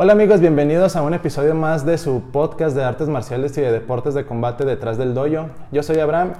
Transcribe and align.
Hola 0.00 0.12
amigos, 0.12 0.38
bienvenidos 0.38 0.94
a 0.94 1.02
un 1.02 1.12
episodio 1.12 1.56
más 1.56 1.84
de 1.84 1.98
su 1.98 2.30
podcast 2.30 2.76
de 2.76 2.84
artes 2.84 3.08
marciales 3.08 3.58
y 3.58 3.62
de 3.62 3.72
deportes 3.72 4.14
de 4.14 4.24
combate 4.24 4.64
detrás 4.64 4.96
del 4.96 5.12
dojo. 5.12 5.48
Yo 5.72 5.82
soy 5.82 5.98
Abraham 5.98 6.34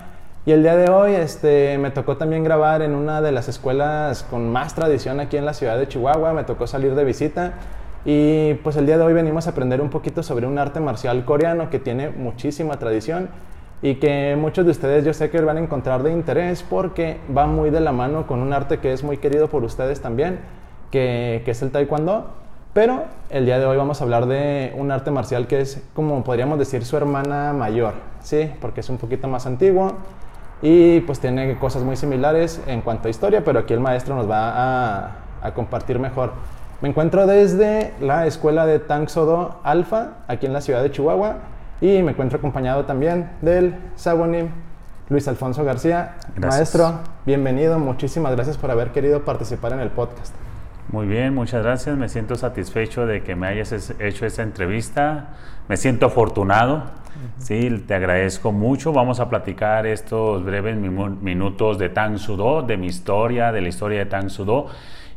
y 0.46 0.52
el 0.52 0.62
día 0.62 0.76
de 0.76 0.88
hoy 0.88 1.16
este, 1.16 1.76
me 1.78 1.90
tocó 1.90 2.16
también 2.16 2.44
grabar 2.44 2.82
en 2.82 2.94
una 2.94 3.20
de 3.20 3.32
las 3.32 3.48
escuelas 3.48 4.22
con 4.22 4.52
más 4.52 4.76
tradición 4.76 5.18
aquí 5.18 5.38
en 5.38 5.44
la 5.44 5.54
ciudad 5.54 5.76
de 5.76 5.88
Chihuahua, 5.88 6.34
me 6.34 6.44
tocó 6.44 6.68
salir 6.68 6.94
de 6.94 7.02
visita 7.02 7.54
y 8.04 8.54
pues 8.62 8.76
el 8.76 8.86
día 8.86 8.96
de 8.96 9.02
hoy 9.02 9.12
venimos 9.12 9.48
a 9.48 9.50
aprender 9.50 9.80
un 9.80 9.90
poquito 9.90 10.22
sobre 10.22 10.46
un 10.46 10.56
arte 10.56 10.78
marcial 10.78 11.24
coreano 11.24 11.68
que 11.68 11.80
tiene 11.80 12.10
muchísima 12.10 12.78
tradición 12.78 13.28
y 13.82 13.96
que 13.96 14.36
muchos 14.38 14.66
de 14.66 14.70
ustedes 14.70 15.04
yo 15.04 15.12
sé 15.12 15.30
que 15.30 15.40
van 15.40 15.56
a 15.56 15.60
encontrar 15.60 16.04
de 16.04 16.12
interés 16.12 16.62
porque 16.62 17.18
va 17.36 17.46
muy 17.48 17.70
de 17.70 17.80
la 17.80 17.90
mano 17.90 18.28
con 18.28 18.38
un 18.38 18.52
arte 18.52 18.78
que 18.78 18.92
es 18.92 19.02
muy 19.02 19.16
querido 19.16 19.48
por 19.48 19.64
ustedes 19.64 20.00
también, 20.00 20.38
que, 20.92 21.42
que 21.44 21.50
es 21.50 21.60
el 21.60 21.72
taekwondo. 21.72 22.46
Pero 22.78 23.06
el 23.28 23.44
día 23.44 23.58
de 23.58 23.66
hoy 23.66 23.76
vamos 23.76 24.00
a 24.00 24.04
hablar 24.04 24.26
de 24.26 24.72
un 24.76 24.92
arte 24.92 25.10
marcial 25.10 25.48
que 25.48 25.60
es, 25.60 25.82
como 25.94 26.22
podríamos 26.22 26.60
decir, 26.60 26.84
su 26.84 26.96
hermana 26.96 27.52
mayor, 27.52 27.94
¿sí? 28.22 28.52
Porque 28.60 28.82
es 28.82 28.88
un 28.88 28.98
poquito 28.98 29.26
más 29.26 29.46
antiguo 29.46 29.94
y 30.62 31.00
pues 31.00 31.18
tiene 31.18 31.58
cosas 31.58 31.82
muy 31.82 31.96
similares 31.96 32.60
en 32.68 32.82
cuanto 32.82 33.08
a 33.08 33.10
historia, 33.10 33.42
pero 33.42 33.58
aquí 33.58 33.74
el 33.74 33.80
maestro 33.80 34.14
nos 34.14 34.30
va 34.30 34.52
a, 34.52 35.16
a 35.42 35.54
compartir 35.54 35.98
mejor. 35.98 36.34
Me 36.80 36.88
encuentro 36.88 37.26
desde 37.26 37.94
la 38.00 38.28
escuela 38.28 38.64
de 38.64 38.78
Tang 38.78 39.08
Sodo 39.08 39.56
Alfa, 39.64 40.10
aquí 40.28 40.46
en 40.46 40.52
la 40.52 40.60
ciudad 40.60 40.80
de 40.80 40.92
Chihuahua, 40.92 41.38
y 41.80 42.00
me 42.04 42.12
encuentro 42.12 42.38
acompañado 42.38 42.84
también 42.84 43.28
del 43.42 43.74
Sabonim 43.96 44.50
Luis 45.08 45.26
Alfonso 45.26 45.64
García. 45.64 46.14
Gracias. 46.36 46.76
Maestro, 46.76 47.00
bienvenido, 47.26 47.80
muchísimas 47.80 48.36
gracias 48.36 48.56
por 48.56 48.70
haber 48.70 48.92
querido 48.92 49.24
participar 49.24 49.72
en 49.72 49.80
el 49.80 49.90
podcast. 49.90 50.32
Muy 50.90 51.06
bien, 51.06 51.34
muchas 51.34 51.62
gracias. 51.62 51.98
Me 51.98 52.08
siento 52.08 52.34
satisfecho 52.34 53.04
de 53.04 53.22
que 53.22 53.36
me 53.36 53.46
hayas 53.46 53.94
hecho 54.00 54.24
esta 54.24 54.42
entrevista. 54.42 55.36
Me 55.68 55.76
siento 55.76 56.06
afortunado. 56.06 56.84
Sí, 57.36 57.84
te 57.86 57.94
agradezco 57.94 58.52
mucho. 58.52 58.92
Vamos 58.92 59.20
a 59.20 59.28
platicar 59.28 59.86
estos 59.86 60.42
breves 60.44 60.76
minutos 60.76 61.78
de 61.78 61.90
Tang 61.90 62.16
Sudo, 62.16 62.62
de 62.62 62.78
mi 62.78 62.86
historia, 62.86 63.52
de 63.52 63.60
la 63.60 63.68
historia 63.68 63.98
de 63.98 64.06
Tang 64.06 64.30
Sudo 64.30 64.68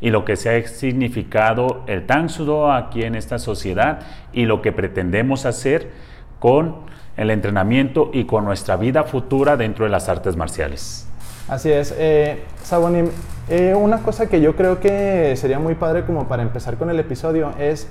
y 0.02 0.10
lo 0.10 0.26
que 0.26 0.36
se 0.36 0.50
ha 0.50 0.68
significado 0.68 1.84
el 1.88 2.06
Tang 2.06 2.28
Sudo 2.28 2.74
aquí 2.74 3.04
en 3.04 3.16
esta 3.16 3.40
sociedad 3.40 4.02
y 4.34 4.46
lo 4.46 4.62
que 4.62 4.74
pretendemos 4.74 5.46
hacer 5.46 5.92
con 6.40 6.78
el 7.16 7.30
entrenamiento 7.30 8.10
y 8.12 8.26
con 8.26 8.44
nuestra 8.44 8.76
vida 8.76 9.04
futura 9.04 9.56
dentro 9.56 9.86
de 9.86 9.92
las 9.92 10.10
artes 10.10 10.36
marciales. 10.36 11.11
Así 11.48 11.72
es. 11.72 11.94
Eh, 11.98 12.44
Sabonim, 12.64 13.10
eh, 13.50 13.76
una 13.76 14.00
cosa 14.00 14.28
que 14.28 14.42
yo 14.42 14.56
creo 14.56 14.80
que 14.80 15.36
sería 15.36 15.60
muy 15.60 15.76
padre 15.76 16.06
como 16.06 16.28
para 16.28 16.44
empezar 16.44 16.78
con 16.78 16.90
el 16.90 17.00
episodio 17.00 17.52
es 17.60 17.88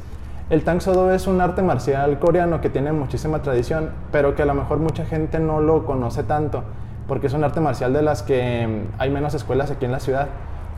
el 0.50 0.64
Tang 0.64 0.80
Sodo 0.80 1.12
es 1.12 1.28
un 1.28 1.40
arte 1.40 1.62
marcial 1.62 2.18
coreano 2.18 2.60
que 2.60 2.70
tiene 2.70 2.90
muchísima 2.90 3.40
tradición, 3.40 3.90
pero 4.10 4.34
que 4.34 4.42
a 4.42 4.46
lo 4.46 4.54
mejor 4.54 4.78
mucha 4.78 5.04
gente 5.04 5.38
no 5.38 5.60
lo 5.60 5.86
conoce 5.86 6.24
tanto, 6.24 6.64
porque 7.06 7.28
es 7.28 7.34
un 7.34 7.44
arte 7.44 7.60
marcial 7.60 7.92
de 7.92 8.02
las 8.02 8.24
que 8.24 8.66
mm, 8.66 9.00
hay 9.00 9.10
menos 9.10 9.32
escuelas 9.34 9.70
aquí 9.70 9.84
en 9.84 9.92
la 9.92 10.00
ciudad. 10.00 10.26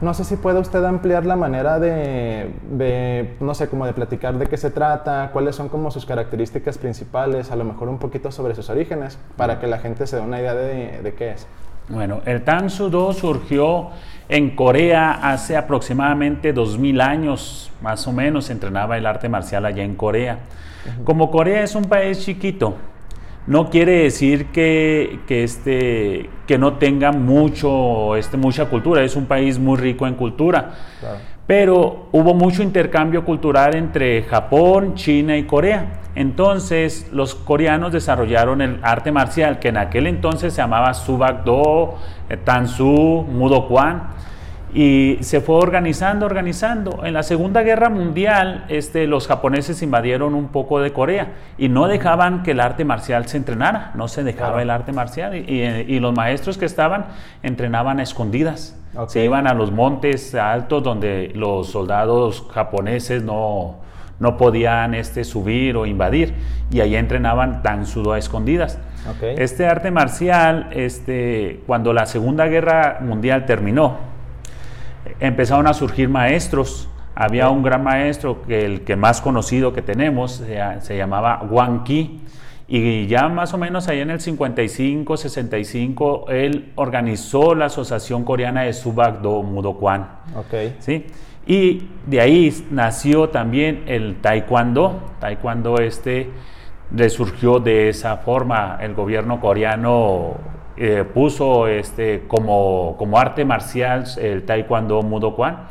No 0.03 0.12
sé 0.12 0.25
si 0.25 0.36
puede 0.36 0.59
usted 0.59 0.84
ampliar 0.84 1.25
la 1.25 1.36
manera 1.36 1.79
de, 1.79 3.36
no 3.41 3.55
sé, 3.55 3.69
como 3.69 3.86
de 3.86 3.95
platicar 3.95 4.36
de 4.36 4.47
qué 4.47 4.59
se 4.59 4.70
trata, 4.70 5.31
cuáles 5.33 5.57
son 5.57 5.70
como 5.70 5.91
sus 5.91 6.05
características 6.05 6.77
principales, 6.77 7.51
a 7.51 7.57
lo 7.57 7.64
mejor 7.64 7.89
un 7.89 7.98
poquito 7.98 8.31
sobre 8.31 8.55
sus 8.55 8.69
orígenes, 8.69 9.17
para 9.36 9.59
que 9.59 9.69
la 9.69 9.79
gente 9.79 10.07
se 10.07 10.17
dé 10.17 10.23
una 10.23 10.39
idea 10.39 10.55
de, 10.55 11.01
de 11.03 11.14
qué 11.14 11.31
es. 11.31 11.47
Bueno, 11.89 12.23
el 12.25 12.43
Tang 12.43 12.71
Sudo 12.71 13.13
surgió 13.13 13.91
en 14.29 14.51
Corea 14.57 15.13
hace 15.13 15.57
aproximadamente 15.57 16.53
2000 16.53 17.01
años, 17.01 17.71
más 17.83 18.07
o 18.07 18.13
menos, 18.13 18.47
se 18.47 18.53
entrenaba 18.53 18.97
el 18.97 19.07
arte 19.07 19.29
marcial 19.29 19.67
allá 19.67 19.83
en 19.83 19.95
Corea. 19.95 20.39
Como 21.05 21.31
Corea 21.31 21.63
es 21.63 21.75
un 21.75 21.85
país 21.85 22.25
chiquito, 22.25 22.77
no 23.47 23.71
quiere 23.71 24.05
decir 24.05 24.47
que, 24.47 25.21
que, 25.27 25.45
este, 25.45 26.31
que 26.47 26.59
no 26.59 26.75
tenga 26.75 27.13
mucho, 27.13 28.17
este, 28.17 28.37
mucha 28.37 28.67
cultura, 28.67 29.03
es 29.03 29.17
un 29.17 29.27
país 29.27 29.59
muy 29.59 29.77
rico 29.77 30.07
en 30.07 30.15
cultura. 30.15 30.75
Claro. 31.01 31.19
Pero 31.52 32.07
hubo 32.13 32.33
mucho 32.33 32.63
intercambio 32.63 33.27
cultural 33.27 33.74
entre 33.74 34.23
Japón, 34.23 34.95
China 34.95 35.36
y 35.36 35.42
Corea. 35.42 36.01
Entonces 36.14 37.11
los 37.13 37.35
coreanos 37.35 37.92
desarrollaron 37.92 38.63
el 38.63 38.79
arte 38.83 39.13
marcial 39.13 39.58
que 39.58 39.68
en 39.68 39.77
aquel 39.77 40.07
entonces 40.07 40.55
se 40.55 40.62
llamaba 40.62 40.95
Subak-do, 40.95 41.98
eh, 42.30 42.39
Tansu, 42.39 43.27
Mudo 43.30 43.68
Kwan 43.68 44.05
y 44.73 45.18
se 45.20 45.42
fue 45.42 45.57
organizando, 45.57 46.24
organizando. 46.24 47.05
En 47.05 47.12
la 47.12 47.23
Segunda 47.23 47.61
Guerra 47.62 47.91
Mundial, 47.91 48.64
este, 48.70 49.07
los 49.07 49.29
japoneses 49.29 49.83
invadieron 49.83 50.35
un 50.35 50.48
poco 50.48 50.80
de 50.80 50.95
Corea 50.95 51.33
y 51.58 51.68
no 51.68 51.86
dejaban 51.86 52.45
que 52.45 52.52
el 52.52 52.61
arte 52.61 52.86
marcial 52.86 53.27
se 53.29 53.36
entrenara, 53.36 53.91
no 53.95 54.08
se 54.08 54.24
dejaba 54.24 54.52
Claro. 54.52 54.62
el 54.62 54.70
arte 54.70 54.92
marcial 54.92 55.35
y, 55.36 55.41
y- 55.41 55.85
y 55.96 56.01
los 56.01 56.14
maestros 56.17 56.57
que 56.57 56.64
estaban 56.64 57.05
entrenaban 57.42 58.01
a 58.01 58.05
escondidas. 58.05 58.79
Se 59.08 59.25
iban 59.25 59.47
a 59.47 59.55
los 59.55 59.73
montes 59.73 60.35
altos 60.35 60.83
donde 60.83 61.33
los 61.35 61.69
soldados 61.70 62.47
japoneses 62.53 63.23
no, 63.23 63.77
no 64.19 64.36
podían 64.36 64.95
este, 64.95 65.25
subir 65.25 65.77
o 65.77 65.86
invadir 65.86 66.35
y 66.70 66.80
ahí 66.80 66.95
entrenaban 66.95 67.63
tan 67.63 67.86
sudo 67.86 68.13
a 68.13 68.19
escondidas. 68.19 68.79
Este 69.20 69.67
arte 69.67 69.91
marcial, 69.91 70.69
este, 70.73 71.61
cuando 71.67 71.92
la 71.92 72.07
Segunda 72.07 72.47
Guerra 72.47 72.98
Mundial 73.01 73.47
terminó, 73.47 73.97
empezaron 75.19 75.67
a 75.67 75.74
surgir 75.74 76.09
maestros. 76.09 76.89
Había 77.14 77.48
un 77.48 77.63
gran 77.63 77.83
maestro, 77.83 78.42
que 78.42 78.64
el 78.64 78.83
que 78.83 78.95
más 78.95 79.20
conocido 79.20 79.73
que 79.73 79.83
tenemos, 79.83 80.33
se, 80.33 80.61
se 80.80 80.97
llamaba 80.97 81.42
Wang 81.51 81.83
Ki. 81.83 82.20
Y 82.68 83.06
ya 83.06 83.28
más 83.28 83.52
o 83.55 83.58
menos 83.58 83.89
ahí 83.89 84.00
en 84.00 84.11
el 84.11 84.20
55, 84.20 85.17
65, 85.17 86.27
él 86.30 86.73
organizó 86.77 87.55
la 87.55 87.67
Asociación 87.67 88.24
Coreana 88.24 88.62
de 88.62 88.73
Subak-do 88.73 89.42
Mudo 89.42 89.74
Kwan. 89.74 90.08
Ok. 90.36 90.74
¿sí? 90.78 91.06
Y 91.46 91.89
de 92.06 92.20
ahí 92.20 92.67
nació 92.70 93.28
también 93.28 93.83
el 93.86 94.17
taekwondo. 94.20 95.02
Taekwondo 95.18 95.78
este 95.78 96.30
resurgió 96.90 97.58
de 97.58 97.89
esa 97.89 98.18
forma. 98.18 98.79
El 98.80 98.94
gobierno 98.94 99.40
coreano 99.40 100.36
eh, 100.77 101.05
puso 101.05 101.67
este 101.67 102.24
como, 102.29 102.94
como 102.96 103.18
arte 103.18 103.44
marcial 103.44 104.05
el 104.18 104.44
taekwondo 104.44 105.02
Mudo 105.02 105.34
Kwan. 105.34 105.67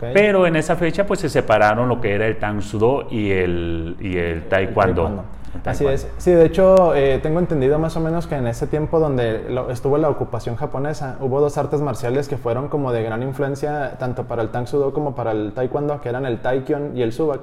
Pero 0.00 0.46
en 0.46 0.56
esa 0.56 0.76
fecha 0.76 1.06
pues 1.06 1.20
se 1.20 1.28
separaron 1.28 1.88
lo 1.88 2.00
que 2.00 2.14
era 2.14 2.26
el 2.26 2.36
Tang 2.36 2.62
Sudo 2.62 3.08
y 3.10 3.30
el, 3.30 3.96
y 4.00 4.16
el 4.16 4.44
taekwondo. 4.44 5.02
taekwondo. 5.02 5.35
Así 5.64 5.86
es. 5.86 6.06
Sí, 6.18 6.30
de 6.32 6.44
hecho, 6.46 6.94
eh, 6.94 7.18
tengo 7.22 7.38
entendido 7.38 7.78
más 7.78 7.96
o 7.96 8.00
menos 8.00 8.26
que 8.26 8.34
en 8.36 8.46
ese 8.46 8.66
tiempo 8.66 8.98
donde 9.00 9.48
lo- 9.50 9.70
estuvo 9.70 9.98
la 9.98 10.08
ocupación 10.08 10.56
japonesa, 10.56 11.16
hubo 11.20 11.40
dos 11.40 11.56
artes 11.58 11.80
marciales 11.80 12.28
que 12.28 12.36
fueron 12.36 12.68
como 12.68 12.92
de 12.92 13.02
gran 13.02 13.22
influencia 13.22 13.96
tanto 13.98 14.24
para 14.24 14.42
el 14.42 14.48
Tang 14.50 14.66
Sudo 14.66 14.92
como 14.92 15.14
para 15.14 15.32
el 15.32 15.52
Taekwondo, 15.52 16.00
que 16.00 16.08
eran 16.08 16.26
el 16.26 16.40
Taekyon 16.40 16.96
y 16.96 17.02
el 17.02 17.12
Subak. 17.12 17.40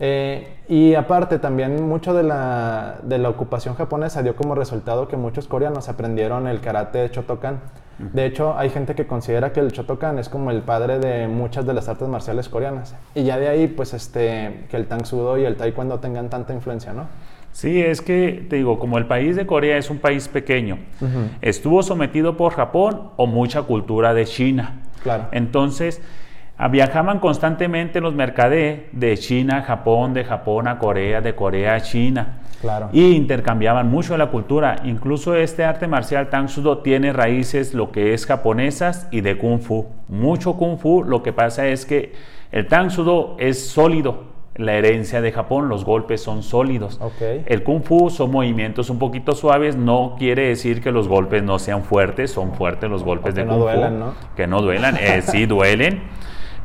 Eh, 0.00 0.56
y 0.68 0.94
aparte, 0.94 1.38
también 1.38 1.86
mucho 1.86 2.14
de 2.14 2.22
la, 2.22 2.96
de 3.02 3.18
la 3.18 3.28
ocupación 3.28 3.74
japonesa 3.74 4.22
dio 4.22 4.34
como 4.34 4.54
resultado 4.54 5.08
que 5.08 5.16
muchos 5.16 5.46
coreanos 5.46 5.88
aprendieron 5.88 6.46
el 6.46 6.60
karate 6.60 7.08
Shotokan. 7.08 7.60
De 7.98 8.26
hecho, 8.26 8.56
hay 8.56 8.70
gente 8.70 8.94
que 8.94 9.08
considera 9.08 9.52
que 9.52 9.58
el 9.58 9.72
Shotokan 9.72 10.20
es 10.20 10.28
como 10.28 10.52
el 10.52 10.62
padre 10.62 11.00
de 11.00 11.26
muchas 11.26 11.66
de 11.66 11.74
las 11.74 11.88
artes 11.88 12.06
marciales 12.06 12.48
coreanas. 12.48 12.94
Y 13.16 13.24
ya 13.24 13.38
de 13.38 13.48
ahí, 13.48 13.66
pues, 13.66 13.92
este, 13.92 14.66
que 14.70 14.76
el 14.76 14.86
Tang 14.86 15.04
Sudo 15.04 15.36
y 15.36 15.44
el 15.44 15.56
Taekwondo 15.56 15.98
tengan 15.98 16.30
tanta 16.30 16.54
influencia, 16.54 16.92
¿no? 16.92 17.06
Sí, 17.50 17.82
es 17.82 18.00
que 18.00 18.46
te 18.48 18.54
digo, 18.54 18.78
como 18.78 18.98
el 18.98 19.06
país 19.06 19.34
de 19.34 19.46
Corea 19.46 19.78
es 19.78 19.90
un 19.90 19.98
país 19.98 20.28
pequeño, 20.28 20.78
estuvo 21.40 21.82
sometido 21.82 22.36
por 22.36 22.52
Japón 22.52 23.10
o 23.16 23.26
mucha 23.26 23.62
cultura 23.62 24.14
de 24.14 24.26
China. 24.26 24.82
Claro. 25.02 25.26
Entonces, 25.32 26.00
viajaban 26.66 27.20
constantemente 27.20 28.00
los 28.00 28.14
mercaderes 28.14 28.80
de 28.90 29.16
China 29.16 29.58
a 29.58 29.62
Japón, 29.62 30.12
de 30.12 30.24
Japón 30.24 30.66
a 30.66 30.78
Corea, 30.78 31.20
de 31.20 31.36
Corea 31.36 31.76
a 31.76 31.80
China. 31.80 32.38
Claro. 32.60 32.88
Y 32.92 33.12
intercambiaban 33.12 33.88
mucho 33.88 34.16
la 34.16 34.26
cultura. 34.30 34.76
Incluso 34.82 35.36
este 35.36 35.64
arte 35.64 35.86
marcial 35.86 36.28
Tang 36.28 36.48
Sudo 36.48 36.78
tiene 36.78 37.12
raíces 37.12 37.72
lo 37.74 37.92
que 37.92 38.12
es 38.12 38.26
japonesas 38.26 39.06
y 39.12 39.20
de 39.20 39.38
Kung 39.38 39.60
Fu. 39.60 39.86
Mucho 40.08 40.54
Kung 40.54 40.78
Fu, 40.78 41.04
lo 41.04 41.22
que 41.22 41.32
pasa 41.32 41.68
es 41.68 41.86
que 41.86 42.14
el 42.50 42.66
Tang 42.66 42.90
Sudo 42.90 43.36
es 43.38 43.68
sólido. 43.68 44.26
La 44.56 44.72
herencia 44.74 45.20
de 45.20 45.30
Japón, 45.30 45.68
los 45.68 45.84
golpes 45.84 46.20
son 46.20 46.42
sólidos. 46.42 46.98
Ok. 47.00 47.22
El 47.46 47.62
Kung 47.62 47.84
Fu 47.84 48.10
son 48.10 48.32
movimientos 48.32 48.90
un 48.90 48.98
poquito 48.98 49.36
suaves, 49.36 49.76
no 49.76 50.16
quiere 50.18 50.48
decir 50.48 50.82
que 50.82 50.90
los 50.90 51.06
golpes 51.06 51.44
no 51.44 51.60
sean 51.60 51.84
fuertes, 51.84 52.32
son 52.32 52.54
fuertes 52.54 52.90
los 52.90 53.04
golpes 53.04 53.34
que 53.34 53.42
de 53.42 53.46
no 53.46 53.52
Kung 53.52 53.62
duelan, 53.62 53.92
Fu. 53.92 53.98
¿no? 54.00 54.14
Que 54.34 54.48
no 54.48 54.60
duelan, 54.60 54.96
eh, 54.96 55.22
sí 55.22 55.46
duelen, 55.46 56.02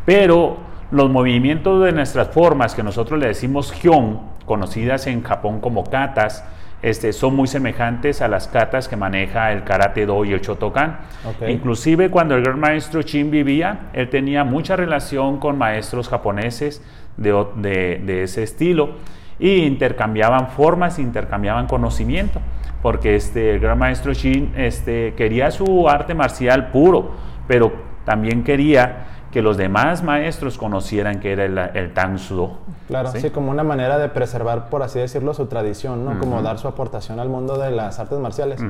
pero 0.05 0.57
los 0.91 1.09
movimientos 1.09 1.83
de 1.83 1.91
nuestras 1.91 2.29
formas, 2.29 2.75
que 2.75 2.83
nosotros 2.83 3.19
le 3.19 3.27
decimos 3.27 3.71
Hyun, 3.73 4.19
conocidas 4.45 5.07
en 5.07 5.23
Japón 5.23 5.59
como 5.59 5.83
katas, 5.85 6.45
este, 6.81 7.13
son 7.13 7.35
muy 7.35 7.47
semejantes 7.47 8.21
a 8.21 8.27
las 8.27 8.49
katas 8.49 8.89
que 8.89 8.97
maneja 8.97 9.53
el 9.53 9.63
Karate 9.63 10.05
Do 10.05 10.25
y 10.25 10.33
el 10.33 10.41
Shotokan. 10.41 10.99
Ok. 11.25 11.47
Inclusive 11.47 12.09
cuando 12.11 12.35
el 12.35 12.43
gran 12.43 12.59
maestro 12.59 13.01
Chin 13.03 13.31
vivía, 13.31 13.89
él 13.93 14.09
tenía 14.09 14.43
mucha 14.43 14.75
relación 14.75 15.37
con 15.39 15.57
maestros 15.57 16.09
japoneses 16.09 16.83
de, 17.15 17.31
o- 17.31 17.53
de- 17.55 18.01
de 18.05 18.23
ese 18.23 18.43
estilo 18.43 18.95
y 19.39 19.63
intercambiaban 19.63 20.49
formas, 20.49 20.99
intercambiaban 20.99 21.67
conocimiento, 21.67 22.41
porque 22.81 23.15
este, 23.15 23.51
el 23.51 23.59
gran 23.61 23.79
maestro 23.79 24.11
Shin 24.11 24.51
este, 24.57 25.13
quería 25.15 25.51
su 25.51 25.87
arte 25.87 26.13
marcial 26.13 26.67
puro, 26.71 27.11
pero 27.47 27.71
también 28.03 28.43
quería 28.43 29.05
que 29.33 29.41
los 29.41 29.57
demás 29.57 30.03
maestros 30.03 30.59
conocieran 30.59 31.19
que 31.19 31.33
era 31.33 31.45
el, 31.45 31.57
el 31.57 31.91
Tang 31.91 32.19
Sudo. 32.19 32.59
Claro, 32.87 33.09
sí. 33.11 33.19
¿sí? 33.19 33.29
como 33.31 33.49
una 33.49 33.63
manera 33.63 33.97
de 33.97 34.07
preservar, 34.07 34.69
por 34.69 34.83
así 34.83 34.99
decirlo, 34.99 35.33
su 35.33 35.47
tradición, 35.47 36.05
¿no? 36.05 36.19
Como 36.19 36.43
dar 36.43 36.59
su 36.59 36.67
aportación 36.67 37.19
al 37.19 37.29
mundo 37.29 37.57
de 37.57 37.71
las 37.71 37.99
artes 37.99 38.19
marciales. 38.19 38.61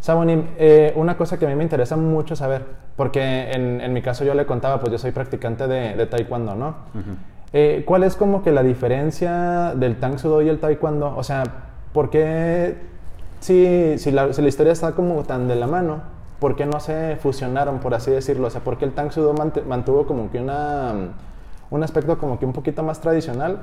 Sabonim, 0.00 0.48
eh, 0.58 0.92
una 0.96 1.16
cosa 1.16 1.38
que 1.38 1.46
a 1.46 1.48
mí 1.48 1.54
me 1.54 1.62
interesa 1.62 1.96
mucho 1.96 2.36
saber, 2.36 2.66
porque 2.96 3.50
en, 3.50 3.80
en 3.80 3.94
mi 3.94 4.02
caso 4.02 4.26
yo 4.26 4.34
le 4.34 4.44
contaba, 4.44 4.78
pues 4.78 4.92
yo 4.92 4.98
soy 4.98 5.12
practicante 5.12 5.66
de, 5.66 5.94
de 5.94 6.04
taekwondo, 6.04 6.54
¿no? 6.54 6.74
Eh, 7.54 7.82
¿Cuál 7.86 8.02
es 8.02 8.14
como 8.14 8.42
que 8.42 8.52
la 8.52 8.62
diferencia 8.62 9.72
del 9.74 9.96
Tang 9.96 10.18
Soo 10.18 10.28
Do 10.28 10.42
y 10.42 10.50
el 10.50 10.58
taekwondo? 10.58 11.16
O 11.16 11.22
sea, 11.22 11.44
¿por 11.94 12.10
qué, 12.10 12.76
si, 13.40 13.96
si, 13.96 14.10
la, 14.10 14.34
si 14.34 14.42
la 14.42 14.48
historia 14.48 14.74
está 14.74 14.92
como 14.92 15.22
tan 15.22 15.48
de 15.48 15.56
la 15.56 15.66
mano, 15.66 16.02
por 16.44 16.56
qué 16.56 16.66
no 16.66 16.78
se 16.78 17.16
fusionaron, 17.22 17.78
por 17.78 17.94
así 17.94 18.10
decirlo? 18.10 18.48
O 18.48 18.50
sea, 18.50 18.60
¿por 18.60 18.76
qué 18.76 18.84
el 18.84 18.92
Tang 18.92 19.10
Soo 19.10 19.24
Do 19.24 19.34
mant- 19.34 19.64
mantuvo 19.64 20.04
como 20.06 20.30
que 20.30 20.38
una, 20.38 20.92
un 21.70 21.82
aspecto 21.82 22.18
como 22.18 22.38
que 22.38 22.44
un 22.44 22.52
poquito 22.52 22.82
más 22.82 23.00
tradicional? 23.00 23.60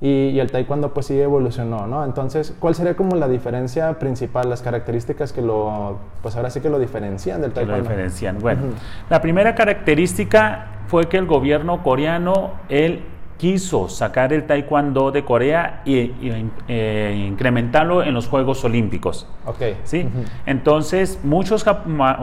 Y, 0.00 0.30
y 0.30 0.40
el 0.40 0.50
taekwondo 0.50 0.92
pues 0.92 1.06
sí 1.06 1.20
evolucionó, 1.20 1.86
¿no? 1.86 2.04
Entonces, 2.04 2.52
¿cuál 2.58 2.74
sería 2.74 2.96
como 2.96 3.14
la 3.14 3.28
diferencia 3.28 3.96
principal, 4.00 4.50
las 4.50 4.60
características 4.60 5.32
que 5.32 5.40
lo, 5.40 5.98
pues 6.20 6.34
ahora 6.34 6.50
sí 6.50 6.60
que 6.60 6.68
lo 6.68 6.80
diferencian 6.80 7.40
del 7.42 7.52
que 7.52 7.60
lo 7.60 7.66
taekwondo? 7.68 7.90
diferencian. 7.90 8.38
Bueno, 8.40 8.62
Ujú. 8.62 8.72
la 9.08 9.20
primera 9.22 9.54
característica 9.54 10.66
fue 10.88 11.08
que 11.08 11.18
el 11.18 11.26
gobierno 11.26 11.84
coreano, 11.84 12.54
él 12.68 13.04
quiso 13.36 13.88
sacar 13.88 14.32
el 14.32 14.44
taekwondo 14.46 15.10
de 15.10 15.24
Corea 15.24 15.82
y, 15.84 15.96
y, 15.96 16.50
eh, 16.68 17.24
incrementarlo 17.28 18.02
en 18.02 18.14
los 18.14 18.28
Juegos 18.28 18.64
Olímpicos. 18.64 19.26
Ok. 19.44 19.62
¿sí? 19.84 20.08
Entonces, 20.46 21.20
muchos 21.22 21.64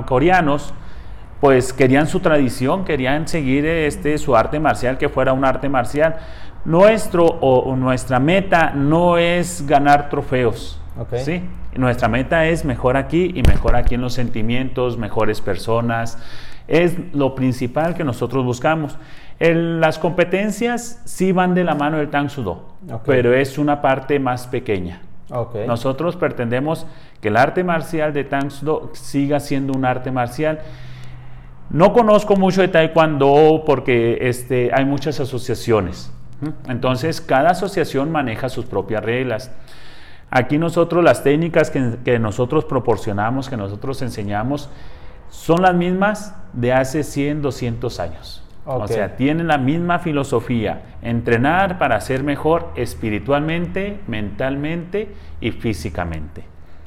coreanos 0.05 0.73
pues 1.39 1.73
querían 1.73 2.07
su 2.07 2.21
tradición, 2.21 2.85
querían 2.85 3.27
seguir 3.27 3.65
este, 3.65 4.17
su 4.17 4.35
arte 4.35 4.59
marcial, 4.59 4.97
que 4.97 5.09
fuera 5.09 5.33
un 5.33 5.43
arte 5.43 5.67
marcial. 5.67 6.15
Nuestro 6.63 7.25
o, 7.25 7.59
o 7.59 7.75
nuestra 7.75 8.17
meta 8.19 8.71
no 8.73 9.17
es 9.17 9.67
ganar 9.67 10.09
trofeos, 10.09 10.79
Ok. 10.97 11.15
¿sí? 11.17 11.41
Nuestra 11.75 12.07
meta 12.07 12.45
es 12.45 12.63
mejor 12.65 12.95
aquí 12.97 13.33
y 13.35 13.41
mejor 13.41 13.75
aquí 13.75 13.95
en 13.95 14.01
los 14.01 14.13
sentimientos, 14.13 14.97
mejores 14.97 15.41
personas. 15.41 16.17
Es 16.67 16.95
lo 17.13 17.35
principal 17.35 17.93
que 17.95 18.03
nosotros 18.03 18.45
buscamos. 18.45 18.97
El- 19.39 19.81
las 19.81 19.99
competencias 19.99 21.01
sí 21.05 21.31
van 21.31 21.53
de 21.55 21.63
la 21.63 21.75
mano 21.75 21.97
del 21.97 22.09
Tang 22.09 22.29
Sudo, 22.29 22.75
Ok. 22.91 23.01
pero 23.05 23.33
es 23.33 23.57
una 23.57 23.81
parte 23.81 24.19
más 24.19 24.47
pequeña. 24.47 25.01
Nosotros 25.67 26.15
pretendemos 26.15 26.85
que 27.19 27.29
el 27.29 27.37
arte 27.37 27.63
marcial 27.63 28.13
de 28.13 28.23
Tang 28.23 28.51
Soo 28.51 28.65
Do 28.65 28.89
siga 28.93 29.39
siendo 29.39 29.73
un 29.73 29.83
arte 29.83 30.11
marcial. 30.11 30.59
No 31.71 31.91
conozco 31.91 32.35
mucho 32.35 32.61
de 32.61 32.67
Taekwondo 32.67 33.63
porque 33.65 34.19
este, 34.21 34.69
hay 34.71 34.85
muchas 34.85 35.19
asociaciones. 35.19 36.11
¿m? 36.41 36.51
Entonces, 36.67 37.19
cada 37.19 37.49
asociación 37.51 38.11
maneja 38.11 38.47
sus 38.47 38.65
propias 38.65 39.03
reglas. 39.03 39.49
Aquí 40.29 40.59
nosotros 40.59 41.03
las 41.03 41.23
técnicas 41.23 41.71
que, 41.71 41.95
que 42.05 42.19
nosotros 42.19 42.65
proporcionamos, 42.65 43.49
que 43.49 43.57
nosotros 43.57 44.01
enseñamos, 44.03 44.69
son 45.29 45.63
las 45.63 45.73
mismas 45.73 46.35
de 46.53 46.73
hace 46.73 47.03
100, 47.03 47.41
200 47.41 47.99
años. 47.99 48.42
Ok. 48.65 48.83
O 48.83 48.87
sea, 48.87 49.15
tienen 49.15 49.47
la 49.47 49.57
misma 49.57 49.99
filosofía, 49.99 50.81
entrenar 51.01 51.77
para 51.77 51.99
ser 51.99 52.23
mejor 52.23 52.69
espiritualmente, 52.75 53.99
mentalmente 54.07 55.09
y 55.41 55.51
físicamente. 55.51 56.43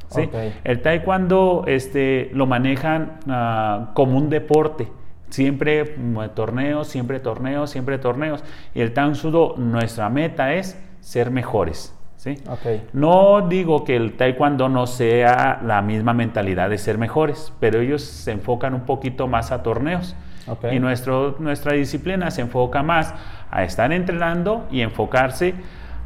¿sí? 0.09 0.23
Ok. 0.23 0.35
El 0.65 0.81
taekwondo 0.81 1.65
este, 1.67 2.31
lo 2.33 2.47
manejan 2.47 3.19
ah, 3.29 3.91
como 3.95 4.17
un 4.17 4.31
deporte. 4.31 4.89
Siempre 5.29 5.97
mm, 5.97 6.19
torneos, 6.35 6.89
siempre 6.89 7.21
torneos, 7.21 7.71
siempre 7.71 7.99
torneos. 7.99 8.43
Y 8.75 8.81
el 8.81 8.95
Tang 8.95 9.15
Soo 9.15 9.31
Do, 9.31 9.55
nuestra 9.59 10.09
meta 10.09 10.55
es 10.55 10.81
ser 11.01 11.31
mejores. 11.31 11.95
¿sí? 12.17 12.37
Ok. 12.49 12.85
No 12.95 13.47
digo 13.49 13.85
que 13.85 13.97
el 13.97 14.17
taekwondo 14.17 14.71
no 14.71 14.87
sea 14.87 15.61
la 15.63 15.83
misma 15.83 16.15
mentalidad 16.15 16.71
de 16.71 16.79
ser 16.79 16.97
mejores, 16.97 17.53
pero 17.61 17.81
ellos 17.81 18.03
se 18.03 18.33
enfocan 18.33 18.73
un 18.73 18.83
poquito 18.83 19.27
más 19.29 19.53
a 19.53 19.63
torneos. 19.63 20.17
Y 20.71 20.79
nuestro, 20.79 21.37
nuestra 21.39 21.73
disciplina 21.73 22.31
se 22.31 22.43
enfoca 22.43 22.83
más 22.83 23.15
a 23.51 23.65
estar 23.65 23.93
entrenando 23.93 24.67
y 24.71 24.81
enfocarse 24.81 25.55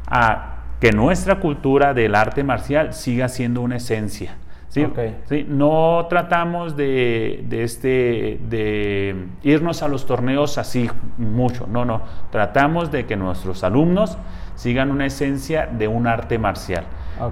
a 0.07 0.55
que 0.79 0.91
nuestra 0.91 1.39
cultura 1.39 1.93
del 1.93 2.15
arte 2.15 2.43
marcial 2.43 2.93
siga 2.93 3.29
siendo 3.29 3.61
una 3.61 3.77
esencia. 3.77 4.35
¿sí? 4.69 4.87
¿sí? 5.25 5.45
No 5.47 6.07
tratamos 6.09 6.75
de, 6.75 7.43
de 7.47 7.63
este, 7.63 8.39
de 8.49 9.27
irnos 9.43 9.83
a 9.83 9.87
los 9.87 10.05
torneos 10.05 10.57
así 10.57 10.89
mucho, 11.17 11.67
no, 11.67 11.85
no. 11.85 12.01
Tratamos 12.31 12.91
de 12.91 13.05
que 13.05 13.15
nuestros 13.15 13.63
alumnos 13.63 14.17
sigan 14.55 14.91
una 14.91 15.05
esencia 15.05 15.67
de 15.67 15.87
un 15.87 16.07
arte 16.07 16.39
marcial, 16.39 16.85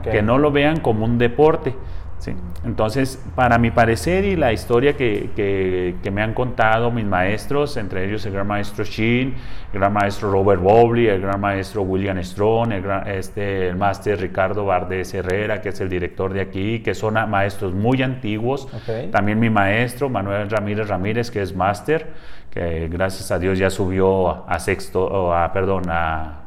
que 0.04 0.22
no 0.22 0.38
lo 0.38 0.52
vean 0.52 0.80
como 0.80 1.06
un 1.06 1.18
deporte. 1.18 1.76
¿Sí? 2.20 2.34
Entonces, 2.66 3.20
para 3.36 3.58
mi 3.58 3.72
parecer 3.72 4.26
y 4.26 4.36
la 4.36 4.54
historia 4.54 4.96
que, 4.96 5.30
que- 5.36 5.96
que 6.04 6.12
me 6.12 6.22
han 6.22 6.34
contado 6.34 6.92
mis 6.92 7.06
maestros, 7.06 7.76
entre 7.78 8.06
ellos 8.06 8.26
el 8.26 8.34
gran 8.34 8.46
maestro 8.48 8.84
Shin, 8.84 9.34
el 9.74 9.80
gran 9.80 9.94
maestro 9.94 10.32
Robert 10.32 10.62
Bowley, 10.62 11.08
el 11.08 11.22
gran 11.22 11.40
maestro 11.42 11.82
William 11.84 12.22
Strong, 12.24 12.72
el, 12.74 12.82
gran- 12.84 13.08
este, 13.08 13.68
el 13.70 13.76
máster 13.78 14.20
Ricardo 14.20 14.66
Vardés 14.66 15.14
Herrera, 15.14 15.62
que 15.62 15.70
es 15.70 15.80
el 15.82 15.90
director 15.90 16.34
de 16.34 16.42
aquí, 16.42 16.80
que 16.82 16.94
son 16.94 17.14
maestros 17.30 17.74
muy 17.74 18.02
antiguos. 18.04 18.66
Ok. 18.74 19.12
También 19.12 19.40
mi 19.40 19.50
maestro 19.50 20.10
Manuel 20.10 20.50
Ramírez 20.50 20.88
Ramírez, 20.88 21.32
que 21.32 21.42
es 21.42 21.56
máster, 21.56 22.08
que 22.52 22.88
gracias 22.92 23.32
a 23.32 23.40
Dios 23.40 23.58
ya 23.58 23.70
subió 23.70 24.48
a, 24.50 24.60
sexto, 24.60 25.34
a, 25.34 25.52
perdón, 25.54 25.84
a, 25.90 26.42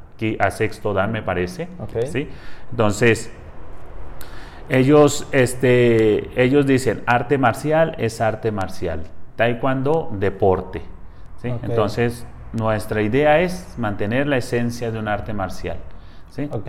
sexto 0.51 0.93
dan, 0.93 1.13
me 1.13 1.23
parece. 1.23 1.69
Ok. 1.81 2.03
¿sí? 2.07 2.29
Entonces, 2.71 3.33
ellos, 4.69 5.27
este, 5.33 6.43
ellos 6.43 6.67
dicen, 6.67 7.03
arte 7.07 7.39
marcial 7.39 7.95
es 7.99 8.21
arte 8.21 8.51
marcial, 8.53 9.03
taekwondo, 9.37 10.11
deporte. 10.13 10.83
¿sí? 11.41 11.53
Entonces, 11.63 12.27
nuestra 12.53 13.03
idea 13.03 13.41
es 13.41 13.75
mantener 13.79 14.27
la 14.27 14.37
esencia 14.37 14.91
de 14.91 14.99
un 14.99 15.09
arte 15.09 15.33
marcial. 15.33 15.77
¿sí? 16.31 16.49
Ok. 16.53 16.69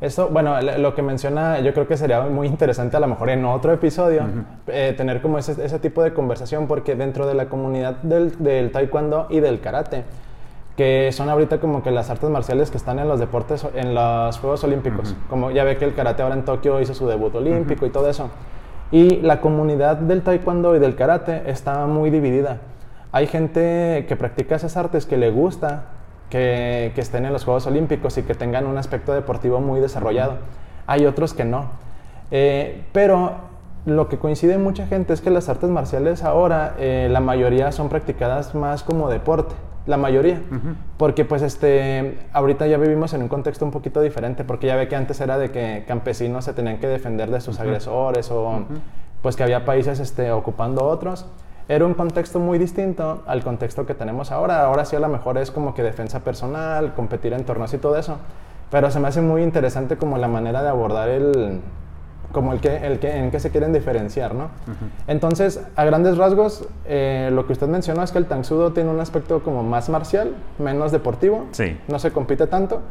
Eso, 0.00 0.28
bueno, 0.28 0.60
lo 0.60 0.78
lo 0.78 0.94
que 0.94 1.02
menciona, 1.02 1.58
yo 1.58 1.74
creo 1.74 1.88
que 1.88 1.96
sería 1.96 2.20
muy 2.22 2.46
interesante 2.46 2.96
a 2.96 3.00
lo 3.00 3.08
mejor 3.08 3.30
en 3.30 3.44
otro 3.44 3.72
episodio 3.72 4.22
eh, 4.68 4.94
tener 4.96 5.20
como 5.20 5.38
ese, 5.38 5.64
ese 5.64 5.80
tipo 5.80 6.04
de 6.04 6.14
conversación, 6.14 6.68
porque 6.68 6.94
dentro 6.94 7.26
de 7.26 7.34
la 7.34 7.48
comunidad 7.48 7.96
del, 8.02 8.38
del 8.38 8.70
taekwondo 8.70 9.26
y 9.28 9.40
del 9.40 9.60
karate, 9.60 10.04
que 10.78 11.10
son 11.10 11.28
ahorita 11.28 11.58
como 11.58 11.82
que 11.82 11.90
las 11.90 12.08
artes 12.08 12.30
marciales 12.30 12.70
que 12.70 12.76
están 12.76 13.00
en 13.00 13.08
los 13.08 13.18
deportes, 13.18 13.66
en 13.74 13.96
los 13.96 14.38
Juegos 14.38 14.62
Olímpicos, 14.62 15.16
como 15.28 15.50
ya 15.50 15.64
ve 15.64 15.76
que 15.76 15.84
el 15.84 15.92
karate 15.92 16.22
ahora 16.22 16.36
en 16.36 16.44
Tokio 16.44 16.80
hizo 16.80 16.94
su 16.94 17.08
debut 17.08 17.34
olímpico 17.34 17.84
y 17.84 17.90
todo 17.90 18.08
eso. 18.08 18.30
Y 18.92 19.16
la 19.22 19.40
comunidad 19.40 19.96
del 19.96 20.22
taekwondo 20.22 20.76
y 20.76 20.78
del 20.78 20.94
karate 20.94 21.50
está 21.50 21.84
muy 21.88 22.10
dividida. 22.10 22.58
Hay 23.10 23.26
gente 23.26 24.06
que 24.06 24.14
practica 24.14 24.54
esas 24.54 24.76
artes 24.76 25.04
que 25.04 25.16
le 25.16 25.30
gusta 25.30 25.86
que, 26.30 26.92
que 26.94 27.00
estén 27.00 27.26
en 27.26 27.32
los 27.32 27.44
Juegos 27.44 27.66
Olímpicos 27.66 28.16
y 28.16 28.22
que 28.22 28.36
tengan 28.36 28.64
un 28.64 28.78
aspecto 28.78 29.12
deportivo 29.14 29.60
muy 29.60 29.80
desarrollado. 29.80 30.34
Hay 30.86 31.06
otros 31.06 31.34
que 31.34 31.44
no. 31.44 31.70
Eh, 32.30 32.84
pero 32.92 33.32
lo 33.84 34.08
que 34.08 34.18
coincide 34.18 34.58
mucha 34.58 34.86
gente 34.86 35.12
es 35.12 35.22
que 35.22 35.30
las 35.30 35.48
artes 35.48 35.70
marciales 35.70 36.22
ahora, 36.22 36.76
eh, 36.78 37.08
la 37.10 37.18
mayoría 37.18 37.72
son 37.72 37.88
practicadas 37.88 38.54
más 38.54 38.84
como 38.84 39.08
deporte. 39.08 39.56
La 39.88 39.96
mayoría. 39.96 40.42
Porque 40.98 41.24
pues 41.24 41.40
este, 41.40 42.18
ahorita 42.34 42.66
ya 42.66 42.76
vivimos 42.76 43.14
en 43.14 43.22
un 43.22 43.28
contexto 43.28 43.64
un 43.64 43.70
poquito 43.70 44.02
diferente, 44.02 44.44
porque 44.44 44.66
ya 44.66 44.76
ve 44.76 44.86
que 44.86 44.96
antes 44.96 45.18
era 45.22 45.38
de 45.38 45.50
que 45.50 45.86
campesinos 45.88 46.44
se 46.44 46.52
tenían 46.52 46.76
que 46.76 46.86
defender 46.86 47.30
de 47.30 47.40
sus 47.40 47.58
agresores 47.58 48.30
o 48.30 48.66
pues 49.22 49.34
que 49.34 49.44
había 49.44 49.64
países 49.64 49.98
este, 49.98 50.30
ocupando 50.30 50.84
otros. 50.84 51.24
Era 51.68 51.86
un 51.86 51.94
contexto 51.94 52.38
muy 52.38 52.58
distinto 52.58 53.22
al 53.26 53.42
contexto 53.42 53.86
que 53.86 53.94
tenemos 53.94 54.30
ahora. 54.30 54.62
Ahora 54.66 54.84
sí 54.84 54.94
a 54.94 55.00
lo 55.00 55.08
mejor 55.08 55.38
es 55.38 55.50
como 55.50 55.72
que 55.72 55.82
defensa 55.82 56.20
personal, 56.20 56.92
competir 56.92 57.32
en 57.32 57.44
torneos 57.44 57.72
y 57.72 57.78
todo 57.78 57.96
eso. 57.96 58.18
Pero 58.70 58.90
se 58.90 59.00
me 59.00 59.08
hace 59.08 59.22
muy 59.22 59.42
interesante 59.42 59.96
como 59.96 60.18
la 60.18 60.28
manera 60.28 60.62
de 60.62 60.68
abordar 60.68 61.08
el, 61.08 61.62
como 62.32 62.52
el 62.52 62.60
que, 62.60 62.76
el 62.86 62.98
que, 62.98 63.16
en 63.16 63.30
qué 63.30 63.40
se 63.40 63.50
quieren 63.50 63.72
diferenciar, 63.72 64.34
¿no? 64.34 64.48
Entonces, 65.06 65.60
a 65.76 65.84
grandes 65.84 66.16
rasgos, 66.18 66.66
eh, 66.86 67.30
lo 67.32 67.46
que 67.46 67.52
usted 67.52 67.66
mencionó 67.68 68.02
es 68.02 68.12
que 68.12 68.18
el 68.18 68.26
Tang 68.26 68.44
Soo 68.44 68.58
Do 68.58 68.72
tiene 68.72 68.90
un 68.90 69.00
aspecto 69.00 69.42
como 69.42 69.62
más 69.62 69.88
marcial, 69.88 70.34
menos 70.58 70.92
deportivo, 70.92 71.46
Sí. 71.52 71.78
no 71.88 71.98
se 71.98 72.10
compite 72.12 72.46
tanto, 72.46 72.82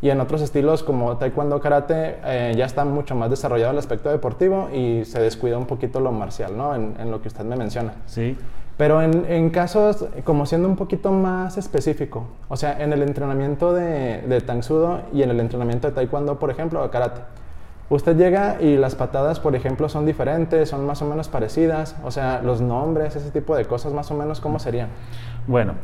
y 0.00 0.10
en 0.10 0.20
otros 0.20 0.42
estilos 0.42 0.82
como 0.82 1.16
taekwondo, 1.16 1.60
karate, 1.60 2.16
eh, 2.24 2.54
ya 2.56 2.66
está 2.66 2.84
mucho 2.84 3.14
más 3.14 3.30
desarrollado 3.30 3.72
el 3.72 3.78
aspecto 3.78 4.10
deportivo 4.10 4.68
y 4.72 5.04
se 5.06 5.18
descuida 5.20 5.56
un 5.56 5.66
poquito 5.66 5.98
lo 6.00 6.12
marcial, 6.12 6.56
¿no? 6.56 6.74
En, 6.74 6.94
en 7.00 7.10
lo 7.10 7.22
que 7.22 7.28
usted 7.28 7.44
me 7.44 7.56
menciona. 7.56 7.94
Sí. 8.06 8.36
Pero 8.76 9.00
en, 9.00 9.24
en, 9.30 9.50
casos, 9.50 10.04
como 10.24 10.46
siendo 10.46 10.68
un 10.68 10.74
poquito 10.76 11.10
más 11.12 11.56
específico, 11.58 12.26
o 12.48 12.56
sea, 12.56 12.82
en 12.82 12.92
el 12.92 13.02
entrenamiento 13.02 13.72
de, 13.72 14.22
de 14.22 14.40
Tang 14.40 14.62
Sudo 14.64 15.02
y 15.12 15.22
en 15.22 15.30
el 15.30 15.38
entrenamiento 15.40 15.86
de 15.88 15.94
Taekwondo, 15.94 16.38
por 16.40 16.50
ejemplo, 16.50 16.84
o 16.84 16.90
Karate, 16.90 17.20
usted 17.94 18.16
llega 18.16 18.56
y 18.60 18.76
las 18.76 18.94
patadas, 18.94 19.40
por 19.40 19.54
ejemplo, 19.54 19.88
son 19.88 20.06
diferentes, 20.06 20.68
son 20.68 20.86
más 20.86 21.00
o 21.02 21.06
menos 21.06 21.28
parecidas, 21.28 21.96
o 22.04 22.10
sea, 22.10 22.40
los 22.42 22.60
nombres, 22.60 23.16
ese 23.16 23.30
tipo 23.30 23.56
de 23.56 23.64
cosas, 23.64 23.92
más 23.92 24.10
o 24.10 24.14
menos, 24.14 24.40
¿cómo 24.40 24.58
serían? 24.58 24.88
Bueno, 25.46 25.74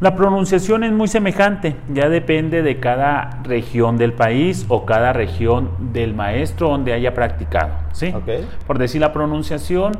la 0.00 0.16
pronunciación 0.16 0.82
es 0.84 0.92
muy 0.92 1.08
semejante, 1.08 1.76
ya 1.92 2.08
depende 2.08 2.62
de 2.62 2.80
cada 2.80 3.40
región 3.44 3.98
del 3.98 4.12
país 4.12 4.66
o 4.68 4.84
cada 4.84 5.12
región 5.12 5.70
del 5.92 6.14
maestro 6.14 6.70
donde 6.70 6.92
haya 6.92 7.14
practicado, 7.14 7.70
¿sí? 7.92 8.12
Okay. 8.12 8.48
Por 8.66 8.78
decir 8.78 9.00
la 9.00 9.12
pronunciación 9.12 9.92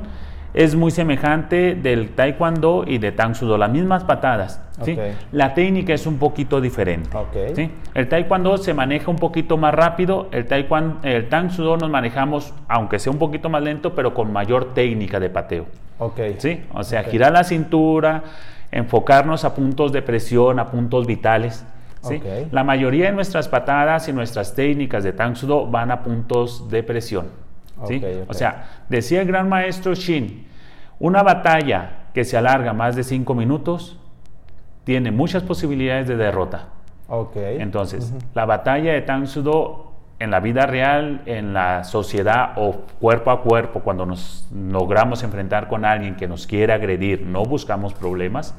es 0.55 0.75
muy 0.75 0.91
semejante 0.91 1.75
del 1.75 2.11
taekwondo 2.11 2.85
y 2.87 2.99
de 2.99 3.13
tang 3.13 3.35
sudo, 3.35 3.57
las 3.57 3.71
mismas 3.71 4.05
patadas. 4.05 4.61
La 5.31 5.55
técnica 5.55 5.95
es 5.95 6.07
un 6.07 6.19
poquito 6.19 6.61
diferente. 6.61 7.09
El 7.95 8.09
taekwondo 8.09 8.59
se 8.59 8.75
maneja 8.75 9.11
un 9.11 9.17
poquito 9.17 9.57
más 9.57 9.75
rápido, 9.75 10.29
el, 10.33 10.47
taekwondo, 10.47 10.99
el 11.03 11.29
tang 11.29 11.51
sudo 11.51 11.77
nos 11.77 11.89
manejamos, 11.89 12.53
aunque 12.69 12.99
sea 12.99 13.13
un 13.13 13.19
poquito 13.19 13.49
más 13.49 13.63
lento, 13.63 13.95
pero 13.95 14.13
con 14.13 14.33
mayor 14.33 14.75
técnica 14.75 15.19
de 15.21 15.31
pateo. 15.31 15.67
Ok. 15.99 16.21
¿sí? 16.39 16.63
O 16.75 16.83
sea, 16.85 17.05
girar 17.05 17.33
la 17.33 17.45
cintura, 17.45 18.25
enfocarnos 18.71 19.45
a 19.45 19.55
puntos 19.55 19.93
de 19.93 20.03
presión, 20.03 20.59
a 20.59 20.71
puntos 20.71 21.07
vitales. 21.07 21.65
¿sí? 22.03 22.21
La 22.51 22.65
mayoría 22.65 23.07
de 23.07 23.13
nuestras 23.13 23.49
patadas 23.49 24.09
y 24.09 24.13
nuestras 24.13 24.55
técnicas 24.55 25.05
de 25.05 25.13
tang 25.13 25.37
sudo 25.37 25.67
van 25.67 25.91
a 25.91 26.03
puntos 26.03 26.69
de 26.69 26.83
presión. 26.83 27.43
O 28.29 28.35
sea, 28.35 28.85
decía 28.89 29.21
el 29.21 29.27
gran 29.27 29.49
maestro 29.49 29.95
Shin, 29.95 30.47
una 30.99 31.23
batalla 31.23 32.07
que 32.15 32.25
se 32.25 32.37
alarga 32.37 32.73
más 32.73 32.97
de 32.97 33.05
cinco 33.05 33.35
minutos 33.35 33.99
tiene 34.85 35.11
muchas 35.11 35.43
posibilidades 35.43 36.09
de 36.09 36.17
derrota. 36.17 36.69
Entonces, 37.61 38.13
la 38.35 38.45
batalla 38.47 38.93
de 38.93 39.03
Tang 39.03 39.27
Sudo 39.27 39.93
en 40.19 40.31
la 40.31 40.41
vida 40.41 40.67
real, 40.67 41.23
en 41.27 41.53
la 41.53 41.85
sociedad 41.85 42.53
o 42.57 42.83
cuerpo 43.01 43.31
a 43.31 43.43
cuerpo, 43.43 43.81
cuando 43.81 44.07
nos 44.07 44.49
logramos 44.55 45.23
enfrentar 45.25 45.69
con 45.69 45.85
alguien 45.85 46.15
que 46.15 46.29
nos 46.29 46.47
quiere 46.47 46.73
agredir, 46.73 47.27
no 47.27 47.43
buscamos 47.45 47.93
problemas, 47.93 48.55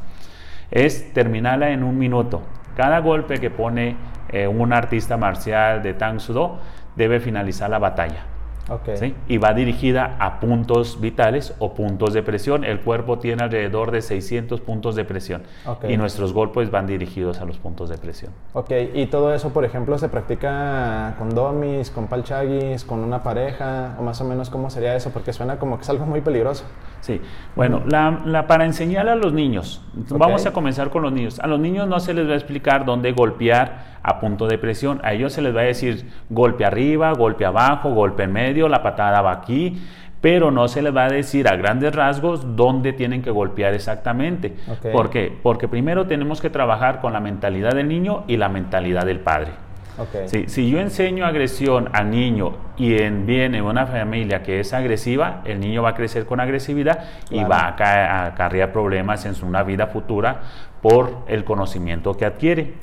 es 0.72 1.14
terminarla 1.14 1.72
en 1.72 1.84
un 1.84 1.98
minuto. 1.98 2.42
Cada 2.76 3.00
golpe 3.00 3.40
que 3.40 3.50
pone 3.50 3.96
eh, 4.30 4.48
un 4.48 4.74
artista 4.74 5.16
marcial 5.16 5.82
de 5.82 5.94
Tang 5.94 6.20
Sudo 6.20 6.58
debe 6.96 7.20
finalizar 7.20 7.70
la 7.70 7.80
batalla. 7.80 8.33
Ok. 8.70 8.96
¿sí? 8.96 9.16
Y 9.28 9.38
va 9.38 9.54
dirigida 9.54 10.16
a 10.20 10.40
puntos 10.40 11.02
vitales 11.02 11.54
o 11.60 11.74
puntos 11.74 12.14
de 12.14 12.24
presión. 12.24 12.64
El 12.64 12.80
cuerpo 12.80 13.20
tiene 13.20 13.44
alrededor 13.44 13.92
de 13.92 14.02
600 14.02 14.62
puntos 14.62 14.96
de 14.96 15.06
presión 15.06 15.44
y 15.88 15.98
nuestros 15.98 16.34
golpes 16.34 16.72
van 16.72 16.88
dirigidos 16.88 17.40
a 17.40 17.46
los 17.46 17.58
puntos 17.58 17.90
de 17.90 17.98
presión. 17.98 18.32
Ok, 18.54 18.72
y 18.94 19.06
todo 19.08 19.34
eso, 19.34 19.50
por 19.52 19.66
ejemplo, 19.66 19.98
se 19.98 20.10
practica 20.10 21.16
con 21.18 21.34
domis, 21.36 21.90
con 21.90 22.08
palchagis, 22.08 22.84
con 22.84 23.00
una 23.00 23.22
pareja, 23.24 23.96
o 24.00 24.04
más 24.04 24.20
o 24.22 24.24
menos 24.24 24.50
cómo 24.50 24.70
sería 24.70 24.96
eso, 24.96 25.10
porque 25.12 25.34
suena 25.34 25.58
como 25.58 25.78
que 25.78 25.84
es 25.84 25.90
algo 25.90 26.06
muy 26.06 26.22
peligroso. 26.22 26.64
Sí, 27.04 27.20
bueno, 27.58 27.82
la, 27.90 28.22
la- 28.24 28.48
para 28.48 28.64
enseñar 28.64 29.10
a 29.10 29.16
los 29.16 29.34
niños, 29.34 29.82
vamos 30.18 30.46
a 30.46 30.54
comenzar 30.54 30.90
con 30.90 31.02
los 31.04 31.12
niños. 31.12 31.38
A 31.42 31.48
los 31.48 31.60
niños 31.60 31.86
no 31.86 32.00
se 32.00 32.14
les 32.14 32.26
va 32.26 32.32
a 32.32 32.36
explicar 32.36 32.86
dónde 32.86 33.12
golpear 33.12 34.00
a 34.02 34.22
punto 34.22 34.48
de 34.48 34.58
presión. 34.58 35.02
A 35.04 35.12
ellos 35.12 35.34
se 35.34 35.42
les 35.42 35.54
va 35.54 35.60
a 35.60 35.64
decir 35.66 36.06
golpe 36.30 36.64
arriba, 36.64 37.12
golpe 37.12 37.44
abajo, 37.46 37.90
golpe 37.94 38.24
en 38.24 38.32
medio, 38.32 38.70
la 38.70 38.82
patada 38.82 39.22
va 39.22 39.34
aquí, 39.34 39.82
pero 40.22 40.50
no 40.50 40.70
se 40.70 40.82
les 40.82 40.96
va 40.96 41.04
a 41.04 41.10
decir 41.10 41.50
a 41.50 41.58
grandes 41.58 41.94
rasgos 41.94 42.56
dónde 42.56 42.94
tienen 42.94 43.22
que 43.22 43.32
golpear 43.32 43.74
exactamente. 43.74 44.56
¿Por 44.94 45.10
qué? 45.10 45.38
Porque 45.44 45.68
primero 45.68 46.08
tenemos 46.08 46.40
que 46.40 46.50
trabajar 46.50 47.02
con 47.02 47.12
la 47.12 47.20
mentalidad 47.20 47.72
del 47.74 47.90
niño 47.90 48.24
y 48.30 48.38
la 48.38 48.48
mentalidad 48.48 49.06
del 49.06 49.20
padre. 49.20 49.52
Sí, 50.28 50.46
si 50.48 50.70
yo 50.70 50.80
enseño 50.80 51.26
agresión 51.26 51.90
al 51.94 52.10
niño 52.10 52.54
y 52.78 53.00
en, 53.02 53.26
viene 53.28 53.62
una 53.62 53.86
familia 53.86 54.42
que 54.42 54.60
es 54.60 54.74
agresiva, 54.74 55.42
el 55.46 55.60
niño 55.60 55.84
va 55.84 55.90
a 55.90 55.94
crecer 55.96 56.26
con 56.26 56.40
agresividad 56.40 57.04
y 57.30 57.40
va 57.44 57.68
a, 57.68 57.76
ca- 57.76 58.06
a 58.06 58.26
acarrear 58.28 58.72
problemas 58.72 59.26
en 59.26 59.36
su 59.36 59.46
una 59.46 59.62
vida 59.64 59.88
futura 59.88 60.42
por 60.82 61.20
el 61.28 61.44
conocimiento 61.44 62.14
que 62.16 62.26
adquiere. 62.26 62.74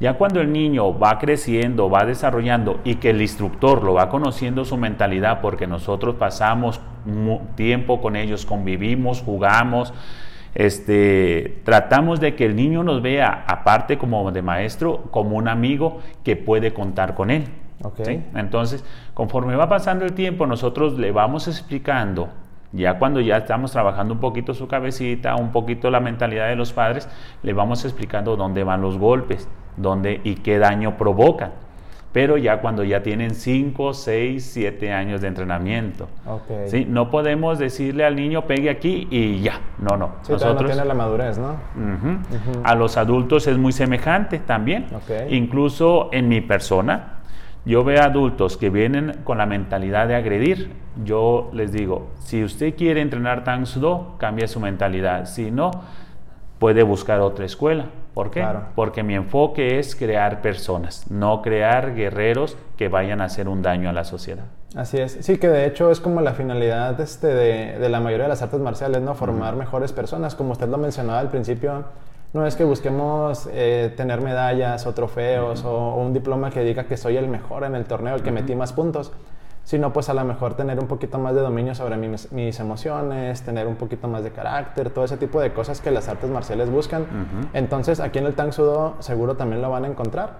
Ya 0.00 0.14
cuando 0.14 0.40
el 0.40 0.52
niño 0.52 0.96
va 0.96 1.18
creciendo, 1.18 1.90
va 1.90 2.04
desarrollando 2.04 2.80
y 2.84 2.96
que 2.96 3.10
el 3.10 3.20
instructor 3.20 3.82
lo 3.82 3.94
va 3.94 4.08
conociendo 4.10 4.64
su 4.64 4.76
mentalidad 4.76 5.40
porque 5.40 5.66
nosotros 5.66 6.16
pasamos 6.16 6.80
tiempo 7.56 8.00
con 8.00 8.14
ellos, 8.14 8.44
convivimos, 8.46 9.22
jugamos, 9.22 9.92
este, 10.58 11.60
tratamos 11.62 12.18
de 12.18 12.34
que 12.34 12.44
el 12.44 12.56
niño 12.56 12.82
nos 12.82 13.00
vea, 13.00 13.44
aparte 13.46 13.96
como 13.96 14.32
de 14.32 14.42
maestro, 14.42 15.04
como 15.12 15.36
un 15.36 15.46
amigo 15.46 16.00
que 16.24 16.34
puede 16.34 16.74
contar 16.74 17.14
con 17.14 17.30
él. 17.30 17.44
Ok. 17.84 18.00
¿sí? 18.02 18.24
Entonces, 18.34 18.84
conforme 19.14 19.54
va 19.54 19.68
pasando 19.68 20.04
el 20.04 20.14
tiempo, 20.14 20.48
nosotros 20.48 20.98
le 20.98 21.12
vamos 21.12 21.46
explicando, 21.46 22.30
ya 22.72 22.98
cuando 22.98 23.20
ya 23.20 23.36
estamos 23.36 23.70
trabajando 23.70 24.14
un 24.14 24.20
poquito 24.20 24.52
su 24.52 24.66
cabecita, 24.66 25.36
un 25.36 25.52
poquito 25.52 25.92
la 25.92 26.00
mentalidad 26.00 26.48
de 26.48 26.56
los 26.56 26.72
padres, 26.72 27.08
le 27.44 27.52
vamos 27.52 27.84
explicando 27.84 28.34
dónde 28.34 28.64
van 28.64 28.82
los 28.82 28.98
golpes, 28.98 29.48
dónde 29.76 30.20
y 30.24 30.34
qué 30.34 30.58
daño 30.58 30.96
provocan. 30.96 31.52
Pero 32.12 32.38
ya 32.38 32.60
cuando 32.60 32.84
ya 32.84 33.02
tienen 33.02 33.34
5, 33.34 33.92
6, 33.92 34.50
7 34.52 34.92
años 34.92 35.20
de 35.20 35.28
entrenamiento. 35.28 36.08
¿sí? 36.66 36.86
No 36.88 37.10
podemos 37.10 37.58
decirle 37.58 38.04
al 38.04 38.16
niño 38.16 38.46
pegue 38.46 38.70
aquí 38.70 39.06
y 39.10 39.40
ya. 39.40 39.60
No, 39.78 39.96
no. 39.96 40.12
Sí, 40.22 40.32
todavía 40.32 40.60
no 40.62 40.66
tiene 40.66 40.84
la 40.86 40.94
madurez, 40.94 41.38
¿no? 41.38 41.56
A 42.64 42.74
los 42.74 42.96
adultos 42.96 43.46
es 43.46 43.58
muy 43.58 43.72
semejante 43.72 44.38
también. 44.38 44.86
Incluso 45.28 46.08
en 46.12 46.28
mi 46.28 46.40
persona, 46.40 47.18
yo 47.66 47.84
veo 47.84 48.02
adultos 48.02 48.56
que 48.56 48.70
vienen 48.70 49.18
con 49.24 49.36
la 49.36 49.44
mentalidad 49.44 50.08
de 50.08 50.14
agredir. 50.14 50.72
Yo 51.04 51.50
les 51.52 51.72
digo, 51.72 52.08
si 52.20 52.42
usted 52.42 52.74
quiere 52.74 53.02
entrenar 53.02 53.44
Tang 53.44 53.66
Sudo, 53.66 54.14
cambie 54.18 54.48
su 54.48 54.60
mentalidad. 54.60 55.26
Si 55.26 55.50
no, 55.50 55.70
puede 56.58 56.82
buscar 56.82 57.20
otra 57.20 57.44
escuela. 57.44 57.84
¿Por 58.18 58.32
qué? 58.32 58.40
Claro. 58.40 58.62
Porque 58.74 59.04
mi 59.04 59.14
enfoque 59.14 59.78
es 59.78 59.94
crear 59.94 60.42
personas, 60.42 61.08
no 61.08 61.40
crear 61.40 61.94
guerreros 61.94 62.56
que 62.76 62.88
vayan 62.88 63.20
a 63.20 63.26
hacer 63.26 63.48
un 63.48 63.62
daño 63.62 63.88
a 63.88 63.92
la 63.92 64.02
sociedad. 64.02 64.46
Así 64.74 64.98
es. 64.98 65.18
Sí, 65.20 65.38
que 65.38 65.46
de 65.46 65.66
hecho 65.66 65.92
es 65.92 66.00
como 66.00 66.20
la 66.20 66.32
finalidad 66.32 67.00
este, 67.00 67.28
de, 67.28 67.78
de 67.78 67.88
la 67.88 68.00
mayoría 68.00 68.24
de 68.24 68.30
las 68.30 68.42
artes 68.42 68.58
marciales, 68.58 69.02
¿no? 69.02 69.14
Formar 69.14 69.54
mejores 69.54 69.92
personas. 69.92 70.34
Como 70.34 70.50
usted 70.50 70.68
lo 70.68 70.78
mencionaba 70.78 71.20
al 71.20 71.28
principio, 71.28 71.84
no 72.32 72.44
es 72.44 72.56
que 72.56 72.64
busquemos 72.64 73.48
eh, 73.52 73.94
tener 73.96 74.20
medallas 74.20 74.84
o 74.88 74.94
trofeos 74.94 75.64
o, 75.64 75.70
o 75.70 76.02
un 76.02 76.12
diploma 76.12 76.50
que 76.50 76.64
diga 76.64 76.86
que 76.86 76.96
soy 76.96 77.16
el 77.18 77.28
mejor 77.28 77.62
en 77.62 77.76
el 77.76 77.84
torneo, 77.84 78.16
el 78.16 78.24
que 78.24 78.32
metí 78.32 78.56
más 78.56 78.72
puntos, 78.72 79.12
sino 79.68 79.92
pues 79.92 80.08
a 80.08 80.14
lo 80.14 80.24
mejor 80.24 80.54
tener 80.54 80.80
un 80.80 80.86
poquito 80.86 81.18
más 81.18 81.34
de 81.34 81.42
dominio 81.42 81.74
sobre 81.74 81.98
mis, 81.98 82.32
mis 82.32 82.58
emociones, 82.58 83.42
tener 83.42 83.66
un 83.66 83.76
poquito 83.76 84.08
más 84.08 84.24
de 84.24 84.30
carácter, 84.30 84.88
todo 84.88 85.04
ese 85.04 85.18
tipo 85.18 85.42
de 85.42 85.52
cosas 85.52 85.82
que 85.82 85.90
las 85.90 86.08
artes 86.08 86.30
marciales 86.30 86.70
buscan. 86.70 87.04
Entonces 87.52 88.00
aquí 88.00 88.18
en 88.18 88.24
el 88.24 88.32
Tang 88.32 88.50
Sudo 88.50 88.94
seguro 89.00 89.36
también 89.36 89.60
lo 89.60 89.68
van 89.68 89.84
a 89.84 89.88
encontrar. 89.88 90.36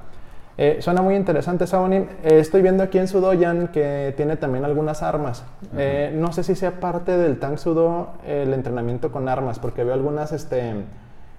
Eh, 0.56 0.78
suena 0.80 1.02
muy 1.02 1.14
interesante, 1.14 1.66
Sabonim. 1.66 2.06
Eh, 2.22 2.38
estoy 2.38 2.62
viendo 2.62 2.82
aquí 2.82 2.96
en 2.96 3.06
Sudoyan 3.06 3.68
que 3.68 4.14
tiene 4.16 4.36
también 4.36 4.64
algunas 4.64 5.02
armas. 5.02 5.44
Eh, 5.76 6.10
no 6.14 6.32
sé 6.32 6.42
si 6.42 6.54
sea 6.54 6.80
parte 6.80 7.18
del 7.18 7.38
Tang 7.38 7.58
Sudo 7.58 8.14
el 8.26 8.54
entrenamiento 8.54 9.12
con 9.12 9.28
armas, 9.28 9.58
porque 9.58 9.84
veo 9.84 9.92
algunas 9.92 10.32
este, 10.32 10.72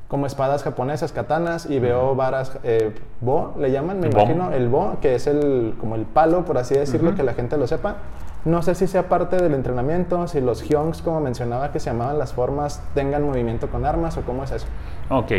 como 0.09 0.25
espadas 0.25 0.63
japonesas, 0.63 1.11
katanas, 1.11 1.69
y 1.69 1.79
veo 1.79 2.15
varas, 2.15 2.57
eh, 2.63 2.95
bo, 3.21 3.53
le 3.59 3.71
llaman, 3.71 3.99
me 3.99 4.07
imagino, 4.07 4.51
el 4.51 4.67
bo, 4.67 4.97
que 5.01 5.13
es 5.13 5.27
el, 5.27 5.75
como 5.79 5.93
el 5.95 6.01
palo, 6.01 6.45
por 6.45 6.57
así 6.57 6.73
decirlo, 6.73 7.09
Ujú. 7.09 7.17
que 7.17 7.23
la 7.23 7.35
gente 7.35 7.57
lo 7.57 7.67
sepa. 7.67 7.97
No 8.43 8.63
sé 8.63 8.73
si 8.73 8.87
sea 8.87 9.07
parte 9.07 9.37
del 9.37 9.53
entrenamiento, 9.53 10.27
si 10.27 10.41
los 10.41 10.63
hyongs, 10.63 11.03
como 11.03 11.21
mencionaba, 11.21 11.71
que 11.71 11.79
se 11.79 11.91
llamaban 11.91 12.17
las 12.17 12.33
formas, 12.33 12.83
tengan 12.95 13.23
movimiento 13.23 13.67
con 13.69 13.85
armas 13.85 14.17
o 14.17 14.21
cómo 14.21 14.43
es 14.43 14.51
eso. 14.51 14.65
Ok. 15.09 15.31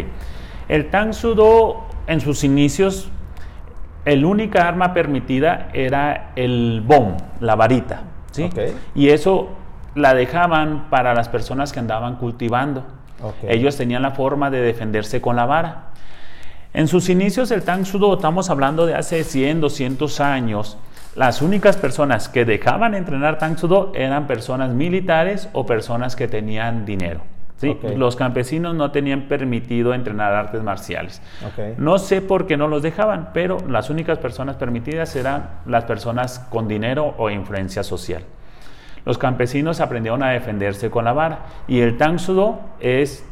El 0.68 0.88
Tang 0.88 1.14
Sudo 1.14 1.78
en 2.06 2.20
sus 2.20 2.44
inicios, 2.44 3.10
el 4.04 4.24
única 4.24 4.68
arma 4.68 4.94
permitida 4.94 5.70
era 5.72 6.30
el 6.36 6.84
bom, 6.86 7.16
la 7.40 7.56
varita. 7.56 8.02
¿sí? 8.30 8.44
Ok. 8.44 8.72
Y 8.94 9.08
eso 9.08 9.48
la 9.96 10.14
dejaban 10.14 10.88
para 10.90 11.12
las 11.12 11.28
personas 11.28 11.72
que 11.72 11.80
andaban 11.80 12.16
cultivando. 12.16 12.84
Ellos 13.48 13.76
tenían 13.76 14.02
la 14.02 14.12
forma 14.12 14.50
de 14.50 14.60
defenderse 14.60 15.20
con 15.20 15.36
la 15.36 15.46
vara. 15.46 15.90
En 16.72 16.86
sus 16.86 17.08
inicios 17.08 17.50
el 17.50 17.62
Tang 17.62 17.84
Sudo, 17.84 18.14
estamos 18.14 18.48
hablando 18.48 18.86
de 18.86 18.94
hace 18.94 19.24
100, 19.24 19.60
200 19.60 20.20
años, 20.20 20.78
las 21.16 21.42
únicas 21.42 21.76
personas 21.76 22.28
que 22.28 22.44
dejaban 22.44 22.94
entrenar 22.94 23.38
Tang 23.38 23.58
Sudo 23.58 23.92
eran 23.96 24.28
personas 24.28 24.70
militares 24.72 25.48
o 25.52 25.66
personas 25.66 26.14
que 26.14 26.28
tenían 26.28 26.86
dinero. 26.86 27.22
Los 27.96 28.16
campesinos 28.16 28.74
no 28.74 28.90
tenían 28.90 29.28
permitido 29.28 29.92
entrenar 29.92 30.32
artes 30.32 30.62
marciales. 30.62 31.20
No 31.76 31.98
sé 31.98 32.22
por 32.22 32.46
qué 32.46 32.56
no 32.56 32.68
los 32.68 32.82
dejaban, 32.82 33.30
pero 33.34 33.58
las 33.68 33.90
únicas 33.90 34.18
personas 34.18 34.56
permitidas 34.56 35.14
eran 35.16 35.50
las 35.66 35.84
personas 35.84 36.38
con 36.50 36.68
dinero 36.68 37.14
o 37.18 37.28
influencia 37.28 37.82
social. 37.82 38.22
Los 39.04 39.18
campesinos 39.18 39.80
aprendieron 39.80 40.22
a 40.22 40.30
defenderse 40.30 40.90
con 40.90 41.04
la 41.04 41.12
vara. 41.12 41.46
Y 41.68 41.80
el 41.80 41.96
Tang 41.96 42.18
Sudo 42.18 42.60
es 42.80 43.24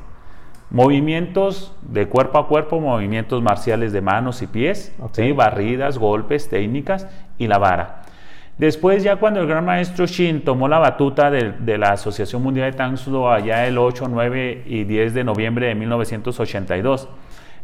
movimientos 0.70 1.74
de 1.82 2.06
cuerpo 2.06 2.38
a 2.38 2.48
cuerpo, 2.48 2.80
movimientos 2.80 3.42
marciales 3.42 3.92
de 3.92 4.00
manos 4.00 4.42
y 4.42 4.46
pies, 4.46 4.94
barridas, 5.34 5.98
golpes, 5.98 6.48
técnicas 6.48 7.08
y 7.38 7.46
la 7.46 7.58
vara. 7.58 8.02
Después 8.58 9.04
ya 9.04 9.16
cuando 9.16 9.40
el 9.40 9.46
gran 9.46 9.64
maestro 9.64 10.06
Shin 10.06 10.42
tomó 10.42 10.66
la 10.66 10.80
batuta 10.80 11.30
de, 11.30 11.52
de 11.52 11.78
la 11.78 11.92
Asociación 11.92 12.42
Mundial 12.42 12.72
de 12.72 12.76
Tang 12.76 12.96
Sudo 12.96 13.30
allá 13.30 13.66
el 13.66 13.78
8, 13.78 14.08
9 14.08 14.64
y 14.66 14.82
10 14.82 15.14
de 15.14 15.22
noviembre 15.22 15.68
de 15.68 15.76
1982, 15.76 17.08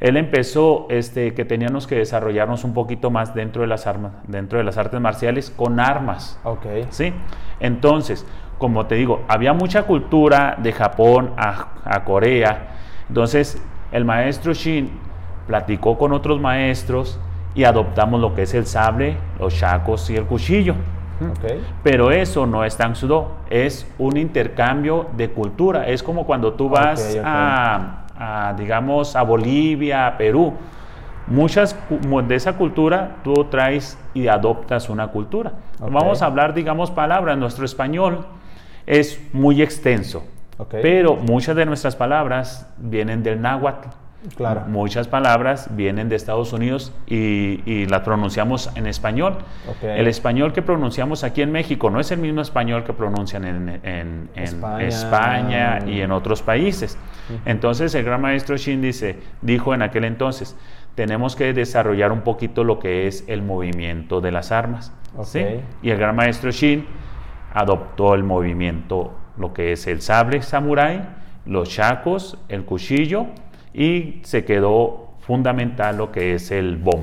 él 0.01 0.17
empezó 0.17 0.87
este, 0.91 1.35
que 1.35 1.45
teníamos 1.45 1.87
que 1.87 1.97
desarrollarnos 1.97 2.65
un 2.65 2.75
poquito 2.75 3.11
más 3.11 3.35
dentro 3.35 3.63
de 3.63 3.69
las 3.69 3.87
armas, 3.87 4.13
dentro 4.27 4.59
de 4.59 4.65
las 4.65 4.77
artes 4.77 5.01
marciales 5.01 5.51
con 5.51 5.81
armas. 5.81 6.39
Ok. 6.45 6.67
¿sí? 6.91 7.13
Entonces, 7.61 8.27
como 8.59 8.87
te 8.87 8.97
digo, 8.97 9.23
había 9.29 9.53
mucha 9.53 9.85
cultura 9.85 10.57
de 10.59 10.73
Japón 10.73 11.33
a, 11.37 11.69
a 11.85 12.05
Corea. 12.05 12.77
Entonces, 13.09 13.63
el 13.93 14.05
maestro 14.05 14.53
Shin 14.53 14.91
platicó 15.47 15.99
con 15.99 16.13
otros 16.13 16.41
maestros 16.41 17.19
y 17.55 17.65
adoptamos 17.65 18.21
lo 18.21 18.35
que 18.35 18.43
es 18.43 18.55
el 18.55 18.67
sable, 18.67 19.17
los 19.39 19.57
chacos 19.57 20.11
y 20.11 20.17
el 20.17 20.25
cuchillo. 20.25 20.75
Ok. 21.21 21.53
Pero 21.83 22.11
eso 22.11 22.47
no 22.47 22.65
es 22.65 22.77
Tang 22.77 22.97
Sudo, 22.97 23.33
es 23.49 23.87
un 23.99 24.17
intercambio 24.17 25.07
de 25.17 25.31
cultura. 25.31 25.87
Es 25.89 26.03
como 26.03 26.27
cuando 26.27 26.55
tú 26.55 26.69
vas. 26.69 27.17
A, 27.25 28.04
a, 28.17 28.55
digamos, 28.57 29.17
a 29.17 29.23
Bolivia, 29.23 30.07
a 30.07 30.17
Perú. 30.17 30.55
Muchas 31.27 31.77
de 32.29 32.35
esa 32.35 32.55
cultura 32.55 33.17
tú 33.25 33.47
traes 33.47 33.99
y 34.13 34.29
adoptas 34.29 34.89
una 34.91 35.09
cultura. 35.09 35.53
Vamos 35.81 36.23
a 36.23 36.27
hablar, 36.27 36.53
digamos, 36.53 36.91
palabras. 36.91 37.39
Nuestro 37.39 37.65
español 37.65 38.27
es 38.87 39.21
muy 39.33 39.63
extenso, 39.63 40.25
pero 40.71 41.17
muchas 41.17 41.57
de 41.57 41.65
nuestras 41.65 41.97
palabras 41.97 42.71
vienen 42.79 43.23
del 43.23 43.41
náhuatl. 43.41 43.89
Claro. 44.37 44.63
Muchas 44.67 45.07
palabras 45.09 45.69
vienen 45.77 46.09
de 46.09 46.17
Estados 46.17 46.53
Unidos 46.53 46.93
y, 47.07 47.61
y 47.67 47.87
las 47.87 48.01
pronunciamos 48.01 48.71
en 48.75 48.87
español. 48.87 49.37
El 49.83 50.07
español 50.07 50.53
que 50.53 50.63
pronunciamos 50.63 51.25
aquí 51.25 51.43
en 51.43 51.53
México 51.53 51.91
no 51.91 52.01
es 52.01 52.11
el 52.11 52.19
mismo 52.19 52.41
español 52.41 52.85
que 52.85 52.93
pronuncian 52.93 53.45
en, 53.45 53.69
en- 53.83 54.29
en 54.35 54.43
España. 54.43 54.87
España. 54.87 55.79
y 55.87 56.01
en 56.01 56.11
otros 56.13 56.43
países. 56.43 56.97
Entonces 57.45 57.95
el 57.95 58.05
gran 58.05 58.21
maestro 58.21 58.57
Shin 58.57 58.81
dice, 58.83 59.19
dijo 59.43 59.75
en 59.75 59.83
aquel 59.83 60.05
entonces, 60.05 60.57
tenemos 60.95 61.37
que 61.37 61.53
desarrollar 61.53 62.13
un 62.13 62.21
poquito 62.23 62.65
lo 62.65 62.79
que 62.79 63.07
es 63.07 63.25
el 63.29 63.43
movimiento 63.43 64.21
de 64.21 64.31
las 64.33 64.53
armas. 64.53 64.93
Y 65.83 65.91
el 65.91 65.99
gran 65.99 66.17
maestro 66.17 66.51
Shin 66.51 66.87
adoptó 67.53 68.15
el 68.15 68.25
movimiento, 68.25 69.13
lo 69.39 69.53
que 69.53 69.73
es 69.73 69.87
el 69.87 70.01
sable 70.03 70.43
samurái, 70.43 71.03
los 71.47 71.69
chacos, 71.69 72.39
el 72.49 72.65
cuchillo 72.65 73.27
y 73.75 74.21
se 74.25 74.45
quedó 74.45 75.09
fundamental 75.21 75.97
lo 75.97 76.13
que 76.13 76.35
es 76.35 76.51
el 76.51 76.77
bom. 76.77 77.01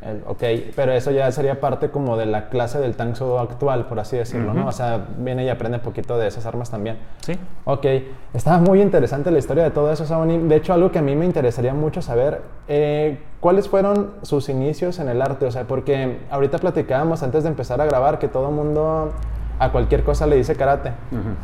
El- 0.00 0.22
ok, 0.26 0.42
pero 0.76 0.92
eso 0.92 1.10
ya 1.12 1.30
sería 1.32 1.60
parte 1.60 1.88
como 1.90 2.18
de 2.18 2.26
la 2.26 2.50
clase 2.50 2.78
del 2.78 2.94
Tang 2.94 3.16
Sudo 3.16 3.38
actual, 3.38 3.86
por 3.86 3.98
así 4.00 4.16
decirlo, 4.18 4.52
¿no? 4.52 4.66
O 4.66 4.72
sea, 4.72 5.06
viene 5.16 5.44
y 5.46 5.48
aprende 5.48 5.78
un 5.78 5.82
poquito 5.82 6.18
de 6.18 6.26
esas 6.28 6.44
armas 6.44 6.70
también. 6.70 6.98
¿sí? 7.22 7.38
Ok, 7.64 7.86
estaba 8.34 8.58
muy 8.58 8.82
interesante 8.82 9.30
la 9.30 9.38
historia 9.38 9.64
de 9.64 9.70
todo 9.70 9.90
eso, 9.90 10.04
Sauni. 10.04 10.36
De 10.46 10.56
hecho, 10.56 10.74
algo 10.74 10.92
que 10.92 10.98
a 10.98 11.02
mí 11.02 11.16
me 11.16 11.24
interesaría 11.24 11.72
mucho 11.72 12.02
saber, 12.02 12.42
eh, 12.68 13.18
¿cuáles 13.40 13.66
fueron 13.66 14.12
sus 14.20 14.50
inicios 14.50 14.98
en 14.98 15.08
el 15.08 15.22
arte? 15.22 15.46
O 15.46 15.50
sea, 15.50 15.64
porque 15.64 16.18
ahorita 16.30 16.58
platicábamos 16.58 17.22
antes 17.22 17.42
de 17.44 17.48
empezar 17.48 17.80
a 17.80 17.86
grabar 17.86 18.18
que 18.18 18.28
todo 18.28 18.50
mundo 18.50 19.10
a 19.58 19.70
cualquier 19.70 20.02
cosa 20.02 20.26
le 20.26 20.36
dice 20.36 20.56
karate. 20.56 20.92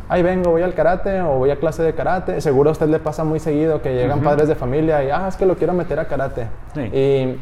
Ahí 0.09 0.23
vengo, 0.23 0.51
voy 0.51 0.61
al 0.61 0.73
karate 0.73 1.21
o 1.21 1.37
voy 1.37 1.51
a 1.51 1.57
clase 1.57 1.83
de 1.83 1.93
karate. 1.93 2.41
Seguro 2.41 2.69
a 2.69 2.73
usted 2.73 2.87
le 2.87 2.99
pasa 2.99 3.23
muy 3.23 3.39
seguido 3.39 3.81
que 3.81 3.93
llegan 3.93 4.21
padres 4.21 4.47
de 4.47 4.55
familia 4.55 5.03
y, 5.03 5.09
ah, 5.09 5.27
es 5.27 5.35
que 5.35 5.45
lo 5.45 5.55
quiero 5.55 5.73
meter 5.73 5.99
a 5.99 6.05
karate. 6.05 6.47
Sí. 6.73 6.81
Y, 6.81 7.37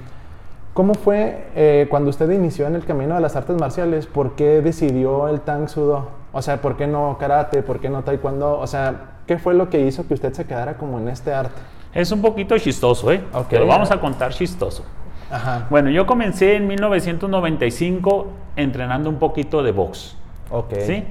¿Cómo 0.73 0.93
fue 0.93 1.47
eh, 1.55 1.88
cuando 1.89 2.09
usted 2.09 2.29
inició 2.31 2.67
en 2.67 2.75
el 2.75 2.85
camino 2.85 3.15
de 3.15 3.21
las 3.21 3.35
artes 3.35 3.59
marciales? 3.59 4.05
¿Por 4.05 4.36
qué 4.36 4.62
decidió 4.62 5.27
el 5.27 5.41
Tang 5.41 5.67
Sudo? 5.67 6.08
O 6.32 6.41
sea, 6.41 6.62
¿por 6.62 6.77
qué 6.77 6.88
no 6.88 7.17
karate? 7.19 7.63
¿Por 7.63 7.79
qué 7.79 7.89
no 7.89 8.03
taekwondo? 8.03 8.58
O 8.60 8.67
sea, 8.67 9.17
¿qué 9.25 9.38
fue 9.38 9.55
lo 9.55 9.69
que 9.69 9.82
hizo 9.82 10.08
que 10.08 10.13
usted 10.13 10.32
se 10.32 10.45
quedara 10.45 10.77
como 10.77 10.99
en 10.99 11.10
este 11.10 11.34
arte? 11.34 11.60
Es 11.93 12.12
un 12.12 12.21
poquito 12.21 12.58
chistoso, 12.58 13.12
¿eh? 13.12 13.21
Ok. 13.34 13.49
Te 13.49 13.60
lo 13.60 13.67
vamos 13.67 13.91
a 13.91 13.99
contar 13.99 14.32
chistoso. 14.32 14.86
Ajá. 15.32 15.67
Bueno, 15.69 15.89
yo 15.89 16.05
comencé 16.05 16.55
en 16.55 16.67
1995 16.67 18.27
entrenando 18.55 19.10
un 19.10 19.17
poquito 19.17 19.62
de 19.63 19.71
box, 19.71 20.15
Ok. 20.51 20.73
¿sí? 20.81 21.03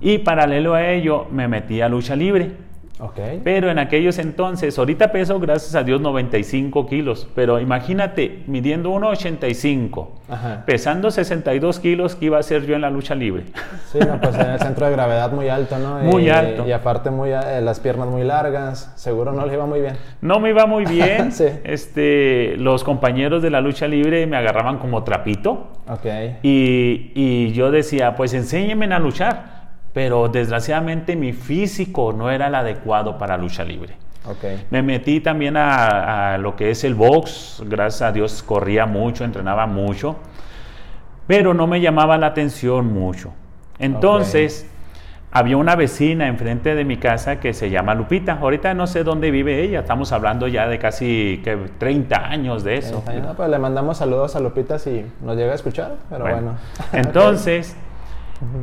Y 0.00 0.18
paralelo 0.18 0.74
a 0.74 0.88
ello 0.88 1.26
me 1.30 1.48
metí 1.48 1.80
a 1.80 1.88
lucha 1.88 2.16
libre. 2.16 2.52
Pero 3.44 3.70
en 3.70 3.78
aquellos 3.78 4.18
entonces, 4.18 4.78
ahorita 4.78 5.10
peso, 5.12 5.38
gracias 5.40 5.74
a 5.74 5.82
Dios, 5.82 6.00
95 6.00 6.86
kilos. 6.86 7.26
Pero 7.34 7.58
imagínate, 7.60 8.42
midiendo 8.46 8.90
1,85, 8.90 10.08
Ajá. 10.28 10.62
pesando 10.66 11.10
62 11.10 11.80
kilos, 11.80 12.14
¿qué 12.16 12.26
iba 12.26 12.36
a 12.36 12.40
hacer 12.40 12.66
yo 12.66 12.74
en 12.74 12.82
la 12.82 12.90
lucha 12.90 13.14
libre? 13.14 13.44
Sí, 13.90 13.98
no, 13.98 14.20
pues 14.20 14.34
en 14.36 14.50
el 14.50 14.58
centro 14.60 14.86
de 14.86 14.92
gravedad 14.92 15.32
muy 15.32 15.48
alto, 15.48 15.78
¿no? 15.78 15.98
Muy 16.00 16.26
Y- 16.26 16.30
alto. 16.30 16.66
Y 16.66 16.72
aparte 16.72 17.10
muy, 17.10 17.30
eh, 17.30 17.60
las 17.62 17.80
piernas 17.80 18.08
muy 18.08 18.22
largas. 18.24 18.92
Seguro 18.96 19.32
no 19.32 19.46
le 19.46 19.54
iba 19.54 19.66
muy 19.66 19.80
bien. 19.80 19.96
No 20.20 20.38
me 20.40 20.50
iba 20.50 20.66
muy 20.66 20.84
bien. 20.84 21.32
Sí. 21.40 21.46
este, 21.64 22.56
los 22.58 22.84
compañeros 22.84 23.42
de 23.42 23.50
la 23.50 23.60
lucha 23.60 23.86
libre 23.88 24.26
me 24.26 24.36
agarraban 24.36 24.78
como 24.78 25.04
trapito. 25.04 25.68
Ok. 25.88 26.06
Y, 26.42 27.12
y 27.14 27.52
yo 27.52 27.70
decía, 27.70 28.14
pues 28.14 28.34
enséñenme 28.34 28.86
a 28.92 28.98
luchar. 28.98 29.59
Pero 29.92 30.28
desgraciadamente 30.28 31.16
mi 31.16 31.32
físico 31.32 32.12
no 32.12 32.30
era 32.30 32.46
el 32.46 32.54
adecuado 32.54 33.18
para 33.18 33.36
lucha 33.36 33.64
libre. 33.64 33.94
Ok. 34.26 34.44
Me 34.70 34.82
metí 34.82 35.20
también 35.20 35.56
a, 35.56 36.34
a 36.34 36.38
lo 36.38 36.54
que 36.54 36.70
es 36.70 36.84
el 36.84 36.94
box. 36.94 37.62
Gracias 37.66 38.02
a 38.02 38.12
Dios 38.12 38.42
corría 38.42 38.86
mucho, 38.86 39.24
entrenaba 39.24 39.66
mucho. 39.66 40.16
Pero 41.26 41.54
no 41.54 41.66
me 41.66 41.80
llamaba 41.80 42.18
la 42.18 42.26
atención 42.26 42.92
mucho. 42.92 43.32
Entonces, 43.78 44.70
había 45.32 45.56
una 45.56 45.76
vecina 45.76 46.26
enfrente 46.26 46.74
de 46.74 46.84
mi 46.84 46.96
casa 46.96 47.38
que 47.38 47.54
se 47.54 47.70
llama 47.70 47.94
Lupita. 47.94 48.38
Ahorita 48.40 48.74
no 48.74 48.86
sé 48.86 49.04
dónde 49.04 49.30
vive 49.30 49.62
ella. 49.62 49.80
Estamos 49.80 50.10
hablando 50.12 50.48
ya 50.48 50.66
de 50.66 50.78
casi 50.78 51.40
que 51.44 51.56
30 51.78 52.16
años 52.16 52.64
de 52.64 52.78
eso. 52.78 53.04
Pues 53.36 53.48
le 53.48 53.58
mandamos 53.58 53.98
saludos 53.98 54.34
a 54.34 54.40
Lupita 54.40 54.78
si 54.78 55.06
nos 55.22 55.36
llega 55.36 55.52
a 55.52 55.54
escuchar, 55.54 55.96
pero 56.08 56.24
bueno. 56.24 56.56
Entonces, 56.92 57.76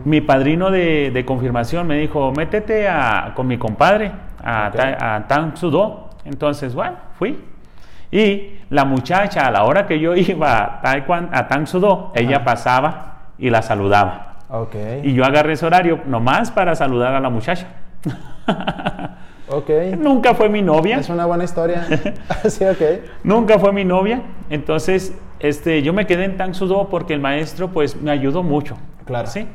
mi 0.05 0.21
padrino 0.21 0.71
de, 0.71 1.11
de 1.11 1.25
confirmación 1.25 1.85
me 1.87 1.97
dijo, 1.97 2.31
métete 2.31 2.87
a- 2.87 3.33
con 3.35 3.47
mi 3.47 3.57
compadre 3.57 4.11
a, 4.43 4.67
Ok. 4.69 4.75
Ta- 4.75 5.15
a 5.15 5.27
Tang 5.27 5.55
Sudo. 5.55 6.09
Entonces, 6.25 6.73
bueno, 6.75 6.95
fui. 7.17 7.39
Y 8.11 8.53
la 8.69 8.85
muchacha, 8.85 9.45
a 9.47 9.51
la 9.51 9.63
hora 9.63 9.85
que 9.85 9.99
yo 9.99 10.15
iba 10.15 10.57
a, 10.59 10.81
Taekwondo- 10.81 11.29
a 11.31 11.47
Tang 11.47 11.67
Sudo, 11.67 12.11
ella 12.15 12.43
pasaba 12.43 13.17
y 13.37 13.49
la 13.49 13.61
saludaba. 13.61 14.37
Ok. 14.49 14.75
Y 15.03 15.13
yo 15.13 15.25
agarré 15.25 15.53
ese 15.53 15.65
horario 15.65 15.99
nomás 16.05 16.51
para 16.51 16.73
saludar 16.75 17.13
a 17.15 17.19
la 17.19 17.29
muchacha. 17.29 17.67
Ok. 19.49 19.69
Nunca 19.97 20.33
fue 20.33 20.49
mi 20.49 20.61
novia. 20.61 20.97
Es 20.99 21.07
una 21.09 21.25
buena 21.25 21.45
historia. 21.45 21.87
sí, 22.49 22.65
ok. 22.65 22.81
Nunca 23.23 23.57
fue 23.57 23.71
mi 23.71 23.85
novia. 23.85 24.21
Entonces, 24.49 25.17
este, 25.39 25.81
yo 25.83 25.93
me 25.93 26.05
quedé 26.05 26.25
en 26.25 26.35
Tang 26.35 26.53
Sudo 26.53 26.89
porque 26.89 27.13
el 27.13 27.21
maestro 27.21 27.69
pues 27.69 27.95
me 28.01 28.11
ayudó 28.11 28.43
mucho. 28.43 28.77
Claro. 29.05 29.27
Sí. 29.27 29.47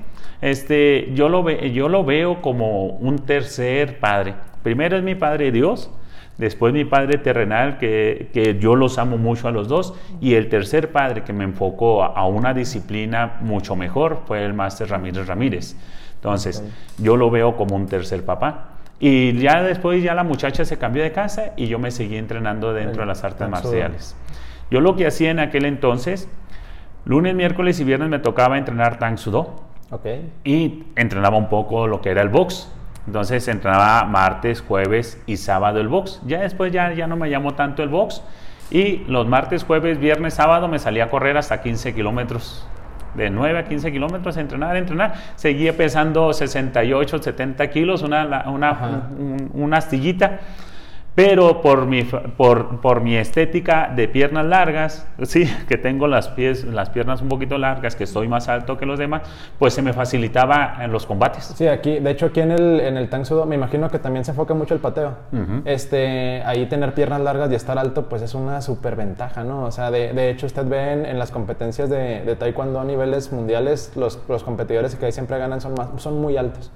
Este, 0.43 1.11
yo 1.15 1.31
lo, 1.31 1.43
ve- 1.43 1.73
yo 1.73 1.89
lo 1.89 2.05
veo 2.05 2.43
como 2.43 2.87
un 2.87 3.21
tercer 3.21 3.99
padre. 3.99 4.35
Primero 4.63 4.97
es 4.99 5.03
mi 5.03 5.15
padre 5.15 5.51
Dios, 5.53 5.91
después 6.37 6.75
mi 6.75 6.85
padre 6.85 7.17
terrenal, 7.19 7.79
que, 7.79 8.29
que 8.33 8.59
yo 8.59 8.75
los 8.77 8.99
amo 8.99 9.17
mucho 9.17 9.49
a 9.49 9.53
los 9.53 9.69
dos, 9.69 9.95
y 10.21 10.35
el 10.35 10.49
tercer 10.49 10.93
padre 10.93 11.23
que 11.23 11.33
me 11.33 11.45
enfocó 11.45 12.03
a, 12.03 12.09
a 12.09 12.27
una 12.27 12.53
disciplina 12.55 13.37
mucho 13.41 13.77
mejor 13.77 14.23
fue 14.27 14.45
el 14.45 14.53
máster 14.53 14.91
Ramírez 14.91 15.27
Ramírez. 15.27 15.77
Entonces, 16.17 16.63
yo 16.99 17.17
lo 17.17 17.31
veo 17.31 17.57
como 17.57 17.75
un 17.75 17.87
tercer 17.87 18.25
papá. 18.25 18.69
Y 19.01 19.33
ya 19.39 19.63
después 19.63 20.03
ya 20.03 20.15
la 20.15 20.23
muchacha 20.23 20.65
se 20.65 20.79
cambió 20.79 21.03
de 21.03 21.11
casa 21.11 21.53
y 21.57 21.67
yo 21.67 21.81
me 21.81 21.91
seguí 21.91 22.17
entrenando 22.17 22.73
dentro 22.73 23.03
de 23.03 23.07
las 23.07 23.25
artes 23.25 23.49
marciales. 23.49 24.17
Yo 24.71 24.81
lo 24.81 24.95
que 24.95 25.07
hacía 25.09 25.31
en 25.33 25.41
aquel 25.41 25.65
entonces, 25.65 26.29
lunes, 27.05 27.35
miércoles 27.35 27.81
y 27.81 27.85
viernes 27.85 28.09
me 28.09 28.21
tocaba 28.21 28.59
entrenar 28.59 28.99
Tang 29.01 29.19
Sudo 29.19 29.65
Ok. 29.93 30.07
y 30.43 30.85
entrenaba 30.97 31.37
un 31.37 31.49
poco 31.49 31.87
lo 31.87 32.01
que 32.01 32.11
era 32.11 32.23
el 32.23 32.31
box. 32.31 32.73
Entonces 33.07 33.47
entrenaba 33.49 34.05
martes, 34.05 34.63
jueves 34.63 35.23
y 35.27 35.37
sábado 35.37 35.81
el 35.81 35.89
box. 35.89 36.21
Ya 36.25 36.41
después 36.41 36.73
ya, 36.73 36.93
ya 36.95 37.07
no 37.07 37.17
me 37.17 37.29
llamó 37.29 37.55
tanto 37.55 37.83
el 37.83 37.89
box. 37.89 38.23
Y 38.71 38.99
los 39.07 39.27
martes, 39.27 39.65
jueves, 39.65 39.99
viernes, 39.99 40.35
sábado 40.35 40.67
me 40.67 40.79
salía 40.79 41.05
a 41.05 41.11
correr 41.11 41.37
hasta 41.37 41.61
15 41.61 41.95
kilómetros. 41.95 42.67
de 43.15 43.29
9 43.29 43.59
a 43.59 43.65
15 43.65 43.93
kilómetros, 43.93 44.39
entrenar, 44.39 44.75
entrenar. 44.77 45.15
Seguía 45.37 45.77
pesando 45.77 46.33
68, 46.33 47.23
70 47.23 47.69
kilos, 47.69 48.03
una, 48.03 48.45
una, 48.49 49.11
una 49.53 49.77
astillita 49.77 50.41
pero 51.15 51.61
por 51.61 51.87
mi, 51.87 52.05
por, 52.05 52.81
por, 52.81 53.03
mi 53.03 53.17
estética 53.17 53.93
de 53.95 54.09
piernas 54.09 54.47
largas, 54.47 55.07
sí, 55.23 55.45
que 55.69 55.77
tengo 55.77 56.07
las, 56.07 56.29
pies, 56.29 56.65
las 56.65 56.91
piernas 56.91 57.21
un 57.21 57.29
poquito 57.29 57.59
largas, 57.59 57.97
que 57.97 58.05
estoy 58.05 58.29
más 58.29 58.49
alto 58.49 58.79
que 58.79 58.87
los 58.87 58.99
demás, 58.99 59.23
pues 59.59 59.75
se 59.75 59.83
me 59.83 59.93
facilitaba 59.93 60.79
en 60.81 60.91
los 60.91 61.05
combates. 61.05 61.53
Sí, 61.57 61.69
aquí, 61.69 61.99
de 61.99 62.11
hecho 62.11 62.27
aquí 62.27 62.41
en 62.41 62.53
el, 62.53 62.81
en 62.81 62.97
el 62.97 63.09
Tang 63.11 63.27
Sudo 63.27 63.45
me 63.45 63.55
imagino 63.55 63.91
que 63.91 63.99
también 63.99 64.25
se 64.25 64.31
enfoca 64.31 64.55
mucho 64.55 64.75
el 64.75 64.81
pateo. 64.81 65.17
este, 65.65 66.43
ahí 66.45 66.67
tener 66.67 66.95
piernas 66.95 67.21
largas 67.21 67.51
y 67.51 67.55
estar 67.55 67.79
alto, 67.79 68.09
pues 68.09 68.23
es 68.23 68.35
una 68.35 68.63
super 68.63 68.97
ventaja, 68.97 69.45
¿no? 69.45 69.65
O 69.65 69.71
sea, 69.71 69.91
de, 69.91 70.13
de 70.13 70.31
hecho 70.31 70.47
usted 70.47 70.67
ve 70.67 70.93
en, 70.93 71.19
las 71.19 71.31
competencias 71.31 71.91
de, 71.91 72.23
de, 72.25 72.37
taekwondo 72.37 72.81
a 72.81 72.85
niveles 72.85 73.33
mundiales, 73.33 73.93
los, 73.97 74.19
los, 74.29 74.43
competidores 74.43 74.95
que 74.95 75.07
ahí 75.07 75.13
siempre 75.13 75.39
ganan 75.39 75.61
son, 75.61 75.75
más, 75.75 75.89
son 75.99 76.21
muy 76.21 76.37
altos. 76.37 76.71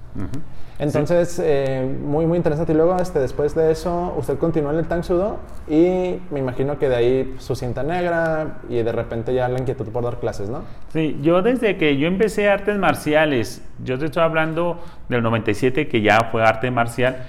Entonces, 0.79 1.41
eh, 1.43 1.97
muy, 2.03 2.25
muy 2.25 2.37
interesante. 2.37 2.71
Y 2.71 2.75
luego, 2.75 2.97
este, 2.97 3.19
después 3.19 3.55
de 3.55 3.71
eso, 3.71 4.13
usted 4.17 4.26
continuó 4.35 4.71
en 4.71 4.79
el 4.79 4.87
Tang 4.87 5.03
Sudo 5.03 5.39
y 5.67 6.19
me 6.31 6.39
imagino 6.39 6.77
que 6.77 6.89
de 6.89 6.95
ahí 6.95 7.35
su 7.39 7.55
cinta 7.55 7.83
negra 7.83 8.57
y 8.69 8.75
de 8.77 8.91
repente 8.91 9.33
ya 9.33 9.47
la 9.47 9.59
inquietud 9.59 9.87
por 9.87 10.03
dar 10.03 10.19
clases, 10.19 10.49
¿no? 10.49 10.63
Sí, 10.91 11.17
yo 11.21 11.41
desde 11.41 11.77
que 11.77 11.97
yo 11.97 12.07
empecé 12.07 12.49
artes 12.49 12.77
marciales, 12.77 13.61
yo 13.83 13.97
te 13.97 14.05
estoy 14.05 14.23
hablando 14.23 14.79
del 15.09 15.23
97 15.23 15.87
que 15.87 16.01
ya 16.01 16.29
fue 16.31 16.43
arte 16.43 16.71
marcial, 16.71 17.25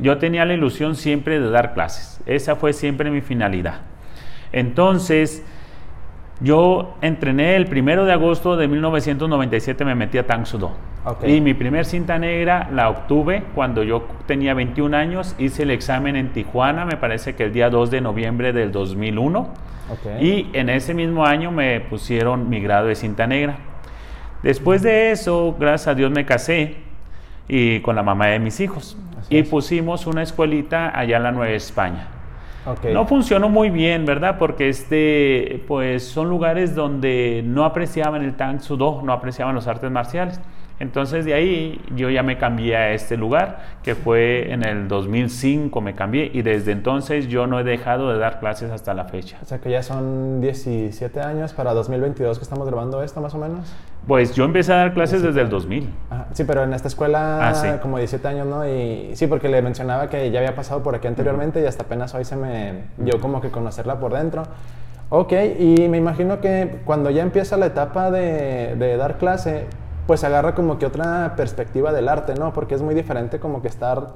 yo 0.00 0.18
tenía 0.18 0.44
la 0.44 0.54
ilusión 0.54 0.94
siempre 0.94 1.40
de 1.40 1.50
dar 1.50 1.74
clases. 1.74 2.20
Esa 2.26 2.56
fue 2.56 2.72
siempre 2.72 3.10
mi 3.10 3.20
finalidad. 3.20 3.80
Entonces, 4.52 5.42
yo 6.42 6.94
entrené 7.00 7.56
el 7.56 7.66
primero 7.66 8.04
de 8.04 8.12
agosto 8.12 8.56
de 8.56 8.66
1997, 8.66 9.84
me 9.84 9.94
metí 9.94 10.18
a 10.18 10.26
Tang 10.26 10.44
Sudo. 10.44 10.72
Y 11.24 11.40
mi 11.40 11.54
primer 11.54 11.84
cinta 11.84 12.18
negra 12.18 12.68
la 12.72 12.88
obtuve 12.88 13.44
cuando 13.54 13.82
yo 13.82 14.06
tenía 14.26 14.54
21 14.54 14.96
años. 14.96 15.34
Hice 15.38 15.64
el 15.64 15.70
examen 15.70 16.16
en 16.16 16.32
Tijuana, 16.32 16.84
me 16.84 16.96
parece 16.96 17.34
que 17.34 17.44
el 17.44 17.52
día 17.52 17.70
2 17.70 17.90
de 17.90 18.00
noviembre 18.00 18.52
del 18.52 18.72
2001. 18.72 19.48
Y 20.20 20.48
en 20.52 20.68
ese 20.68 20.94
mismo 20.94 21.26
año 21.26 21.50
me 21.50 21.80
pusieron 21.80 22.48
mi 22.48 22.60
grado 22.60 22.86
de 22.86 22.94
cinta 22.94 23.26
negra. 23.26 23.58
Después 24.42 24.82
de 24.82 25.12
eso, 25.12 25.54
gracias 25.58 25.88
a 25.88 25.94
Dios 25.94 26.10
me 26.10 26.24
casé 26.24 26.76
y 27.48 27.80
con 27.80 27.94
la 27.94 28.02
mamá 28.02 28.26
de 28.26 28.38
mis 28.38 28.58
hijos. 28.60 28.96
y 29.30 29.44
pusimos 29.44 30.06
una 30.06 30.22
escuelita 30.22 30.98
allá 30.98 31.16
en 31.16 31.22
la 31.22 31.32
Nueva 31.32 31.52
España. 31.52 32.08
No 32.92 33.06
funcionó 33.06 33.48
muy 33.48 33.70
bien, 33.70 34.06
¿verdad? 34.06 34.38
Porque 34.38 34.68
este, 34.68 35.64
pues 35.66 36.04
son 36.04 36.28
lugares 36.28 36.74
donde 36.74 37.42
no 37.44 37.64
apreciaban 37.64 38.22
el 38.22 38.34
Tang 38.34 38.60
Sudo, 38.60 39.02
no 39.02 39.12
apreciaban 39.12 39.54
los 39.54 39.66
artes 39.66 39.90
marciales. 39.90 40.40
Entonces 40.82 41.24
de 41.24 41.32
ahí 41.32 41.80
yo 41.94 42.10
ya 42.10 42.24
me 42.24 42.38
cambié 42.38 42.76
a 42.76 42.90
este 42.90 43.16
lugar, 43.16 43.60
que 43.84 43.94
fue 43.94 44.52
en 44.52 44.64
el 44.64 44.88
2005 44.88 45.80
me 45.80 45.94
cambié 45.94 46.28
y 46.34 46.42
desde 46.42 46.72
entonces 46.72 47.28
yo 47.28 47.46
no 47.46 47.60
he 47.60 47.62
dejado 47.62 48.12
de 48.12 48.18
dar 48.18 48.40
clases 48.40 48.72
hasta 48.72 48.92
la 48.92 49.04
fecha. 49.04 49.38
O 49.42 49.44
sea 49.44 49.60
que 49.60 49.70
ya 49.70 49.84
son 49.84 50.40
17 50.40 51.20
años 51.20 51.52
para 51.52 51.72
2022 51.72 52.36
que 52.36 52.42
estamos 52.42 52.66
grabando 52.66 53.00
esto 53.04 53.20
más 53.20 53.32
o 53.32 53.38
menos. 53.38 53.72
Pues 54.08 54.34
yo 54.34 54.44
empecé 54.44 54.72
a 54.72 54.76
dar 54.78 54.92
clases 54.92 55.22
desde 55.22 55.42
el 55.42 55.50
2000. 55.50 55.88
sí, 56.32 56.42
pero 56.42 56.64
en 56.64 56.74
esta 56.74 56.88
escuela 56.88 57.50
ah, 57.50 57.78
como 57.80 57.98
17 57.98 58.26
años, 58.26 58.48
¿no? 58.48 58.68
Y 58.68 59.14
sí, 59.14 59.28
porque 59.28 59.48
le 59.48 59.62
mencionaba 59.62 60.10
que 60.10 60.32
ya 60.32 60.40
había 60.40 60.56
pasado 60.56 60.82
por 60.82 60.96
aquí 60.96 61.06
anteriormente 61.06 61.62
y 61.62 61.66
hasta 61.66 61.84
apenas 61.84 62.12
hoy 62.16 62.24
se 62.24 62.34
me 62.34 62.86
dio 62.96 63.20
como 63.20 63.40
que 63.40 63.50
conocerla 63.50 64.00
por 64.00 64.14
dentro. 64.14 64.42
Ok, 65.10 65.32
y 65.60 65.88
me 65.88 65.98
imagino 65.98 66.40
que 66.40 66.80
cuando 66.84 67.10
ya 67.10 67.22
empieza 67.22 67.56
la 67.56 67.66
etapa 67.66 68.10
de, 68.10 68.74
de 68.74 68.96
dar 68.96 69.18
clase, 69.18 69.66
pues 70.06 70.24
agarra 70.24 70.54
como 70.54 70.78
que 70.78 70.86
otra 70.86 71.34
perspectiva 71.36 71.92
del 71.92 72.08
arte, 72.08 72.34
¿no? 72.34 72.52
Porque 72.52 72.74
es 72.74 72.82
muy 72.82 72.94
diferente 72.94 73.38
como 73.38 73.62
que 73.62 73.68
estar 73.68 74.14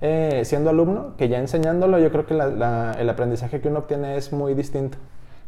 eh, 0.00 0.42
siendo 0.44 0.70
alumno 0.70 1.14
que 1.16 1.28
ya 1.28 1.38
enseñándolo, 1.38 1.98
yo 1.98 2.10
creo 2.10 2.26
que 2.26 2.34
el 2.34 3.10
aprendizaje 3.10 3.60
que 3.60 3.68
uno 3.68 3.80
obtiene 3.80 4.16
es 4.16 4.32
muy 4.32 4.54
distinto. 4.54 4.98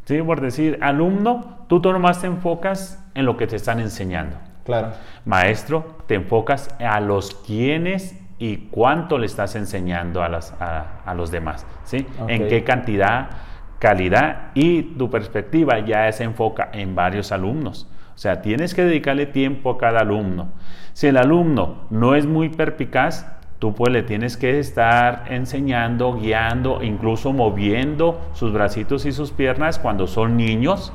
Sí, 0.04 0.20
por 0.22 0.40
decir, 0.40 0.78
alumno, 0.82 1.64
tú 1.66 1.80
nomás 1.80 2.20
te 2.20 2.26
enfocas 2.26 3.02
en 3.14 3.24
lo 3.24 3.36
que 3.36 3.46
te 3.46 3.56
están 3.56 3.80
enseñando. 3.80 4.36
Claro. 4.64 4.92
Maestro, 5.24 5.96
te 6.06 6.14
enfocas 6.14 6.68
a 6.78 7.00
los 7.00 7.34
quienes 7.34 8.20
y 8.38 8.68
cuánto 8.70 9.18
le 9.18 9.26
estás 9.26 9.56
enseñando 9.56 10.22
a, 10.22 10.28
las, 10.28 10.54
a, 10.60 11.14
los 11.14 11.30
demás, 11.30 11.66
¿sí? 11.84 12.06
En 12.28 12.48
qué 12.48 12.64
cantidad, 12.64 13.30
calidad 13.78 14.50
y 14.54 14.82
tu 14.82 15.10
perspectiva 15.10 15.80
ya 15.80 16.10
se 16.12 16.24
enfoca 16.24 16.68
en 16.72 16.94
varios 16.94 17.32
alumnos. 17.32 17.88
O 18.14 18.18
sea, 18.18 18.42
tienes 18.42 18.74
que 18.74 18.84
dedicarle 18.84 19.26
tiempo 19.26 19.70
a 19.70 19.78
cada 19.78 20.00
alumno. 20.00 20.48
Si 20.92 21.08
el 21.08 21.16
alumno 21.16 21.86
no 21.90 22.14
es 22.14 22.26
muy 22.26 22.48
perpicaz, 22.48 23.26
tú 23.58 23.74
pues 23.74 23.92
le 23.92 24.02
tienes 24.02 24.36
que 24.36 24.58
estar 24.58 25.24
enseñando, 25.28 26.14
guiando, 26.14 26.82
incluso 26.82 27.32
moviendo 27.32 28.20
sus 28.34 28.52
bracitos 28.52 29.04
y 29.06 29.12
sus 29.12 29.32
piernas 29.32 29.78
cuando 29.78 30.06
son 30.06 30.36
niños 30.36 30.92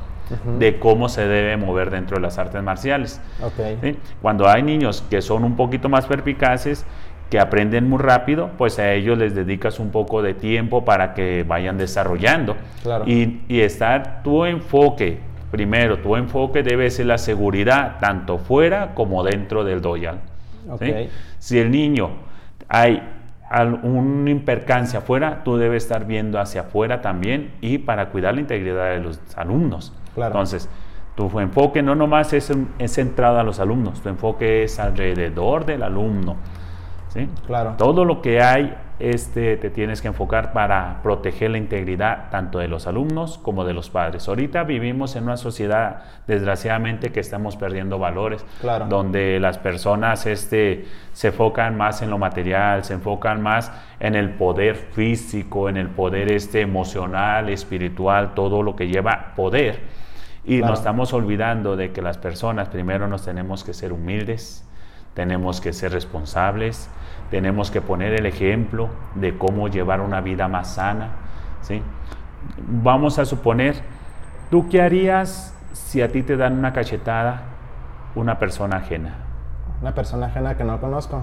de 0.58 0.78
cómo 0.78 1.08
se 1.08 1.26
debe 1.26 1.56
mover 1.56 1.90
dentro 1.90 2.16
de 2.16 2.22
las 2.22 2.38
artes 2.38 2.62
marciales. 2.62 3.20
Cuando 4.22 4.48
hay 4.48 4.62
niños 4.62 5.04
que 5.10 5.20
son 5.20 5.44
un 5.44 5.56
poquito 5.56 5.88
más 5.88 6.06
perpicaces, 6.06 6.86
que 7.30 7.38
aprenden 7.38 7.88
muy 7.88 7.98
rápido, 7.98 8.50
pues 8.58 8.78
a 8.78 8.92
ellos 8.92 9.16
les 9.16 9.34
dedicas 9.34 9.78
un 9.78 9.90
poco 9.90 10.20
de 10.20 10.34
tiempo 10.34 10.84
para 10.84 11.14
que 11.14 11.44
vayan 11.46 11.78
desarrollando. 11.78 12.56
Y, 13.06 13.42
y 13.48 13.60
estar 13.60 14.22
tu 14.22 14.44
enfoque 14.44 15.20
Primero, 15.50 15.98
tu 15.98 16.16
enfoque 16.16 16.62
debe 16.62 16.90
ser 16.90 17.06
la 17.06 17.18
seguridad, 17.18 17.98
tanto 18.00 18.38
fuera 18.38 18.94
como 18.94 19.22
dentro 19.24 19.64
del 19.64 19.80
doyal. 19.80 20.20
Si 21.38 21.58
el 21.58 21.70
niño 21.70 22.10
hay 22.68 23.02
una 23.82 24.30
impercancia 24.30 25.00
afuera, 25.00 25.42
tú 25.44 25.56
debes 25.56 25.82
estar 25.82 26.06
viendo 26.06 26.38
hacia 26.38 26.62
afuera 26.62 27.00
también 27.00 27.52
y 27.60 27.78
para 27.78 28.10
cuidar 28.10 28.34
la 28.34 28.40
integridad 28.40 28.90
de 28.90 29.00
los 29.00 29.20
alumnos. 29.36 29.92
Entonces, 30.16 30.68
tu 31.16 31.40
enfoque 31.40 31.82
no 31.82 31.94
nomás 31.96 32.32
es, 32.32 32.52
es 32.78 32.94
centrado 32.94 33.40
a 33.40 33.42
los 33.42 33.58
alumnos, 33.58 34.00
tu 34.00 34.08
enfoque 34.08 34.62
es 34.62 34.78
alrededor 34.78 35.66
del 35.66 35.82
alumno. 35.82 36.36
¿sí? 37.08 37.28
Claro. 37.46 37.74
Todo 37.76 38.04
lo 38.04 38.22
que 38.22 38.40
hay 38.40 38.74
este, 39.00 39.56
te 39.56 39.70
tienes 39.70 40.02
que 40.02 40.08
enfocar 40.08 40.52
para 40.52 41.00
proteger 41.02 41.50
la 41.50 41.58
integridad 41.58 42.30
tanto 42.30 42.58
de 42.58 42.68
los 42.68 42.86
alumnos 42.86 43.38
como 43.38 43.64
de 43.64 43.72
los 43.72 43.90
padres. 43.90 44.28
Ahorita 44.28 44.64
vivimos 44.64 45.16
en 45.16 45.24
una 45.24 45.36
sociedad, 45.36 46.02
desgraciadamente, 46.26 47.10
que 47.10 47.20
estamos 47.20 47.56
perdiendo 47.56 47.98
valores, 47.98 48.44
donde 48.88 49.40
las 49.40 49.58
personas 49.58 50.26
este, 50.26 50.86
se 51.12 51.28
enfocan 51.28 51.76
más 51.76 52.02
en 52.02 52.10
lo 52.10 52.18
material, 52.18 52.84
se 52.84 52.94
enfocan 52.94 53.42
más 53.42 53.72
en 53.98 54.14
el 54.14 54.30
poder 54.30 54.76
físico, 54.76 55.68
en 55.68 55.76
el 55.76 55.88
poder 55.88 56.30
este, 56.30 56.60
emocional, 56.60 57.48
espiritual, 57.48 58.34
todo 58.34 58.62
lo 58.62 58.76
que 58.76 58.88
lleva 58.88 59.32
poder. 59.34 59.80
Y 60.44 60.58
nos 60.58 60.78
estamos 60.78 61.12
olvidando 61.12 61.76
de 61.76 61.92
que 61.92 62.02
las 62.02 62.18
personas 62.18 62.68
primero 62.68 63.08
nos 63.08 63.24
tenemos 63.24 63.62
que 63.64 63.74
ser 63.74 63.92
humildes, 63.92 64.66
tenemos 65.14 65.60
que 65.60 65.72
ser 65.72 65.92
responsables, 65.92 66.88
tenemos 67.30 67.70
que 67.70 67.80
poner 67.80 68.14
el 68.14 68.26
ejemplo 68.26 68.88
de 69.14 69.36
cómo 69.36 69.68
llevar 69.68 70.00
una 70.00 70.20
vida 70.20 70.48
más 70.48 70.74
sana. 70.74 71.10
¿sí? 71.62 71.82
Vamos 72.66 73.18
a 73.18 73.24
suponer, 73.24 73.76
¿tú 74.50 74.68
qué 74.68 74.82
harías 74.82 75.54
si 75.72 76.02
a 76.02 76.10
ti 76.10 76.22
te 76.22 76.36
dan 76.36 76.58
una 76.58 76.72
cachetada 76.72 77.42
una 78.14 78.38
persona 78.38 78.78
ajena? 78.78 79.14
Una 79.80 79.94
persona 79.94 80.26
ajena 80.26 80.56
que 80.56 80.64
no 80.64 80.80
conozco. 80.80 81.22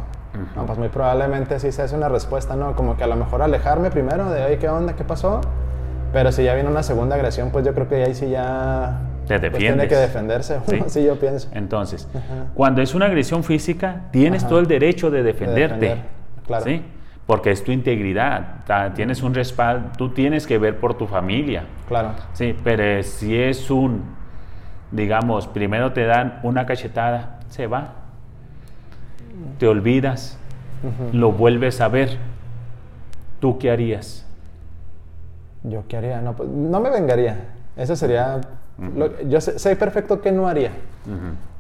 pues 0.65 0.77
muy 0.77 0.89
probablemente 0.89 1.59
sí 1.59 1.71
se 1.71 1.83
hace 1.83 1.95
una 1.95 2.09
respuesta, 2.09 2.55
¿no? 2.55 2.75
Como 2.75 2.97
que 2.97 3.03
a 3.03 3.07
lo 3.07 3.15
mejor 3.15 3.41
alejarme 3.41 3.91
primero 3.91 4.29
de, 4.29 4.45
oye, 4.45 4.57
¿qué 4.57 4.69
onda? 4.69 4.93
¿Qué 4.93 5.03
pasó? 5.03 5.41
Pero 6.13 6.31
si 6.31 6.43
ya 6.43 6.53
viene 6.53 6.69
una 6.69 6.83
segunda 6.83 7.15
agresión, 7.15 7.51
pues 7.51 7.65
yo 7.65 7.73
creo 7.73 7.87
que 7.87 8.03
ahí 8.03 8.15
sí 8.15 8.29
ya 8.29 9.01
te 9.27 9.39
pues 9.51 9.59
tiene 9.59 9.87
que 9.87 9.95
defenderse, 9.95 10.59
¿Sí? 10.87 11.03
yo 11.03 11.19
pienso. 11.19 11.49
Entonces, 11.51 12.07
cuando 12.53 12.81
es 12.81 12.95
una 12.95 13.05
agresión 13.05 13.43
física, 13.43 14.03
tienes 14.11 14.47
todo 14.47 14.59
el 14.59 14.67
derecho 14.67 15.11
de 15.11 15.23
defenderte. 15.23 15.97
claro. 16.45 16.65
¿sí? 16.65 16.83
Porque 17.25 17.51
es 17.51 17.61
tu 17.61 17.73
integridad, 17.73 18.63
tienes 18.95 19.21
un 19.21 19.33
respaldo, 19.33 19.89
tú 19.97 20.13
tienes 20.13 20.47
que 20.47 20.57
ver 20.57 20.79
por 20.79 20.97
tu 20.97 21.07
familia. 21.07 21.65
Claro. 21.89 22.11
Sí, 22.31 22.55
pero 22.63 23.03
si 23.03 23.37
es 23.37 23.69
un, 23.69 24.03
digamos, 24.91 25.45
primero 25.45 25.91
te 25.91 26.05
dan 26.05 26.39
una 26.43 26.65
cachetada, 26.65 27.39
se 27.49 27.67
va. 27.67 27.95
Te 29.59 29.67
olvidas, 29.67 30.39
lo 31.11 31.33
vuelves 31.33 31.81
a 31.81 31.89
ver. 31.89 32.17
¿Tú 33.41 33.59
qué 33.59 33.71
harías? 33.71 34.25
¿Yo 35.63 35.83
qué 35.89 35.97
haría? 35.97 36.21
No, 36.21 36.33
pues, 36.33 36.47
no 36.47 36.79
me 36.79 36.89
vengaría. 36.89 37.49
Eso 37.75 37.95
sería 37.97 38.39
yo 39.27 39.41
sé, 39.41 39.75
perfecto 39.75 40.21
qué 40.21 40.31
no 40.31 40.47
haría. 40.47 40.71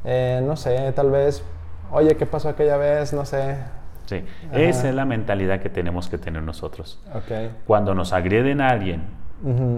Eh, 0.05 0.41
no 0.45 0.55
sé, 0.55 0.91
tal 0.93 1.11
vez, 1.11 1.43
oye, 1.91 2.15
¿qué 2.15 2.25
pasó 2.25 2.49
aquella 2.49 2.77
vez? 2.77 3.13
No 3.13 3.25
sé. 3.25 3.57
Sí, 4.05 4.23
esa 4.53 4.89
es 4.89 4.95
la 4.95 5.05
mentalidad 5.05 5.59
que 5.59 5.69
tenemos 5.69 6.07
que 6.07 6.17
tener 6.17 6.41
nosotros. 6.41 6.99
Okay. 7.13 7.51
Cuando 7.65 7.93
nos 7.93 8.13
agreden 8.13 8.61
a 8.61 8.69
alguien, 8.69 9.03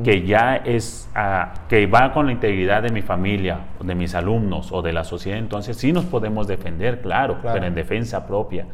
que 0.03 0.25
ya 0.25 0.55
es, 0.55 1.09
ah, 1.15 1.53
que 1.67 1.85
va 1.85 2.13
con 2.13 2.27
la 2.27 2.31
integridad 2.31 2.81
de 2.83 2.91
mi 2.91 3.01
familia, 3.01 3.59
de 3.81 3.95
mis 3.95 4.15
alumnos 4.15 4.71
o 4.71 4.81
de 4.81 4.93
la 4.93 5.03
sociedad, 5.03 5.37
entonces 5.37 5.75
sí 5.77 5.91
nos 5.91 6.05
podemos 6.05 6.47
defender, 6.47 7.01
claro, 7.01 7.39
pero 7.41 7.65
en 7.65 7.75
defensa 7.75 8.25
propia, 8.25 8.65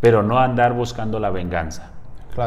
pero 0.00 0.22
no 0.22 0.38
andar 0.38 0.72
buscando 0.72 1.18
la 1.18 1.30
venganza. 1.30 1.90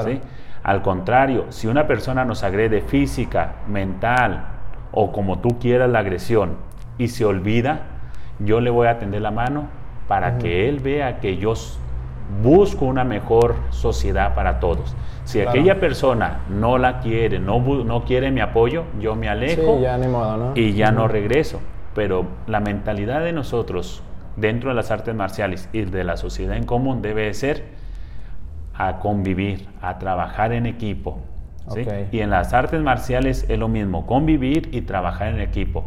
¿sí? 0.05 0.19
Al 0.63 0.81
contrario, 0.81 1.45
si 1.49 1.67
una 1.67 1.85
persona 1.85 2.25
nos 2.25 2.43
agrede 2.43 2.81
física, 2.81 3.55
mental 3.67 4.48
o 4.91 5.11
como 5.11 5.39
tú 5.39 5.59
quieras 5.59 5.89
la 5.89 5.99
agresión 5.99 6.57
y 6.97 7.09
se 7.09 7.25
olvida, 7.25 7.81
yo 8.39 8.61
le 8.61 8.69
voy 8.69 8.87
a 8.87 8.99
tender 8.99 9.21
la 9.21 9.31
mano 9.31 9.67
para 10.07 10.37
que 10.37 10.67
él 10.67 10.79
vea 10.79 11.19
que 11.19 11.37
yo 11.37 11.53
busco 12.41 12.85
una 12.85 13.03
mejor 13.03 13.55
sociedad 13.69 14.33
para 14.35 14.59
todos. 14.59 14.95
Si 15.23 15.41
aquella 15.41 15.79
persona 15.79 16.41
no 16.49 16.77
la 16.77 16.99
quiere, 16.99 17.39
no, 17.39 17.59
no 17.59 18.03
quiere 18.05 18.31
mi 18.31 18.41
apoyo, 18.41 18.85
yo 18.99 19.15
me 19.15 19.29
alejo 19.29 19.79
y 20.55 20.73
ya 20.73 20.91
no 20.91 21.07
regreso. 21.07 21.59
Pero 21.93 22.25
la 22.47 22.59
mentalidad 22.59 23.21
de 23.23 23.33
nosotros 23.33 24.03
dentro 24.35 24.69
de 24.69 24.75
las 24.75 24.89
artes 24.89 25.13
marciales 25.13 25.69
y 25.73 25.81
de 25.81 26.03
la 26.03 26.17
sociedad 26.17 26.55
en 26.55 26.65
común 26.65 27.01
debe 27.01 27.31
ser 27.33 27.65
a 28.73 28.99
convivir, 28.99 29.67
a 29.81 29.99
trabajar 29.99 30.53
en 30.53 30.65
equipo. 30.65 31.19
Y 32.11 32.19
en 32.19 32.29
las 32.29 32.53
artes 32.53 32.81
marciales 32.81 33.45
es 33.49 33.59
lo 33.59 33.67
mismo, 33.67 34.05
convivir 34.05 34.69
y 34.71 34.81
trabajar 34.81 35.29
en 35.29 35.41
equipo. 35.41 35.85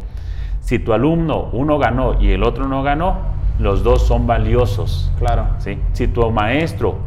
Si 0.61 0.79
tu 0.79 0.93
alumno, 0.93 1.49
uno 1.51 1.77
ganó 1.77 2.21
y 2.21 2.31
el 2.31 2.43
otro 2.43 2.67
no 2.67 2.83
ganó, 2.83 3.17
los 3.59 3.83
dos 3.83 4.07
son 4.07 4.25
valiosos. 4.27 5.11
Claro. 5.19 5.47
¿sí? 5.59 5.77
Si 5.93 6.07
tu 6.07 6.29
maestro, 6.31 6.97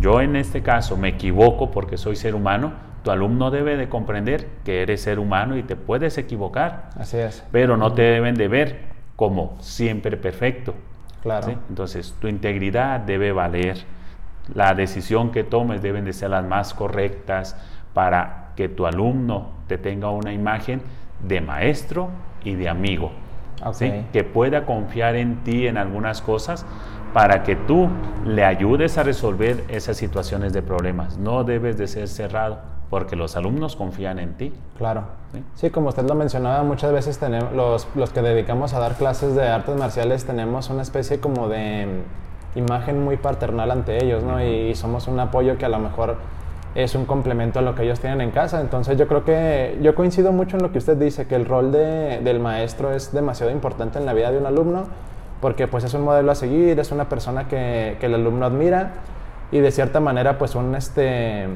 yo 0.00 0.20
en 0.20 0.36
este 0.36 0.62
caso 0.62 0.96
me 0.96 1.08
equivoco 1.08 1.70
porque 1.70 1.96
soy 1.96 2.16
ser 2.16 2.34
humano, 2.34 2.72
tu 3.04 3.10
alumno 3.10 3.50
debe 3.50 3.76
de 3.76 3.88
comprender 3.88 4.48
que 4.64 4.82
eres 4.82 5.02
ser 5.02 5.18
humano 5.18 5.56
y 5.56 5.62
te 5.62 5.76
puedes 5.76 6.18
equivocar. 6.18 6.90
Así 6.98 7.18
es. 7.18 7.44
Pero 7.52 7.76
no 7.76 7.92
te 7.92 8.02
deben 8.02 8.34
de 8.34 8.48
ver 8.48 8.80
como 9.14 9.56
siempre 9.60 10.16
perfecto. 10.16 10.74
Claro. 11.22 11.54
Entonces, 11.68 12.14
tu 12.18 12.28
integridad 12.28 13.00
debe 13.00 13.32
valer. 13.32 13.78
La 14.54 14.74
decisión 14.74 15.32
que 15.32 15.44
tomes 15.44 15.82
deben 15.82 16.04
de 16.04 16.12
ser 16.12 16.30
las 16.30 16.44
más 16.44 16.74
correctas 16.74 17.56
para 17.94 18.50
que 18.56 18.68
tu 18.68 18.86
alumno 18.86 19.48
te 19.66 19.78
tenga 19.78 20.10
una 20.10 20.32
imagen 20.32 20.82
de 21.26 21.40
maestro 21.40 22.10
y 22.44 22.54
de 22.54 22.68
amigo. 22.68 23.12
Que 24.12 24.24
pueda 24.24 24.66
confiar 24.66 25.16
en 25.16 25.42
ti 25.42 25.66
en 25.66 25.78
algunas 25.78 26.20
cosas 26.20 26.66
para 27.14 27.44
que 27.44 27.56
tú 27.56 27.88
le 28.26 28.44
ayudes 28.44 28.98
a 28.98 29.04
resolver 29.04 29.64
esas 29.68 29.96
situaciones 29.96 30.52
de 30.52 30.60
problemas. 30.60 31.16
No 31.16 31.44
debes 31.44 31.78
de 31.78 31.86
ser 31.86 32.08
cerrado 32.08 32.58
porque 32.90 33.16
los 33.16 33.36
alumnos 33.36 33.76
confían 33.76 34.18
en 34.18 34.34
ti. 34.34 34.52
Claro. 34.76 35.04
Sí, 35.54 35.70
como 35.70 35.88
usted 35.88 36.04
lo 36.04 36.14
mencionaba, 36.14 36.62
muchas 36.62 36.92
veces 36.92 37.18
tenemos, 37.18 37.52
los, 37.52 37.88
los 37.94 38.10
que 38.10 38.20
dedicamos 38.20 38.74
a 38.74 38.80
dar 38.80 38.96
clases 38.96 39.34
de 39.34 39.48
artes 39.48 39.76
marciales 39.76 40.24
tenemos 40.24 40.68
una 40.68 40.82
especie 40.82 41.20
como 41.20 41.48
de 41.48 42.02
imagen 42.54 43.02
muy 43.02 43.16
paternal 43.16 43.70
ante 43.70 44.04
ellos, 44.04 44.22
¿no? 44.22 44.44
y 44.44 44.74
somos 44.74 45.08
un 45.08 45.18
apoyo 45.18 45.56
que 45.56 45.64
a 45.64 45.68
lo 45.68 45.78
mejor 45.78 46.18
es 46.74 46.94
un 46.94 47.04
complemento 47.04 47.60
a 47.60 47.62
lo 47.62 47.74
que 47.74 47.84
ellos 47.84 48.00
tienen 48.00 48.20
en 48.20 48.30
casa. 48.30 48.60
Entonces 48.60 48.98
yo 48.98 49.06
creo 49.06 49.24
que 49.24 49.78
yo 49.82 49.94
coincido 49.94 50.32
mucho 50.32 50.56
en 50.56 50.62
lo 50.62 50.72
que 50.72 50.78
usted 50.78 50.96
dice, 50.96 51.26
que 51.26 51.34
el 51.36 51.46
rol 51.46 51.72
de, 51.72 52.20
del 52.22 52.40
maestro 52.40 52.92
es 52.92 53.12
demasiado 53.12 53.52
importante 53.52 53.98
en 53.98 54.06
la 54.06 54.12
vida 54.12 54.30
de 54.32 54.38
un 54.38 54.46
alumno, 54.46 54.84
porque 55.40 55.68
pues 55.68 55.84
es 55.84 55.94
un 55.94 56.02
modelo 56.02 56.32
a 56.32 56.34
seguir, 56.34 56.78
es 56.78 56.90
una 56.90 57.08
persona 57.08 57.48
que, 57.48 57.96
que 58.00 58.06
el 58.06 58.14
alumno 58.14 58.46
admira 58.46 58.92
y 59.52 59.60
de 59.60 59.70
cierta 59.70 60.00
manera 60.00 60.38
pues 60.38 60.54
un 60.54 60.74
este 60.74 61.46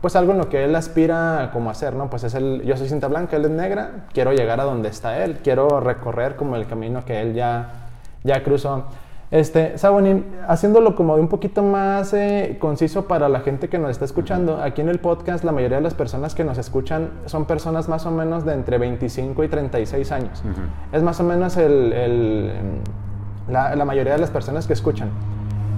pues 0.00 0.14
algo 0.14 0.32
en 0.32 0.38
lo 0.38 0.48
que 0.48 0.64
él 0.64 0.76
aspira 0.76 1.50
como 1.52 1.70
hacer, 1.70 1.94
¿no? 1.94 2.08
Pues 2.08 2.22
es 2.22 2.34
el, 2.34 2.62
yo 2.62 2.76
soy 2.76 2.88
cinta 2.88 3.08
blanca, 3.08 3.36
él 3.36 3.46
es 3.46 3.50
negra, 3.50 4.06
quiero 4.12 4.32
llegar 4.32 4.60
a 4.60 4.64
donde 4.64 4.88
está 4.88 5.24
él, 5.24 5.38
quiero 5.42 5.80
recorrer 5.80 6.36
como 6.36 6.54
el 6.54 6.66
camino 6.66 7.04
que 7.04 7.20
él 7.20 7.34
ya, 7.34 7.88
ya 8.22 8.44
cruzó. 8.44 8.84
Este, 9.30 9.76
Sabonin, 9.76 10.24
haciéndolo 10.48 10.96
como 10.96 11.14
un 11.14 11.28
poquito 11.28 11.62
más 11.62 12.14
eh, 12.14 12.56
conciso 12.58 13.06
para 13.06 13.28
la 13.28 13.40
gente 13.40 13.68
que 13.68 13.78
nos 13.78 13.90
está 13.90 14.06
escuchando, 14.06 14.62
aquí 14.62 14.80
en 14.80 14.88
el 14.88 15.00
podcast 15.00 15.44
la 15.44 15.52
mayoría 15.52 15.76
de 15.76 15.82
las 15.82 15.92
personas 15.92 16.34
que 16.34 16.44
nos 16.44 16.56
escuchan 16.56 17.10
son 17.26 17.44
personas 17.44 17.90
más 17.90 18.06
o 18.06 18.10
menos 18.10 18.46
de 18.46 18.54
entre 18.54 18.78
25 18.78 19.44
y 19.44 19.48
36 19.48 20.12
años. 20.12 20.42
Es 20.92 21.02
más 21.02 21.20
o 21.20 21.24
menos 21.24 21.58
el, 21.58 22.54
la, 23.48 23.76
la, 23.76 23.84
mayoría 23.84 24.14
de 24.14 24.18
las 24.18 24.30
personas 24.30 24.66
que 24.66 24.72
escuchan. 24.72 25.10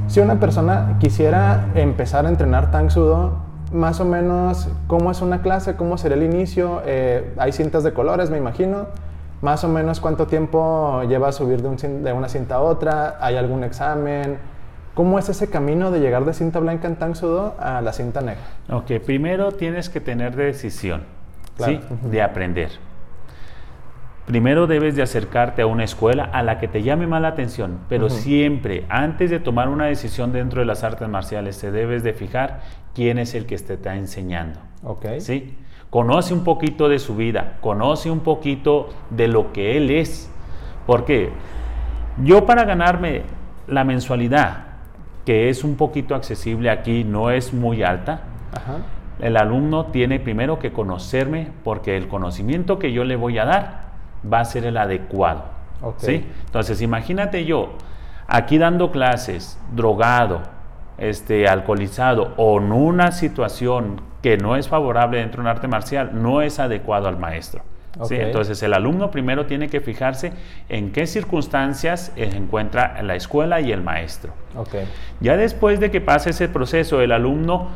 Si 0.06 0.20
una 0.20 0.38
persona 0.38 0.98
quisiera 1.00 1.70
empezar 1.74 2.26
a 2.26 2.28
entrenar 2.28 2.70
Tang 2.70 2.90
Sudo, 2.90 3.32
más 3.72 4.00
o 4.00 4.04
menos 4.04 4.68
cómo 4.86 5.10
es 5.10 5.22
una 5.22 5.42
clase, 5.42 5.74
cómo 5.74 5.98
será 5.98 6.14
el 6.14 6.22
inicio, 6.22 6.82
eh, 6.86 7.34
hay 7.36 7.50
cintas 7.50 7.82
de 7.82 7.92
colores, 7.92 8.30
me 8.30 8.38
imagino 8.38 8.86
más 9.40 9.64
o 9.64 9.68
menos 9.68 10.00
cuánto 10.00 10.26
tiempo 10.26 11.02
lleva 11.04 11.28
a 11.28 11.32
subir 11.32 11.62
de, 11.62 12.12
una 12.12 12.28
cinta 12.28 12.56
a 12.56 12.60
otra, 12.60 13.18
hay 13.20 13.36
algún 13.36 13.64
examen, 13.64 14.38
¿Cómo 14.94 15.18
es 15.18 15.28
ese 15.28 15.48
camino 15.48 15.90
de 15.90 16.00
llegar 16.00 16.24
de 16.24 16.34
cinta 16.34 16.58
blanca 16.58 16.88
en 16.88 16.96
Tang 16.96 17.14
Sudo 17.14 17.54
a 17.58 17.80
la 17.80 17.92
cinta 17.92 18.20
negra? 18.20 18.42
Ok, 18.68 19.00
primero 19.06 19.52
tienes 19.52 19.88
que 19.88 20.00
tener 20.00 20.34
decisión, 20.34 21.04
¿sí? 21.58 21.80
De 22.02 22.22
aprender. 22.22 22.70
Primero 24.26 24.66
debes 24.66 24.96
de 24.96 25.02
acercarte 25.02 25.62
a 25.62 25.66
una 25.66 25.84
escuela 25.84 26.24
a 26.24 26.42
la 26.42 26.58
que 26.58 26.68
te 26.68 26.82
llame 26.82 27.06
más 27.06 27.22
la 27.22 27.28
atención, 27.28 27.78
pero 27.88 28.10
siempre, 28.10 28.84
antes 28.88 29.30
de 29.30 29.40
tomar 29.40 29.68
una 29.68 29.86
decisión 29.86 30.32
dentro 30.32 30.60
de 30.60 30.66
las 30.66 30.84
artes 30.84 31.08
marciales, 31.08 31.58
te 31.58 31.70
debes 31.70 32.02
de 32.02 32.12
fijar 32.12 32.60
quién 32.94 33.18
es 33.18 33.34
el 33.34 33.46
que 33.46 33.56
te 33.56 33.74
está 33.74 33.96
enseñando. 33.96 34.60
Ok. 34.82 35.06
¿Sí? 35.18 35.56
Conoce 35.90 36.32
un 36.32 36.44
poquito 36.44 36.88
de 36.88 36.98
su 36.98 37.16
vida, 37.16 37.58
conoce 37.60 38.10
un 38.10 38.20
poquito 38.20 38.88
de 39.10 39.28
lo 39.28 39.52
que 39.52 39.76
él 39.76 39.90
es. 39.90 40.30
Porque 40.86 41.30
yo 42.24 42.46
para 42.46 42.64
ganarme 42.64 43.22
la 43.66 43.84
mensualidad, 43.84 44.64
que 45.26 45.48
es 45.48 45.64
un 45.64 45.76
poquito 45.76 46.14
accesible 46.14 46.70
aquí, 46.70 47.04
no 47.04 47.30
es 47.30 47.52
muy 47.52 47.82
alta, 47.82 48.22
el 49.20 49.36
alumno 49.36 49.86
tiene 49.86 50.18
primero 50.18 50.58
que 50.58 50.72
conocerme 50.72 51.48
porque 51.62 51.96
el 51.96 52.08
conocimiento 52.08 52.78
que 52.78 52.92
yo 52.92 53.04
le 53.04 53.16
voy 53.16 53.38
a 53.38 53.44
dar 53.44 53.90
va 54.32 54.40
a 54.40 54.44
ser 54.44 54.64
el 54.64 54.76
adecuado. 54.76 55.44
¿sí? 55.98 56.26
Entonces 56.46 56.82
imagínate 56.82 57.44
yo 57.44 57.74
aquí 58.26 58.58
dando 58.58 58.90
clases, 58.90 59.60
drogado, 59.74 60.40
este, 60.98 61.48
alcoholizado 61.48 62.34
o 62.36 62.58
en 62.58 62.72
una 62.72 63.12
situación 63.12 64.00
que 64.22 64.36
no 64.36 64.56
es 64.56 64.68
favorable 64.68 65.18
dentro 65.18 65.42
de 65.42 65.48
un 65.48 65.48
arte 65.48 65.68
marcial, 65.68 66.10
no 66.14 66.42
es 66.42 66.58
adecuado 66.58 67.08
al 67.08 67.18
maestro. 67.18 67.62
Entonces 68.10 68.62
el 68.62 68.72
alumno 68.72 69.10
primero 69.10 69.46
tiene 69.46 69.68
que 69.68 69.80
fijarse 69.80 70.32
en 70.68 70.92
qué 70.92 71.06
circunstancias 71.06 72.12
encuentra 72.16 73.02
la 73.02 73.16
escuela 73.16 73.60
y 73.60 73.72
el 73.72 73.82
maestro. 73.82 74.32
Ya 75.20 75.36
después 75.36 75.80
de 75.80 75.90
que 75.90 76.00
pase 76.00 76.30
ese 76.30 76.48
proceso, 76.48 77.00
el 77.00 77.12
alumno 77.12 77.68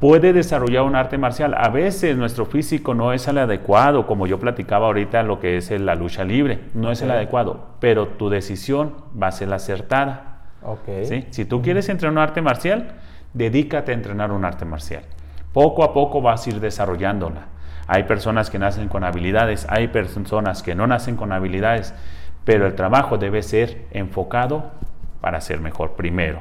puede 0.00 0.34
desarrollar 0.34 0.82
un 0.82 0.96
arte 0.96 1.16
marcial. 1.16 1.54
A 1.56 1.70
veces 1.70 2.16
nuestro 2.16 2.44
físico 2.44 2.92
no 2.92 3.14
es 3.14 3.26
el 3.26 3.38
adecuado, 3.38 4.06
como 4.06 4.26
yo 4.26 4.38
platicaba 4.38 4.86
ahorita 4.86 5.22
lo 5.22 5.40
que 5.40 5.56
es 5.56 5.70
la 5.70 5.94
lucha 5.94 6.24
libre, 6.24 6.60
no 6.74 6.92
es 6.92 7.00
el 7.00 7.10
adecuado, 7.10 7.68
pero 7.80 8.08
tu 8.08 8.28
decisión 8.28 8.94
va 9.20 9.28
a 9.28 9.32
ser 9.32 9.48
la 9.48 9.56
acertada. 9.56 10.42
Si 11.30 11.46
tú 11.46 11.62
quieres 11.62 11.88
entrenar 11.88 12.12
un 12.12 12.18
arte 12.18 12.42
marcial, 12.42 12.96
dedícate 13.32 13.92
a 13.92 13.94
entrenar 13.94 14.30
un 14.30 14.44
arte 14.44 14.66
marcial. 14.66 15.04
Poco 15.54 15.84
a 15.84 15.94
poco 15.94 16.20
vas 16.20 16.46
a 16.46 16.50
ir 16.50 16.58
desarrollándola. 16.58 17.46
Hay 17.86 18.02
personas 18.02 18.50
que 18.50 18.58
nacen 18.58 18.88
con 18.88 19.04
habilidades, 19.04 19.66
hay 19.70 19.86
personas 19.86 20.64
que 20.64 20.74
no 20.74 20.88
nacen 20.88 21.14
con 21.14 21.32
habilidades, 21.32 21.94
pero 22.44 22.66
el 22.66 22.74
trabajo 22.74 23.18
debe 23.18 23.40
ser 23.40 23.86
enfocado 23.92 24.72
para 25.20 25.40
ser 25.40 25.60
mejor 25.60 25.92
primero. 25.92 26.40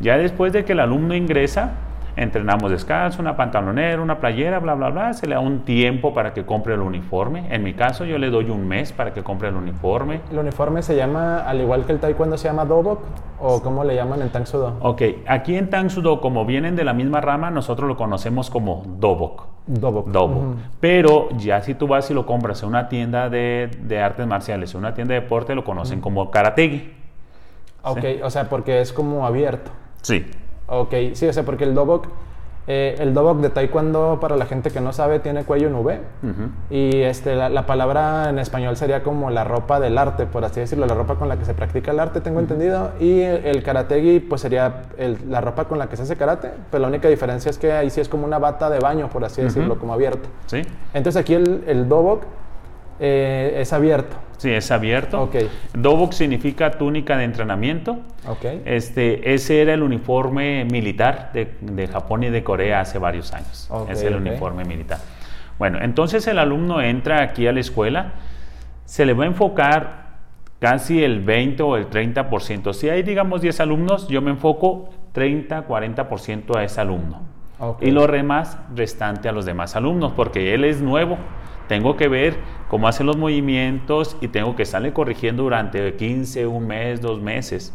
Ya 0.00 0.18
después 0.18 0.52
de 0.52 0.66
que 0.66 0.72
el 0.72 0.80
alumno 0.80 1.14
ingresa, 1.14 1.70
entrenamos 2.16 2.70
descalzo, 2.70 3.20
una 3.20 3.36
pantalonera, 3.36 4.00
una 4.00 4.18
playera, 4.18 4.58
bla, 4.58 4.74
bla, 4.74 4.90
bla. 4.90 5.14
Se 5.14 5.26
le 5.26 5.34
da 5.34 5.40
un 5.40 5.60
tiempo 5.64 6.14
para 6.14 6.32
que 6.32 6.44
compre 6.44 6.74
el 6.74 6.80
uniforme. 6.80 7.46
En 7.54 7.62
mi 7.62 7.74
caso, 7.74 8.04
yo 8.04 8.18
le 8.18 8.30
doy 8.30 8.50
un 8.50 8.66
mes 8.66 8.92
para 8.92 9.12
que 9.12 9.22
compre 9.22 9.48
el 9.48 9.56
uniforme. 9.56 10.20
¿El 10.30 10.38
uniforme 10.38 10.82
se 10.82 10.96
llama, 10.96 11.38
al 11.38 11.60
igual 11.60 11.84
que 11.84 11.92
el 11.92 12.00
taekwondo, 12.00 12.36
se 12.36 12.48
llama 12.48 12.64
dobok? 12.64 13.00
¿O 13.40 13.62
cómo 13.62 13.84
le 13.84 13.94
llaman 13.94 14.22
en 14.22 14.30
Tang 14.30 14.46
Sudo? 14.46 14.76
Ok, 14.80 15.02
aquí 15.26 15.56
en 15.56 15.68
Tang 15.68 15.90
Sudo, 15.90 16.20
como 16.20 16.44
vienen 16.44 16.76
de 16.76 16.84
la 16.84 16.92
misma 16.92 17.20
rama, 17.20 17.50
nosotros 17.50 17.88
lo 17.88 17.96
conocemos 17.96 18.48
como 18.50 18.84
dobok. 18.98 19.46
Dobok. 19.66 20.08
Dobok. 20.08 20.56
Pero 20.80 21.28
ya 21.36 21.62
si 21.62 21.74
tú 21.74 21.86
vas 21.86 22.10
y 22.10 22.14
lo 22.14 22.26
compras 22.26 22.62
en 22.62 22.68
una 22.68 22.88
tienda 22.88 23.30
de, 23.30 23.70
de 23.82 24.00
artes 24.00 24.26
marciales, 24.26 24.74
en 24.74 24.80
una 24.80 24.94
tienda 24.94 25.14
de 25.14 25.20
deporte, 25.20 25.54
lo 25.54 25.64
conocen 25.64 26.00
como 26.00 26.30
karategi. 26.30 26.92
Ok, 27.82 28.04
o 28.22 28.30
sea, 28.30 28.48
porque 28.48 28.80
es 28.80 28.92
como 28.92 29.26
abierto. 29.26 29.70
Sí. 30.02 30.26
Ok, 30.68 30.94
sí, 31.14 31.26
o 31.28 31.32
sea, 31.32 31.42
porque 31.44 31.64
el 31.64 31.74
dobok 31.74 32.06
Eh, 32.66 32.94
el 32.98 33.12
dobok 33.12 33.40
de 33.40 33.50
taekwondo, 33.50 34.16
para 34.22 34.36
la 34.38 34.46
gente 34.46 34.70
que 34.70 34.80
no 34.80 34.94
sabe, 34.94 35.18
tiene 35.18 35.44
cuello 35.44 35.66
en 35.68 35.74
V. 35.74 36.00
Y 36.70 37.02
este, 37.02 37.34
la, 37.34 37.50
la 37.50 37.66
palabra 37.66 38.30
en 38.30 38.38
español 38.38 38.74
sería 38.78 39.02
como 39.02 39.28
la 39.28 39.44
ropa 39.44 39.80
del 39.80 39.98
arte, 39.98 40.24
por 40.24 40.46
así 40.46 40.60
decirlo, 40.60 40.86
la 40.86 40.94
ropa 40.94 41.16
con 41.16 41.28
la 41.28 41.36
que 41.36 41.44
se 41.44 41.52
practica 41.52 41.90
el 41.90 42.00
arte, 42.00 42.22
tengo 42.22 42.40
entendido. 42.40 42.92
Y 43.00 43.20
el, 43.20 43.44
el 43.44 43.62
karategi, 43.62 44.18
pues 44.20 44.40
sería 44.40 44.84
el- 44.96 45.18
la 45.28 45.42
ropa 45.42 45.66
con 45.66 45.78
la 45.78 45.90
que 45.90 45.96
se 45.98 46.04
hace 46.04 46.16
karate, 46.16 46.52
pero 46.70 46.80
la 46.80 46.88
única 46.88 47.06
diferencia 47.08 47.50
es 47.50 47.58
que 47.58 47.70
ahí 47.70 47.90
sí 47.90 48.00
es 48.00 48.08
como 48.08 48.24
una 48.24 48.38
bata 48.38 48.70
de 48.70 48.78
baño, 48.78 49.10
por 49.10 49.22
así 49.26 49.42
decirlo, 49.42 49.78
como 49.78 49.92
abierto. 49.92 50.26
¿Sí? 50.46 50.62
Entonces 50.94 51.20
aquí 51.20 51.34
el, 51.34 51.64
el 51.66 51.86
dobok 51.86 52.22
eh, 53.00 53.56
es 53.58 53.72
abierto. 53.72 54.16
Sí, 54.36 54.50
es 54.50 54.70
abierto. 54.70 55.22
Ok. 55.22 55.36
Dobok 55.72 56.12
significa 56.12 56.72
túnica 56.72 57.16
de 57.16 57.24
entrenamiento. 57.24 57.98
Ok. 58.28 58.44
Este, 58.64 59.34
ese 59.34 59.62
era 59.62 59.74
el 59.74 59.82
uniforme 59.82 60.64
militar 60.64 61.30
de, 61.32 61.54
de 61.60 61.86
Japón 61.86 62.24
y 62.24 62.30
de 62.30 62.44
Corea 62.44 62.80
hace 62.80 62.98
varios 62.98 63.32
años. 63.32 63.68
Ok, 63.70 63.90
es 63.90 64.02
el 64.02 64.16
uniforme 64.16 64.64
militar. 64.64 64.98
Bueno, 65.58 65.78
entonces 65.80 66.26
el 66.26 66.38
alumno 66.38 66.80
entra 66.82 67.22
aquí 67.22 67.46
a 67.46 67.52
la 67.52 67.60
escuela, 67.60 68.12
se 68.84 69.06
le 69.06 69.14
va 69.14 69.24
a 69.24 69.28
enfocar 69.28 70.04
casi 70.58 71.02
el 71.04 71.20
20 71.20 71.62
o 71.62 71.76
el 71.76 71.88
30%. 71.88 72.72
Si 72.72 72.88
hay, 72.88 73.02
digamos, 73.02 73.40
10 73.40 73.60
alumnos, 73.60 74.08
yo 74.08 74.20
me 74.20 74.30
enfoco 74.30 74.90
30, 75.12 75.66
40% 75.68 76.56
a 76.56 76.64
ese 76.64 76.80
alumno. 76.80 77.22
Y 77.80 77.92
lo 77.92 78.06
demás 78.06 78.58
restante 78.74 79.28
a 79.28 79.32
los 79.32 79.46
demás 79.46 79.76
alumnos, 79.76 80.12
porque 80.12 80.54
él 80.54 80.64
es 80.64 80.82
nuevo. 80.82 81.16
Tengo 81.68 81.96
que 81.96 82.08
ver 82.08 82.36
cómo 82.68 82.88
hace 82.88 83.04
los 83.04 83.16
movimientos 83.16 84.16
y 84.20 84.28
tengo 84.28 84.56
que 84.56 84.64
estarle 84.64 84.92
corrigiendo 84.92 85.44
durante 85.44 85.94
15, 85.94 86.46
un 86.46 86.66
mes, 86.66 87.00
dos 87.00 87.20
meses. 87.20 87.74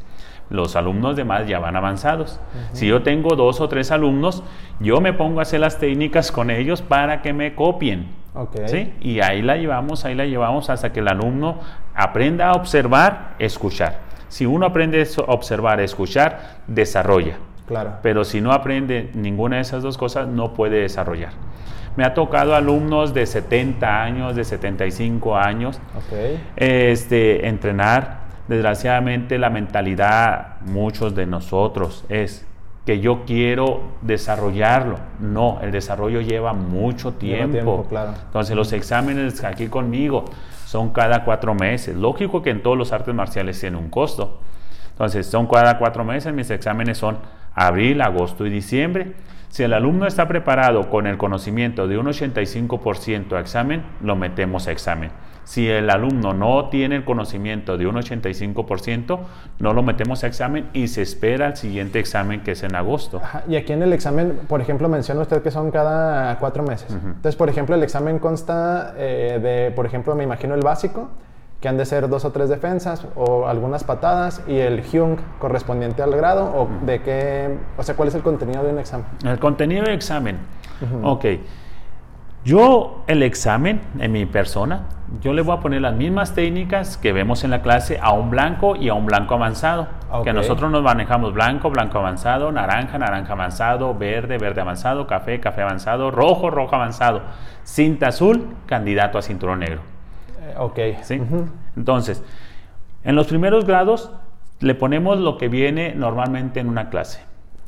Los 0.49 0.75
alumnos 0.75 1.15
demás 1.15 1.47
ya 1.47 1.59
van 1.59 1.75
avanzados. 1.75 2.39
Si 2.73 2.87
yo 2.87 3.03
tengo 3.03 3.35
dos 3.35 3.61
o 3.61 3.69
tres 3.69 3.91
alumnos, 3.91 4.43
yo 4.79 4.99
me 4.99 5.13
pongo 5.13 5.39
a 5.39 5.43
hacer 5.43 5.59
las 5.59 5.77
técnicas 5.77 6.31
con 6.31 6.49
ellos 6.49 6.81
para 6.81 7.21
que 7.21 7.33
me 7.33 7.53
copien. 7.53 8.07
¿sí? 8.65 8.93
Y 8.99 9.19
ahí 9.21 9.41
la 9.41 9.57
llevamos, 9.57 10.05
ahí 10.05 10.15
la 10.15 10.25
llevamos 10.25 10.69
hasta 10.69 10.91
que 10.91 11.01
el 11.01 11.07
alumno 11.07 11.59
aprenda 11.93 12.49
a 12.49 12.53
observar, 12.53 13.35
escuchar. 13.37 13.99
Si 14.27 14.45
uno 14.45 14.65
aprende 14.65 15.01
a 15.01 15.21
observar, 15.31 15.79
escuchar, 15.81 16.61
desarrolla. 16.67 17.37
Claro. 17.69 17.93
Pero 18.01 18.25
si 18.25 18.41
no 18.41 18.51
aprende 18.51 19.11
ninguna 19.13 19.57
de 19.57 19.61
esas 19.61 19.83
dos 19.83 19.97
cosas, 19.97 20.27
no 20.27 20.53
puede 20.53 20.81
desarrollar. 20.81 21.31
Me 21.95 22.03
ha 22.03 22.13
tocado 22.15 22.55
alumnos 22.55 23.13
de 23.13 23.25
70 23.25 24.03
años, 24.03 24.35
de 24.35 24.43
75 24.43 25.37
años, 25.37 25.79
este, 26.55 27.47
entrenar. 27.47 28.27
Desgraciadamente 28.47 29.37
la 29.37 29.51
mentalidad, 29.51 30.59
muchos 30.61 31.13
de 31.13 31.27
nosotros, 31.27 32.05
es 32.09 32.47
que 32.87 32.99
yo 32.99 33.23
quiero 33.25 33.81
desarrollarlo. 34.01 34.97
No, 35.19 35.59
el 35.61 35.71
desarrollo 35.71 36.21
lleva 36.21 36.53
mucho 36.53 37.09
Lleva 37.09 37.19
tiempo. 37.19 37.51
tiempo, 37.51 37.85
claro. 37.87 38.13
Entonces 38.25 38.55
los 38.55 38.73
exámenes 38.73 39.43
aquí 39.43 39.67
conmigo 39.67 40.25
son 40.65 40.89
cada 40.89 41.23
cuatro 41.23 41.53
meses. 41.53 41.95
Lógico 41.95 42.41
que 42.41 42.49
en 42.49 42.63
todos 42.63 42.75
los 42.77 42.91
artes 42.91 43.13
marciales 43.13 43.59
tiene 43.59 43.77
un 43.77 43.89
costo. 43.89 44.39
Entonces 44.91 45.27
son 45.27 45.45
cada 45.47 45.77
cuatro 45.77 46.03
meses, 46.03 46.33
mis 46.33 46.49
exámenes 46.49 46.97
son 46.97 47.19
abril, 47.53 48.01
agosto 48.01 48.45
y 48.45 48.49
diciembre. 48.49 49.13
Si 49.49 49.63
el 49.63 49.73
alumno 49.73 50.05
está 50.05 50.27
preparado 50.27 50.89
con 50.89 51.07
el 51.07 51.17
conocimiento 51.17 51.87
de 51.87 51.97
un 51.97 52.05
85% 52.05 53.33
a 53.33 53.39
examen, 53.39 53.83
lo 54.01 54.15
metemos 54.15 54.67
a 54.67 54.71
examen. 54.71 55.11
Si 55.49 55.67
el 55.67 55.89
alumno 55.89 56.35
no 56.35 56.69
tiene 56.69 56.97
el 56.97 57.03
conocimiento 57.03 57.75
de 57.75 57.87
un 57.87 57.95
85%, 57.95 59.19
no 59.57 59.73
lo 59.73 59.81
metemos 59.81 60.23
a 60.23 60.27
examen 60.27 60.69
y 60.73 60.87
se 60.87 61.01
espera 61.01 61.47
el 61.47 61.57
siguiente 61.57 61.97
examen 61.97 62.43
que 62.43 62.51
es 62.51 62.61
en 62.61 62.75
agosto. 62.75 63.19
Ajá, 63.23 63.43
Y 63.47 63.55
aquí 63.55 63.73
en 63.73 63.81
el 63.81 63.91
examen, 63.91 64.41
por 64.47 64.61
ejemplo, 64.61 64.87
menciona 64.87 65.21
usted 65.21 65.41
que 65.41 65.49
son 65.49 65.71
cada 65.71 66.37
cuatro 66.37 66.61
meses. 66.61 66.91
Entonces, 66.91 67.35
por 67.35 67.49
ejemplo, 67.49 67.73
el 67.73 67.81
examen 67.81 68.19
consta 68.19 68.93
eh, 68.95 69.39
de, 69.41 69.71
por 69.71 69.87
ejemplo, 69.87 70.13
me 70.13 70.23
imagino 70.23 70.53
el 70.53 70.61
básico, 70.61 71.09
que 71.61 71.67
han 71.67 71.77
de 71.77 71.85
ser 71.85 72.07
dos 72.07 72.23
o 72.25 72.31
tres 72.31 72.49
defensas 72.49 73.05
o 73.15 73.47
algunas 73.47 73.83
patadas, 73.83 74.41
y 74.47 74.57
el 74.57 74.81
Hyung 74.83 75.17
correspondiente 75.39 76.01
al 76.01 76.11
grado, 76.11 76.45
o 76.45 76.69
de 76.85 77.01
qué, 77.01 77.57
o 77.77 77.83
sea, 77.83 77.95
cuál 77.95 78.07
es 78.07 78.15
el 78.15 78.21
contenido 78.21 78.63
de 78.63 78.71
un 78.71 78.79
examen. 78.79 79.05
El 79.25 79.39
contenido 79.39 79.83
del 79.83 79.93
examen. 79.93 80.37
Ok. 81.03 81.25
Yo, 82.45 83.03
el 83.07 83.21
examen, 83.21 83.81
en 83.99 84.13
mi 84.13 84.25
persona, 84.25 84.83
yo 85.21 85.33
le 85.33 85.41
voy 85.41 85.57
a 85.57 85.59
poner 85.59 85.81
las 85.81 85.93
mismas 85.93 86.33
técnicas 86.33 86.95
que 86.95 87.11
vemos 87.11 87.43
en 87.43 87.51
la 87.51 87.61
clase 87.61 87.99
a 88.01 88.13
un 88.13 88.29
blanco 88.29 88.77
y 88.77 88.87
a 88.87 88.93
un 88.93 89.05
blanco 89.05 89.33
avanzado. 89.33 89.87
Que 90.23 90.31
nosotros 90.31 90.71
nos 90.71 90.81
manejamos 90.81 91.33
blanco, 91.33 91.69
blanco 91.69 91.99
avanzado, 91.99 92.49
naranja, 92.53 92.97
naranja 92.97 93.33
avanzado, 93.33 93.93
verde, 93.93 94.37
verde 94.37 94.61
avanzado, 94.61 95.05
café, 95.05 95.41
café 95.41 95.63
avanzado, 95.63 96.11
rojo, 96.11 96.49
rojo 96.49 96.73
avanzado, 96.73 97.23
cinta 97.63 98.07
azul, 98.07 98.55
candidato 98.65 99.17
a 99.17 99.21
cinturón 99.21 99.59
negro. 99.59 99.81
Ok. 100.59 100.79
¿sí? 101.01 101.21
Entonces, 101.75 102.23
en 103.03 103.15
los 103.15 103.27
primeros 103.27 103.65
grados 103.65 104.11
le 104.59 104.75
ponemos 104.75 105.19
lo 105.19 105.37
que 105.37 105.47
viene 105.47 105.93
normalmente 105.95 106.59
en 106.59 106.67
una 106.67 106.89
clase, 106.89 107.21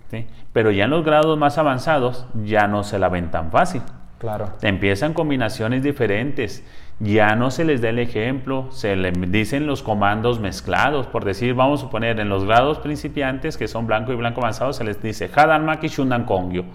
¿sí? 0.10 0.28
pero 0.52 0.72
ya 0.72 0.84
en 0.84 0.90
los 0.90 1.06
grados 1.06 1.38
más 1.38 1.58
avanzados 1.58 2.26
ya 2.44 2.68
no 2.68 2.84
se 2.84 3.00
la 3.00 3.10
ven 3.10 3.32
tan 3.32 3.50
fácil. 3.52 3.82
Claro. 4.20 4.50
Empiezan 4.62 5.14
combinaciones 5.14 5.82
diferentes, 5.82 6.64
ya 7.00 7.36
no 7.36 7.50
se 7.50 7.66
les 7.66 7.82
da 7.82 7.90
el 7.90 7.98
ejemplo, 7.98 8.68
se 8.72 8.96
le 8.96 9.12
dicen 9.12 9.66
los 9.66 9.82
comandos 9.82 10.40
mezclados, 10.40 11.08
por 11.08 11.26
decir, 11.26 11.56
vamos 11.56 11.80
a 11.80 11.84
suponer 11.86 12.20
en 12.20 12.30
los 12.30 12.46
grados 12.46 12.78
principiantes, 12.80 13.58
que 13.58 13.68
son 13.68 13.88
blanco 13.88 14.12
y 14.12 14.16
blanco 14.16 14.42
avanzado, 14.42 14.74
se 14.74 14.84
les 14.84 15.02
dice 15.02 15.32
Hadan 15.34 15.66
Maki 15.66 15.88
Shundan 15.88 16.26
Kongyo 16.26 16.66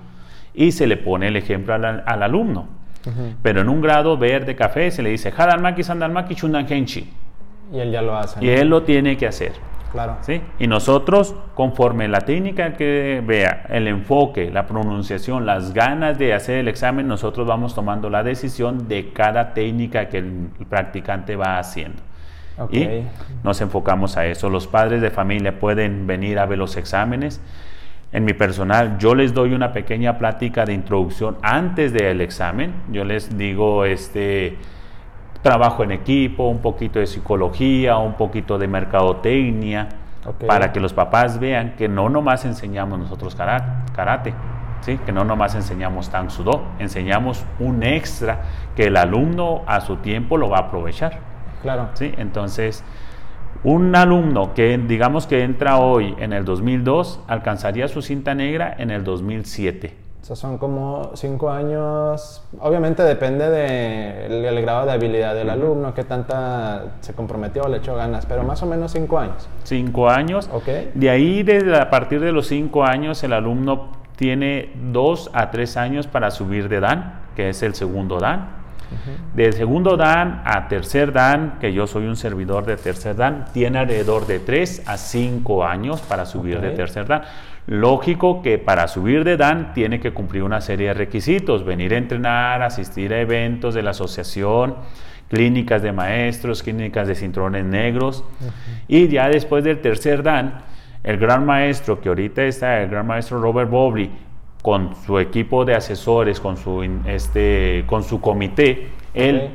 y 0.54 0.72
se 0.72 0.86
le 0.88 0.96
pone 0.96 1.28
el 1.28 1.36
ejemplo 1.36 1.74
al, 1.74 2.02
al 2.04 2.22
alumno. 2.22 2.66
Pero 3.42 3.60
en 3.60 3.68
un 3.68 3.80
grado 3.80 4.16
verde 4.16 4.56
café 4.56 4.90
se 4.90 5.02
le 5.02 5.10
dice 5.10 5.32
Hadan 5.36 5.62
Maki 5.62 5.82
Sandan 5.82 6.12
Maki 6.12 6.34
Shundan 6.34 6.66
Henchi 6.68 7.10
Y 7.72 7.78
él 7.78 7.92
ya 7.92 8.02
lo 8.02 8.16
hace. 8.16 8.44
y 8.44 8.48
¿no? 8.48 8.52
él 8.52 8.68
lo 8.68 8.82
tiene 8.82 9.16
que 9.16 9.26
hacer. 9.26 9.52
Claro. 9.92 10.16
¿sí? 10.20 10.42
Y 10.58 10.66
nosotros, 10.66 11.34
conforme 11.54 12.08
la 12.08 12.20
técnica 12.20 12.74
que 12.74 13.22
vea, 13.24 13.64
el 13.70 13.88
enfoque, 13.88 14.50
la 14.50 14.66
pronunciación, 14.66 15.46
las 15.46 15.72
ganas 15.72 16.18
de 16.18 16.34
hacer 16.34 16.58
el 16.58 16.68
examen, 16.68 17.08
nosotros 17.08 17.46
vamos 17.46 17.74
tomando 17.74 18.10
la 18.10 18.22
decisión 18.22 18.88
de 18.88 19.12
cada 19.12 19.54
técnica 19.54 20.08
que 20.08 20.18
el 20.18 20.48
practicante 20.68 21.36
va 21.36 21.58
haciendo. 21.58 22.02
Ok. 22.58 22.72
Y 22.74 22.88
nos 23.42 23.60
enfocamos 23.60 24.16
a 24.16 24.26
eso. 24.26 24.50
Los 24.50 24.66
padres 24.66 25.00
de 25.00 25.10
familia 25.10 25.58
pueden 25.58 26.06
venir 26.06 26.38
a 26.38 26.46
ver 26.46 26.58
los 26.58 26.76
exámenes. 26.76 27.40
En 28.12 28.24
mi 28.24 28.32
personal, 28.32 28.98
yo 28.98 29.14
les 29.14 29.34
doy 29.34 29.52
una 29.52 29.72
pequeña 29.72 30.16
plática 30.18 30.64
de 30.64 30.72
introducción 30.72 31.36
antes 31.42 31.92
del 31.92 32.20
examen. 32.20 32.72
Yo 32.90 33.04
les 33.04 33.36
digo, 33.36 33.84
este, 33.84 34.56
trabajo 35.42 35.82
en 35.84 35.92
equipo, 35.92 36.44
un 36.48 36.58
poquito 36.60 36.98
de 36.98 37.06
psicología, 37.06 37.96
un 37.98 38.14
poquito 38.14 38.58
de 38.58 38.68
mercadotecnia, 38.68 39.88
Ok. 40.24 40.44
para 40.46 40.72
que 40.72 40.80
los 40.80 40.92
papás 40.92 41.38
vean 41.38 41.74
que 41.76 41.88
no 41.88 42.08
nomás 42.08 42.44
enseñamos 42.44 42.98
nosotros 42.98 43.34
kara- 43.36 43.84
karate, 43.94 44.34
¿sí? 44.80 44.98
que 45.04 45.12
no 45.12 45.24
nomás 45.24 45.54
enseñamos 45.54 46.08
tang 46.10 46.30
sudo, 46.30 46.62
enseñamos 46.78 47.44
un 47.60 47.82
extra 47.82 48.40
que 48.74 48.84
el 48.86 48.96
alumno 48.96 49.62
a 49.66 49.80
su 49.80 49.96
tiempo 49.96 50.36
lo 50.36 50.48
va 50.48 50.58
a 50.58 50.60
aprovechar. 50.62 51.18
Claro. 51.62 51.90
¿sí? 51.94 52.12
Entonces, 52.18 52.82
un 53.64 53.94
alumno 53.94 54.54
que 54.54 54.78
digamos 54.78 55.26
que 55.26 55.42
entra 55.42 55.78
hoy 55.78 56.14
en 56.18 56.32
el 56.32 56.44
2002 56.44 57.20
alcanzaría 57.26 57.88
su 57.88 58.02
cinta 58.02 58.34
negra 58.34 58.74
en 58.78 58.90
el 58.90 59.04
2007. 59.04 60.06
O 60.22 60.24
sea, 60.26 60.34
son 60.34 60.58
como 60.58 61.12
cinco 61.14 61.50
años. 61.50 62.42
Obviamente 62.58 63.04
depende 63.04 63.48
del 63.48 64.44
el 64.44 64.62
grado 64.62 64.84
de 64.84 64.90
habilidad 64.90 65.36
del 65.36 65.48
alumno, 65.48 65.94
qué 65.94 66.02
tanta 66.02 66.96
se 67.00 67.12
comprometió, 67.12 67.68
le 67.68 67.76
echó 67.76 67.94
ganas, 67.94 68.26
pero 68.26 68.42
más 68.42 68.60
o 68.64 68.66
menos 68.66 68.90
cinco 68.90 69.20
años. 69.20 69.48
Cinco 69.62 70.08
años. 70.10 70.50
Ok. 70.52 70.66
De 70.94 71.10
ahí, 71.10 71.44
desde 71.44 71.76
a 71.76 71.90
partir 71.90 72.20
de 72.20 72.32
los 72.32 72.48
cinco 72.48 72.82
años, 72.84 73.22
el 73.22 73.34
alumno 73.34 73.92
tiene 74.16 74.72
dos 74.90 75.30
a 75.32 75.52
tres 75.52 75.76
años 75.76 76.08
para 76.08 76.32
subir 76.32 76.68
de 76.68 76.80
Dan, 76.80 77.20
que 77.36 77.50
es 77.50 77.62
el 77.62 77.76
segundo 77.76 78.18
Dan. 78.18 78.55
Del 79.34 79.52
segundo 79.52 79.96
Dan 79.96 80.42
a 80.44 80.68
tercer 80.68 81.12
Dan, 81.12 81.58
que 81.60 81.72
yo 81.72 81.86
soy 81.86 82.06
un 82.06 82.16
servidor 82.16 82.64
de 82.64 82.76
tercer 82.76 83.16
Dan, 83.16 83.46
tiene 83.52 83.78
alrededor 83.78 84.26
de 84.26 84.38
tres 84.38 84.82
a 84.86 84.96
cinco 84.96 85.64
años 85.64 86.00
para 86.02 86.26
subir 86.26 86.60
de 86.60 86.70
tercer 86.70 87.06
Dan. 87.06 87.22
Lógico 87.66 88.42
que 88.42 88.58
para 88.58 88.86
subir 88.88 89.24
de 89.24 89.36
Dan 89.36 89.72
tiene 89.74 89.98
que 90.00 90.12
cumplir 90.12 90.42
una 90.42 90.60
serie 90.60 90.88
de 90.88 90.94
requisitos, 90.94 91.64
venir 91.64 91.94
a 91.94 91.98
entrenar, 91.98 92.62
asistir 92.62 93.12
a 93.12 93.20
eventos 93.20 93.74
de 93.74 93.82
la 93.82 93.90
asociación, 93.90 94.76
clínicas 95.28 95.82
de 95.82 95.92
maestros, 95.92 96.62
clínicas 96.62 97.08
de 97.08 97.14
cinturones 97.14 97.64
negros. 97.64 98.24
Y 98.86 99.08
ya 99.08 99.28
después 99.28 99.64
del 99.64 99.80
tercer 99.80 100.22
Dan, 100.22 100.60
el 101.02 101.18
gran 101.18 101.44
maestro 101.44 102.00
que 102.00 102.08
ahorita 102.08 102.42
está, 102.44 102.82
el 102.82 102.90
gran 102.90 103.06
maestro 103.06 103.40
Robert 103.40 103.70
Bobley, 103.70 104.10
con 104.66 104.96
su 105.06 105.20
equipo 105.20 105.64
de 105.64 105.76
asesores, 105.76 106.40
con 106.40 106.56
su, 106.56 106.82
este, 107.06 107.84
con 107.86 108.02
su 108.02 108.20
comité, 108.20 108.88
él 109.14 109.50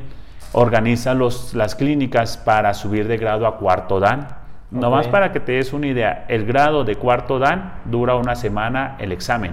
organiza 0.54 1.14
los, 1.14 1.54
las 1.54 1.76
clínicas 1.76 2.38
para 2.38 2.74
subir 2.74 3.10
de 3.10 3.18
grado 3.18 3.46
a 3.46 3.58
cuarto 3.58 4.00
Dan. 4.00 4.26
Nomás 4.72 5.08
Ok. 5.08 5.12
para 5.12 5.34
que 5.34 5.42
te 5.42 5.52
des 5.52 5.74
una 5.74 5.88
idea, 5.88 6.24
el 6.30 6.46
grado 6.46 6.86
de 6.86 6.96
cuarto 6.96 7.40
Dan 7.40 7.74
dura 7.84 8.16
una 8.16 8.36
semana 8.38 8.96
el 9.00 9.12
examen. 9.12 9.52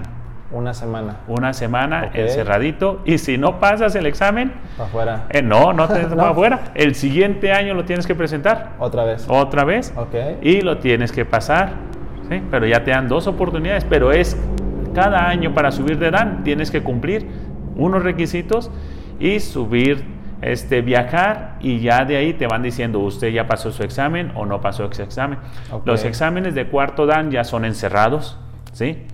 Una 0.49 0.73
semana. 0.73 1.17
Una 1.27 1.51
semana 1.51 2.05
Ok. 2.07 2.15
encerradito. 2.15 3.01
Y 3.03 3.17
si 3.17 3.37
no 3.37 3.59
pasas 3.59 3.93
el 3.95 4.05
examen, 4.05 4.53
Para 4.77 4.87
afuera. 4.87 5.23
eh, 5.29 5.41
no, 5.41 5.73
no 5.73 5.89
te 5.89 6.03
No. 6.07 6.15
para 6.15 6.29
afuera. 6.29 6.59
El 6.73 6.95
siguiente 6.95 7.51
año 7.51 7.73
lo 7.73 7.83
tienes 7.83 8.07
que 8.07 8.15
presentar 8.15 8.69
Otra 8.79 9.03
vez. 9.03 9.25
otra 9.27 9.65
vez 9.65 9.91
Ok. 9.97 10.15
y 10.41 10.61
lo 10.61 10.77
tienes 10.77 11.11
que 11.11 11.25
pasar. 11.25 11.73
¿sí? 12.29 12.41
Pero 12.49 12.65
ya 12.65 12.81
te 12.85 12.91
dan 12.91 13.09
dos 13.09 13.27
oportunidades, 13.27 13.83
pero 13.83 14.13
es 14.13 14.37
cada 14.99 15.29
año 15.29 15.53
para 15.53 15.71
subir 15.71 15.97
de 15.97 16.11
Dan 16.11 16.43
tienes 16.43 16.71
que 16.71 16.83
cumplir 16.83 17.25
unos 17.77 18.03
requisitos 18.03 18.69
y 19.17 19.39
subir, 19.39 20.03
este, 20.41 20.81
viajar 20.81 21.55
y 21.61 21.79
ya 21.79 22.03
de 22.03 22.17
ahí 22.17 22.33
te 22.33 22.47
van 22.47 22.63
diciendo 22.63 22.99
usted 22.99 23.29
ya 23.29 23.47
pasó 23.47 23.71
su 23.71 23.83
examen 23.83 24.33
o 24.35 24.45
no 24.45 24.59
pasó 24.59 24.83
ese 24.91 25.03
examen. 25.03 25.39
Los 25.85 26.03
exámenes 26.03 26.53
de 26.53 26.67
cuarto 26.67 27.05
Dan 27.05 27.31
ya 27.31 27.45
son 27.45 27.63
encerrados, 27.63 28.37
¿sí? 28.73 29.05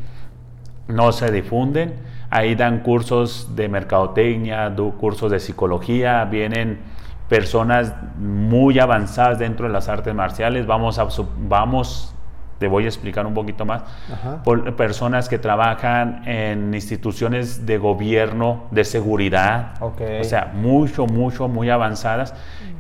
no 0.88 1.12
se 1.12 1.32
difunden. 1.32 1.94
Ahí 2.32 2.56
dan 2.56 2.80
cursos 2.80 3.56
de 3.56 3.70
mercadotecnia, 3.70 4.74
cursos 4.98 5.32
de 5.32 5.40
psicología, 5.40 6.26
vienen 6.26 6.80
personas 7.30 7.94
muy 8.18 8.80
avanzadas 8.80 9.38
dentro 9.38 9.68
de 9.68 9.74
las 9.74 9.88
artes 9.88 10.16
marciales. 10.16 10.66
Vamos 10.66 10.98
a, 10.98 11.08
vamos, 11.48 12.16
te 12.60 12.68
voy 12.68 12.86
a 12.86 12.88
explicar 12.88 13.26
un 13.26 13.34
poquito 13.34 13.66
más. 13.66 13.84
Ajá. 14.12 14.44
Por- 14.44 14.76
personas 14.76 15.28
que 15.30 15.38
trabajan 15.40 16.22
en 16.28 16.74
instituciones 16.74 17.66
de 17.66 17.78
gobierno, 17.78 18.64
de 18.72 18.84
seguridad, 18.84 19.74
Ok. 19.82 20.02
o 20.22 20.24
sea, 20.24 20.52
mucho, 20.54 21.06
mucho, 21.06 21.48
muy 21.48 21.70
avanzadas, 21.70 22.34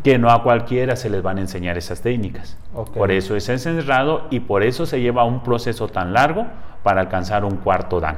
que 0.03 0.17
no 0.17 0.29
a 0.29 0.43
cualquiera 0.43 0.95
se 0.95 1.09
les 1.09 1.21
van 1.23 1.37
a 1.37 1.41
enseñar 1.41 1.77
esas 1.77 2.01
técnicas. 2.01 2.57
Ok. 2.73 2.91
Por 2.97 3.11
eso 3.11 3.35
es 3.35 3.49
encerrado 3.49 4.27
y 4.29 4.39
por 4.41 4.63
eso 4.63 4.85
se 4.85 5.01
lleva 5.01 5.23
un 5.25 5.41
proceso 5.41 5.87
tan 5.87 6.13
largo 6.13 6.45
para 6.83 7.01
alcanzar 7.01 7.43
un 7.43 7.57
cuarto 7.57 7.99
dan. 7.99 8.17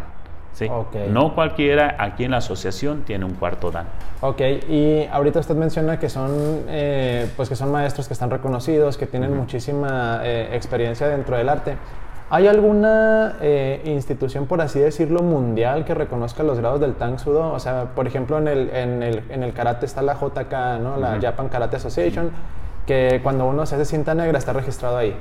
¿Sí? 0.57 0.67
Ok. 0.71 0.95
No 1.09 1.35
cualquiera 1.35 1.95
aquí 1.99 2.23
en 2.23 2.31
la 2.31 2.37
asociación 2.37 3.03
tiene 3.03 3.25
un 3.25 3.33
cuarto 3.33 3.69
dan. 3.71 3.85
Ok, 4.21 4.41
y 4.67 5.07
ahorita 5.11 5.39
usted 5.39 5.55
menciona 5.55 5.99
que 5.99 6.09
son, 6.09 6.31
eh, 6.67 7.29
pues 7.35 7.47
que 7.47 7.55
son 7.55 7.71
maestros 7.71 8.07
que 8.07 8.13
están 8.13 8.31
reconocidos, 8.31 8.97
que 8.97 9.05
tienen 9.05 9.35
muchísima 9.35 10.21
eh, 10.23 10.49
experiencia 10.53 11.07
dentro 11.07 11.37
del 11.37 11.49
arte. 11.49 11.75
¿Hay 12.29 12.47
alguna 12.47 13.37
eh, 13.39 13.81
institución, 13.85 14.47
por 14.47 14.59
así 14.59 14.79
decirlo, 14.79 15.21
mundial 15.21 15.85
que 15.85 15.93
reconozca 15.93 16.43
los 16.43 16.59
grados 16.59 16.81
del 16.81 16.95
Tang 16.95 17.19
Sudo? 17.19 17.53
O 17.53 17.59
sea, 17.59 17.85
por 17.95 18.05
ejemplo, 18.05 18.37
en 18.37 18.47
el, 18.49 18.69
en 18.71 19.03
el, 19.03 19.23
en 19.29 19.43
el 19.43 19.53
karate 19.53 19.85
está 19.85 20.01
la 20.01 20.15
JK, 20.15 20.81
¿no? 20.81 20.97
La 20.97 21.11
Ujú. 21.13 21.21
Japan 21.21 21.47
Karate 21.47 21.77
Association, 21.77 22.31
que 22.85 23.21
cuando 23.23 23.45
uno 23.45 23.65
se 23.65 23.75
hace 23.75 23.85
cinta 23.85 24.13
negra 24.13 24.37
está 24.37 24.51
registrado 24.51 24.97
ahí. 24.97 25.15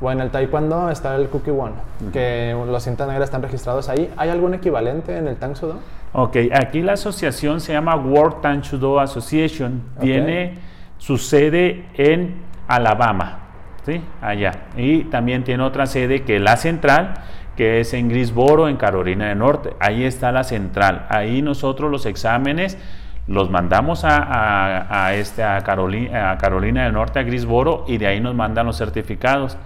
O 0.00 0.10
en 0.10 0.20
el 0.20 0.30
Taekwondo 0.30 0.90
está 0.90 1.14
el 1.16 1.28
Cookie 1.28 1.50
One, 1.50 1.74
que 2.12 2.54
los 2.66 2.82
cintas 2.82 3.06
negras 3.06 3.28
están 3.28 3.42
registrados 3.42 3.88
ahí. 3.88 4.12
¿Hay 4.16 4.28
algún 4.28 4.54
equivalente 4.54 5.16
en 5.16 5.28
el 5.28 5.36
Tang 5.36 5.54
Sudo? 5.56 5.78
Ok, 6.12 6.36
aquí 6.52 6.82
la 6.82 6.92
asociación 6.92 7.60
se 7.60 7.72
llama 7.72 7.96
World 7.96 8.40
Tanchudo 8.40 9.00
Association. 9.00 9.82
Tiene 10.00 10.58
su 10.98 11.16
sede 11.18 11.86
en 11.94 12.36
Alabama, 12.68 13.38
¿sí? 13.84 14.00
Allá. 14.20 14.52
Y 14.76 15.04
también 15.04 15.44
tiene 15.44 15.62
otra 15.62 15.86
sede 15.86 16.22
que 16.22 16.36
es 16.36 16.42
la 16.42 16.56
central, 16.56 17.14
que 17.56 17.80
es 17.80 17.94
en 17.94 18.08
Greensboro, 18.08 18.68
en 18.68 18.76
Carolina 18.76 19.28
del 19.28 19.38
Norte. 19.38 19.74
Ahí 19.80 20.04
está 20.04 20.32
la 20.32 20.44
central. 20.44 21.06
Ahí 21.08 21.40
nosotros 21.40 21.90
los 21.90 22.06
exámenes 22.06 22.78
los 23.26 23.50
mandamos 23.50 24.04
a, 24.04 24.16
a- 24.18 25.06
a 25.06 25.14
este, 25.14 25.42
a, 25.42 25.60
Carolina, 25.62 26.32
a 26.32 26.38
Carolina 26.38 26.84
del 26.84 26.92
Norte, 26.92 27.18
a 27.18 27.22
Greensboro, 27.22 27.84
y 27.88 27.98
de 27.98 28.06
ahí 28.06 28.20
nos 28.20 28.34
mandan 28.34 28.66
los 28.66 28.76
certificados. 28.78 29.56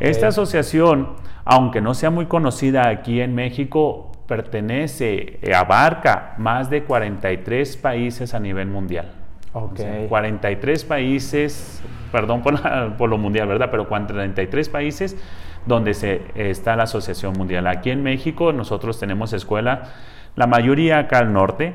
Esta 0.00 0.28
asociación, 0.28 1.10
aunque 1.44 1.80
no 1.80 1.94
sea 1.94 2.10
muy 2.10 2.26
conocida 2.26 2.88
aquí 2.88 3.20
en 3.20 3.34
México, 3.36 4.10
pertenece, 4.26 5.38
eh, 5.42 5.54
abarca 5.54 6.34
más 6.38 6.68
de 6.70 6.82
43 6.82 7.76
países 7.76 8.34
a 8.34 8.40
nivel 8.40 8.66
mundial. 8.68 9.12
Ok. 9.52 9.72
O 9.74 9.76
sea, 9.76 10.06
43 10.08 10.84
países, 10.84 11.82
perdón 12.10 12.42
por, 12.42 12.54
la- 12.60 12.96
por 12.98 13.08
lo 13.08 13.18
mundial, 13.18 13.46
¿verdad? 13.46 13.68
Pero 13.70 13.88
43 13.88 14.68
países 14.68 15.16
donde 15.66 15.94
se, 15.94 16.22
está 16.34 16.74
la 16.76 16.84
Asociación 16.84 17.32
Mundial. 17.34 17.66
Aquí 17.68 17.90
en 17.90 18.02
México 18.02 18.52
nosotros 18.52 18.98
tenemos 19.00 19.32
escuelas, 19.32 19.88
la 20.36 20.46
mayoría 20.46 20.98
acá 20.98 21.18
al 21.18 21.32
norte, 21.32 21.74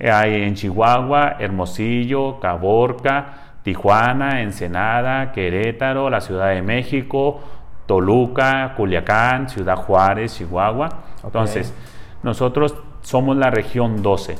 hay 0.00 0.42
en 0.42 0.54
Chihuahua, 0.54 1.36
Hermosillo, 1.38 2.38
Caborca, 2.40 3.48
Tijuana, 3.62 4.42
Ensenada, 4.42 5.32
Querétaro, 5.32 6.08
la 6.08 6.20
Ciudad 6.20 6.50
de 6.50 6.62
México, 6.62 7.40
Toluca, 7.86 8.74
Culiacán, 8.76 9.48
Ciudad 9.48 9.76
Juárez, 9.76 10.36
Chihuahua. 10.36 10.88
Entonces, 11.24 11.74
nosotros 12.22 12.74
somos 13.02 13.36
la 13.36 13.50
región 13.50 14.02
12. 14.02 14.36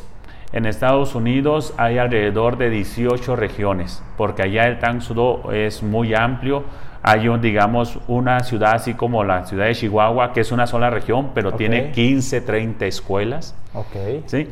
En 0.53 0.65
Estados 0.65 1.15
Unidos 1.15 1.75
hay 1.77 1.99
alrededor 1.99 2.57
de 2.57 2.71
18 2.71 3.37
regiones, 3.37 4.03
porque 4.17 4.43
allá 4.43 4.67
el 4.67 4.79
Tang 4.79 5.03
Sudo 5.03 5.53
es 5.53 5.83
muy 5.83 6.15
amplio. 6.15 6.65
Hay, 7.03 7.29
un, 7.29 7.41
digamos, 7.41 7.99
una 8.09 8.41
ciudad 8.41 8.75
así 8.75 8.95
como 8.95 9.25
la 9.25 9.45
ciudad 9.45 9.67
de 9.67 9.75
Chihuahua, 9.75 10.33
que 10.33 10.41
es 10.41 10.51
una 10.51 10.67
sola 10.67 10.91
región, 10.91 11.31
pero 11.35 11.53
tiene 11.53 11.93
15, 11.93 12.41
30 12.41 12.87
escuelas. 12.87 13.55
Ok. 13.75 14.25
¿sí? 14.27 14.49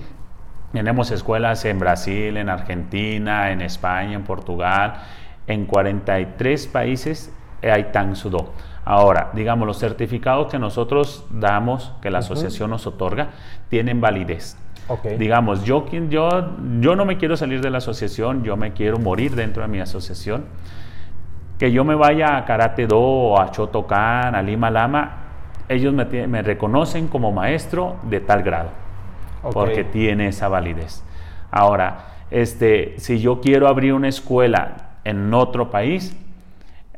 Tenemos 0.76 1.10
escuelas 1.10 1.64
en 1.64 1.78
Brasil, 1.78 2.36
en 2.36 2.50
Argentina, 2.50 3.50
en 3.50 3.62
España, 3.62 4.12
en 4.12 4.24
Portugal, 4.24 4.92
en 5.46 5.64
43 5.64 6.66
países 6.66 7.32
hay 7.62 7.84
Tang 7.84 8.14
Sudo. 8.14 8.52
Ahora, 8.84 9.30
digamos, 9.32 9.66
los 9.66 9.78
certificados 9.78 10.52
que 10.52 10.58
nosotros 10.58 11.24
damos, 11.30 11.94
que 12.02 12.10
la 12.10 12.18
asociación 12.18 12.68
nos 12.68 12.86
otorga, 12.86 13.30
tienen 13.70 14.02
validez. 14.02 14.58
Ok. 14.88 15.06
Digamos, 15.18 15.64
yo, 15.64 15.86
yo, 16.10 16.50
yo 16.80 16.94
no 16.94 17.06
me 17.06 17.16
quiero 17.16 17.38
salir 17.38 17.62
de 17.62 17.70
la 17.70 17.78
asociación, 17.78 18.44
yo 18.44 18.58
me 18.58 18.74
quiero 18.74 18.98
morir 18.98 19.34
dentro 19.34 19.62
de 19.62 19.68
mi 19.68 19.80
asociación. 19.80 20.44
Que 21.58 21.72
yo 21.72 21.84
me 21.84 21.94
vaya 21.94 22.36
a 22.36 22.44
Karate 22.44 22.86
Do 22.86 23.40
a 23.40 23.50
Shotokan, 23.50 24.34
a 24.34 24.42
Lima 24.42 24.70
Lama, 24.70 25.22
ellos 25.70 25.94
me, 25.94 26.04
me 26.26 26.42
reconocen 26.42 27.08
como 27.08 27.32
maestro 27.32 27.96
de 28.02 28.20
tal 28.20 28.42
grado 28.42 28.85
Porque 29.52 29.84
tiene 29.84 30.28
esa 30.28 30.48
validez. 30.48 31.02
Ahora, 31.50 32.06
este, 32.30 32.94
si 32.98 33.20
yo 33.20 33.40
quiero 33.40 33.68
abrir 33.68 33.92
una 33.92 34.08
escuela 34.08 34.98
en 35.04 35.32
otro 35.32 35.70
país, 35.70 36.16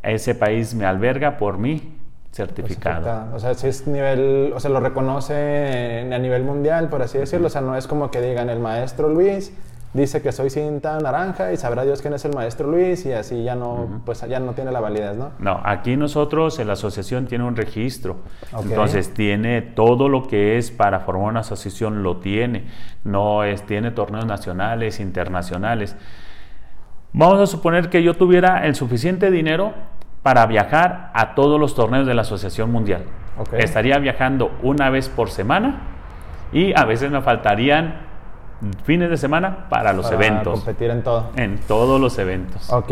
ese 0.02 0.34
país 0.34 0.74
me 0.74 0.86
alberga 0.86 1.36
por 1.36 1.58
mi 1.58 1.98
certificado. 2.32 3.04
Certificado. 3.04 3.36
O 3.36 3.38
sea, 3.38 3.54
si 3.54 3.66
es 3.68 3.86
nivel, 3.86 4.52
o 4.54 4.60
sea, 4.60 4.70
lo 4.70 4.80
reconoce 4.80 6.08
a 6.12 6.18
nivel 6.18 6.44
mundial, 6.44 6.88
por 6.88 7.02
así 7.02 7.18
decirlo. 7.18 7.48
O 7.48 7.50
sea, 7.50 7.60
no 7.60 7.76
es 7.76 7.86
como 7.86 8.10
que 8.10 8.20
digan 8.20 8.48
el 8.50 8.60
maestro 8.60 9.08
Luis 9.08 9.52
dice 9.92 10.20
que 10.20 10.32
soy 10.32 10.50
cinta 10.50 10.98
naranja 10.98 11.52
y 11.52 11.56
sabrá 11.56 11.84
Dios 11.84 12.02
quién 12.02 12.14
es 12.14 12.24
el 12.24 12.34
maestro 12.34 12.70
Luis 12.70 13.06
y 13.06 13.12
así 13.12 13.42
ya 13.42 13.54
no, 13.54 14.02
pues 14.04 14.20
ya 14.28 14.38
no 14.38 14.52
tiene 14.52 14.70
la 14.70 14.80
validez, 14.80 15.16
¿no? 15.16 15.30
No, 15.38 15.60
aquí 15.64 15.96
nosotros, 15.96 16.58
en 16.58 16.66
la 16.66 16.74
asociación 16.74 17.26
tiene 17.26 17.44
un 17.44 17.56
registro. 17.56 18.16
Entonces, 18.62 19.14
tiene 19.14 19.62
todo 19.62 20.08
lo 20.08 20.26
que 20.26 20.58
es 20.58 20.70
para 20.70 21.00
formar 21.00 21.30
una 21.30 21.40
asociación, 21.40 22.02
lo 22.02 22.18
tiene. 22.18 22.66
No 23.04 23.44
es, 23.44 23.64
tiene 23.64 23.90
torneos 23.90 24.26
nacionales, 24.26 25.00
internacionales. 25.00 25.96
Vamos 27.12 27.40
a 27.40 27.46
suponer 27.46 27.88
que 27.88 28.02
yo 28.02 28.14
tuviera 28.14 28.66
el 28.66 28.74
suficiente 28.74 29.30
dinero 29.30 29.72
para 30.22 30.46
viajar 30.46 31.10
a 31.14 31.34
todos 31.34 31.58
los 31.58 31.74
torneos 31.74 32.06
de 32.06 32.14
la 32.14 32.22
Asociación 32.22 32.70
Mundial. 32.70 33.04
Estaría 33.52 33.98
viajando 33.98 34.50
una 34.62 34.90
vez 34.90 35.08
por 35.08 35.30
semana 35.30 35.80
y 36.52 36.78
a 36.78 36.84
veces 36.84 37.10
me 37.10 37.22
faltarían 37.22 38.07
fines 38.84 39.08
de 39.10 39.16
semana 39.16 39.66
para 39.68 39.92
los 39.92 40.06
Para 40.10 40.16
eventos. 40.26 40.54
competir 40.60 40.90
en 40.90 41.02
todo. 41.02 41.26
En 41.36 41.58
todos 41.58 42.00
los 42.00 42.18
eventos. 42.18 42.72
Ok. 42.72 42.90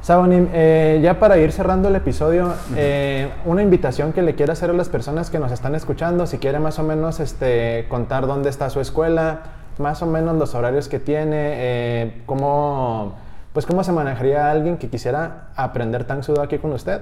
Sabonim, 0.00 0.48
eh, 0.52 1.00
ya 1.02 1.18
para 1.18 1.38
ir 1.38 1.50
cerrando 1.50 1.88
el 1.88 1.96
episodio, 1.96 2.54
eh, 2.76 3.30
una 3.44 3.62
invitación 3.62 4.12
que 4.12 4.22
le 4.22 4.34
quiera 4.36 4.52
hacer 4.52 4.70
a 4.70 4.72
las 4.72 4.88
personas 4.88 5.28
que 5.28 5.38
nos 5.40 5.50
están 5.50 5.74
escuchando, 5.74 6.26
si 6.26 6.38
quiere 6.38 6.60
más 6.60 6.78
o 6.78 6.84
menos 6.84 7.18
este, 7.18 7.86
contar 7.88 8.26
dónde 8.28 8.48
está 8.48 8.70
su 8.70 8.80
escuela, 8.80 9.40
más 9.78 10.00
o 10.02 10.06
menos 10.06 10.36
los 10.36 10.54
horarios 10.54 10.88
que 10.88 11.00
tiene, 11.00 11.34
eh, 11.34 12.22
cómo, 12.26 13.14
pues 13.52 13.66
cómo 13.66 13.82
se 13.82 13.90
manejaría 13.92 14.50
alguien 14.50 14.76
que 14.76 14.88
quisiera 14.88 15.48
aprender 15.56 16.04
Tang 16.04 16.22
Sudo 16.22 16.42
aquí 16.42 16.58
con 16.58 16.72
usted. 16.72 17.00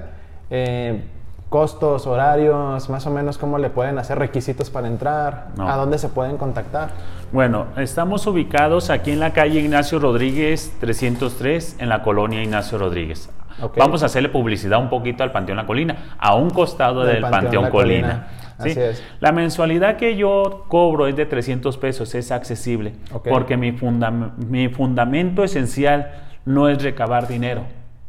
Eh, 0.50 1.04
costos, 1.50 2.06
horarios, 2.06 2.88
más 2.88 3.06
o 3.06 3.10
menos 3.10 3.36
cómo 3.38 3.58
le 3.58 3.70
pueden 3.70 3.98
hacer 3.98 4.18
requisitos 4.18 4.68
para 4.70 4.88
entrar, 4.88 5.48
No. 5.56 5.68
a 5.70 5.76
dónde 5.76 5.98
se 5.98 6.08
pueden 6.08 6.38
contactar. 6.38 6.90
Bueno, 7.32 7.66
estamos 7.76 8.26
ubicados 8.26 8.88
aquí 8.90 9.10
en 9.10 9.20
la 9.20 9.32
calle 9.32 9.60
Ignacio 9.60 9.98
Rodríguez 9.98 10.72
303, 10.80 11.76
en 11.80 11.88
la 11.88 12.02
colonia 12.02 12.42
Ignacio 12.42 12.78
Rodríguez. 12.78 13.30
Vamos 13.76 14.02
a 14.02 14.06
hacerle 14.06 14.28
publicidad 14.28 14.78
un 14.80 14.90
poquito 14.90 15.22
al 15.22 15.32
Panteón 15.32 15.56
La 15.56 15.66
Colina, 15.66 16.16
a 16.18 16.34
un 16.34 16.50
costado 16.50 17.04
Del 17.04 17.14
del, 17.14 17.22
Panteón 17.22 17.42
Panteón, 17.42 17.64
La 17.64 17.70
Colina. 17.70 18.08
Colina. 18.08 18.26
¿sí? 18.62 18.70
Así 18.70 18.80
es. 18.80 19.04
La 19.20 19.32
mensualidad 19.32 19.96
que 19.96 20.16
yo 20.16 20.66
cobro 20.68 21.06
es 21.08 21.16
de 21.16 21.26
300 21.26 21.76
pesos, 21.78 22.14
es 22.14 22.30
accesible, 22.32 22.92
porque 23.28 23.56
mi, 23.56 23.72
fundam- 23.72 24.32
mi 24.36 24.68
fundamento 24.68 25.42
esencial 25.42 26.10
no 26.44 26.68
es 26.68 26.82
recabar 26.82 27.28
dinero, 27.28 27.62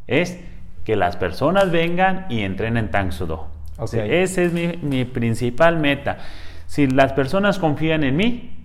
es 0.06 0.38
que 0.84 0.96
las 0.96 1.16
personas 1.16 1.70
vengan 1.70 2.26
y 2.28 2.42
entren 2.42 2.76
en 2.76 2.90
Tang 2.90 3.12
Sudo. 3.12 3.46
Sí, 3.86 3.98
esa 4.00 4.42
es 4.42 4.52
mi, 4.52 4.68
mi 4.82 5.04
principal 5.04 5.78
meta. 5.78 6.18
Si 6.66 6.86
las 6.86 7.12
personas 7.14 7.58
confían 7.58 8.04
en 8.04 8.16
mí, 8.16 8.57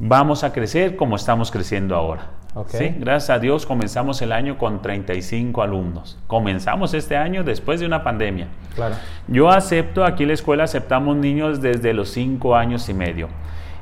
vamos 0.00 0.42
a 0.42 0.52
crecer 0.52 0.96
como 0.96 1.14
estamos 1.14 1.50
creciendo 1.50 1.94
ahora. 1.94 2.30
¿sí? 2.66 2.96
Gracias 2.98 3.30
a 3.30 3.38
Dios 3.38 3.64
comenzamos 3.66 4.20
el 4.22 4.32
año 4.32 4.58
con 4.58 4.82
35 4.82 5.62
alumnos. 5.62 6.18
Comenzamos 6.26 6.94
este 6.94 7.16
año 7.16 7.44
después 7.44 7.78
de 7.78 7.86
una 7.86 8.02
pandemia. 8.02 8.48
Claro. 8.74 8.96
Yo 9.28 9.50
acepto, 9.50 10.04
aquí 10.04 10.24
en 10.24 10.28
la 10.28 10.34
escuela 10.34 10.64
aceptamos 10.64 11.16
niños 11.16 11.60
desde 11.60 11.92
los 11.92 12.08
5 12.10 12.56
años 12.56 12.88
y 12.88 12.94
medio. 12.94 13.28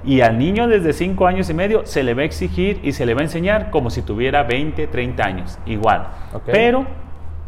Y 0.05 0.21
al 0.21 0.39
niño 0.39 0.69
desde 0.69 0.93
5 0.93 1.27
años 1.27 1.49
y 1.51 1.55
medio 1.55 1.87
se 1.87 2.03
le 2.03 2.15
va 2.15 2.23
a 2.23 2.25
exigir 2.25 2.81
y 2.83 2.93
se 2.93 3.07
le 3.07 3.15
va 3.15 3.21
a 3.21 3.25
enseñar 3.25 3.71
como 3.71 3.89
si 3.89 4.03
tuviera 4.03 4.43
20, 4.43 4.89
30 4.89 5.25
años, 5.25 5.59
igual. 5.67 6.09
Pero 6.47 6.85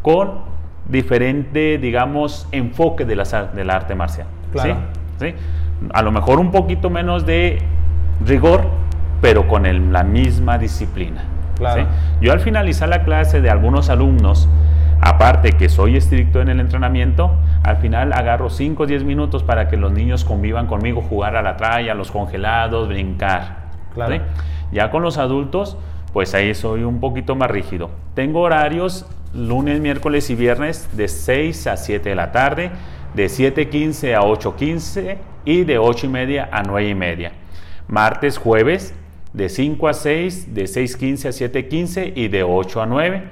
con 0.03 0.43
diferente, 0.89 1.79
digamos, 1.79 2.49
enfoque 2.53 3.05
de 3.05 3.17
la, 3.17 3.25
del 3.25 3.71
arte 3.71 3.95
marcial. 3.95 4.27
Claro. 4.53 4.77
¿Sí? 5.19 5.35
A 5.93 6.03
lo 6.03 6.13
mejor 6.13 6.39
un 6.39 6.51
poquito 6.51 6.89
menos 6.91 7.27
de 7.27 7.59
rigor, 8.25 8.63
pero 9.21 9.49
con 9.49 9.93
la 9.93 10.03
misma 10.03 10.59
disciplina. 10.59 11.25
Claro. 11.57 11.87
Yo 12.21 12.33
al 12.33 12.41
finalizar 12.41 12.89
la 12.89 13.05
clase 13.05 13.41
de 13.41 13.51
algunos 13.51 13.91
alumnos, 13.91 14.49
aparte 15.01 15.53
que 15.53 15.69
soy 15.69 15.97
estricto 15.97 16.41
en 16.41 16.49
el 16.49 16.61
entrenamiento, 16.61 17.33
al 17.63 17.77
final 17.77 18.13
agarro 18.13 18.49
5 18.49 18.83
o 18.83 18.87
10 18.87 19.05
minutos 19.05 19.43
para 19.43 19.69
que 19.69 19.77
los 19.77 19.93
niños 19.93 20.25
convivan 20.25 20.67
conmigo, 20.67 21.03
jugar 21.03 21.37
a 21.37 21.43
la 21.43 21.57
tralla, 21.57 21.95
los 21.95 22.11
congelados, 22.11 22.89
brincar. 22.89 23.71
Claro. 23.95 24.23
Ya 24.73 24.91
con 24.91 25.03
los 25.03 25.19
adultos, 25.19 25.77
pues 26.13 26.35
ahí 26.35 26.55
soy 26.55 26.85
un 26.85 27.01
poquito 27.01 27.35
más 27.35 27.51
rígido. 27.51 27.91
Tengo 28.15 28.41
horarios 28.41 29.07
lunes, 29.35 29.81
miércoles 29.81 30.29
y 30.31 30.35
viernes 30.35 30.89
de 30.97 31.09
6 31.09 31.67
a 31.67 31.77
7 31.77 32.09
de 32.09 32.15
la 32.15 32.33
tarde, 32.33 32.71
de 33.15 33.27
7.15 33.27 34.15
a 34.15 34.23
8.15 34.23 35.17
y 35.45 35.65
de 35.65 35.79
8 35.79 36.07
y 36.07 36.09
media 36.09 36.49
a 36.53 36.63
9 36.63 36.89
y 36.89 36.95
media. 36.95 37.33
Martes, 37.91 38.39
jueves, 38.39 38.95
de 39.33 39.49
5 39.49 39.89
a 39.89 39.95
6, 39.95 40.55
de 40.55 40.65
6.15 40.65 41.27
a 41.27 41.31
7.15 41.31 42.13
y 42.15 42.29
de 42.29 42.45
8 42.45 42.83
a 42.83 42.87
9. 42.87 43.25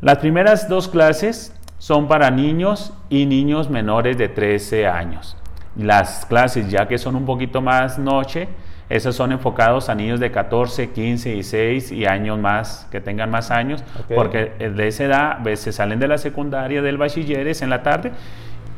Las 0.00 0.18
primeras 0.18 0.68
dos 0.68 0.88
clases 0.88 1.54
son 1.78 2.08
para 2.08 2.30
niños 2.30 2.94
y 3.10 3.26
niños 3.26 3.68
menores 3.68 4.16
de 4.16 4.28
13 4.28 4.86
años. 4.86 5.36
Las 5.76 6.24
clases 6.26 6.70
ya 6.70 6.88
que 6.88 6.96
son 6.96 7.14
un 7.14 7.26
poquito 7.26 7.60
más 7.60 7.98
noche, 7.98 8.48
esos 8.88 9.16
son 9.16 9.32
enfocados 9.32 9.88
a 9.88 9.94
niños 9.94 10.18
de 10.18 10.30
14, 10.30 10.90
15 10.90 11.34
y 11.34 11.42
6 11.42 11.92
y 11.92 12.06
años 12.06 12.38
más, 12.38 12.86
que 12.90 13.00
tengan 13.00 13.30
más 13.30 13.50
años, 13.50 13.84
porque 14.14 14.52
de 14.58 14.88
esa 14.88 15.04
edad 15.04 15.32
a 15.32 15.38
veces 15.42 15.76
salen 15.76 15.98
de 15.98 16.08
la 16.08 16.18
secundaria, 16.18 16.82
del 16.82 16.98
bachilleres 16.98 17.62
en 17.62 17.70
la 17.70 17.82
tarde 17.82 18.12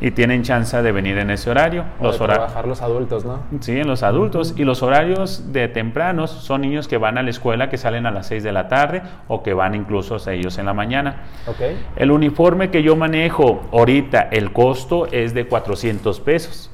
y 0.05 0.11
tienen 0.11 0.43
chance 0.43 0.83
de 0.83 0.93
venir 0.93 1.17
en 1.17 1.31
ese 1.31 1.51
horario. 1.51 1.87
O 1.99 2.05
los 2.05 2.19
de 2.19 2.27
trabajar 2.27 2.69
los 2.69 2.83
adultos, 2.83 3.25
¿no? 3.25 3.41
Sí, 3.61 3.81
en 3.81 3.87
los 3.87 4.03
adultos. 4.03 4.53
Y 4.55 4.65
los 4.65 4.83
horarios 4.83 5.51
de 5.51 5.67
tempranos 5.67 6.31
son 6.31 6.61
niños 6.61 6.89
que 6.89 6.99
van 6.99 7.17
a 7.17 7.23
la 7.23 7.31
escuela, 7.31 7.71
que 7.71 7.79
salen 7.79 8.05
a 8.05 8.11
las 8.11 8.27
6 8.27 8.43
de 8.43 8.53
la 8.53 8.69
tarde 8.69 9.01
o 9.29 9.43
que 9.43 9.55
van 9.55 9.75
incluso 9.75 10.19
ellos 10.31 10.59
en 10.59 10.67
la 10.67 10.75
mañana. 10.75 11.23
Okay. 11.47 11.83
El 11.97 12.11
uniforme 12.11 12.69
que 12.69 12.83
yo 12.83 12.97
manejo 12.97 13.63
ahorita, 13.73 14.29
el 14.31 14.53
costo 14.53 15.07
es 15.11 15.33
de 15.33 15.47
400 15.47 16.21
pesos. 16.21 16.71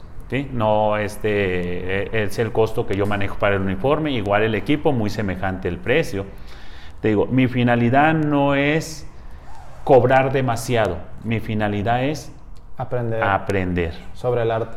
No 0.53 0.97
este, 0.97 2.17
e, 2.17 2.25
es 2.25 2.37
el 2.41 2.51
costo 2.51 2.85
que 2.85 2.97
yo 2.97 3.07
manejo 3.07 3.39
para 3.39 3.55
el 3.55 3.63
uniforme, 3.63 4.11
igual 4.11 4.43
el 4.43 4.57
equipo, 4.57 4.91
muy 4.91 5.09
semejante 5.09 5.69
el 5.69 5.79
precio. 5.79 6.27
Te 7.01 7.09
digo, 7.09 7.27
mi 7.27 7.47
finalidad 7.47 8.13
no 8.13 8.57
es 8.57 9.09
cobrar 9.85 10.33
demasiado, 10.33 10.99
mi 11.23 11.39
finalidad 11.39 12.03
es 12.05 12.33
aprender, 12.81 13.23
aprender. 13.23 13.93
sobre 14.15 14.43
el 14.43 14.51
arte. 14.51 14.77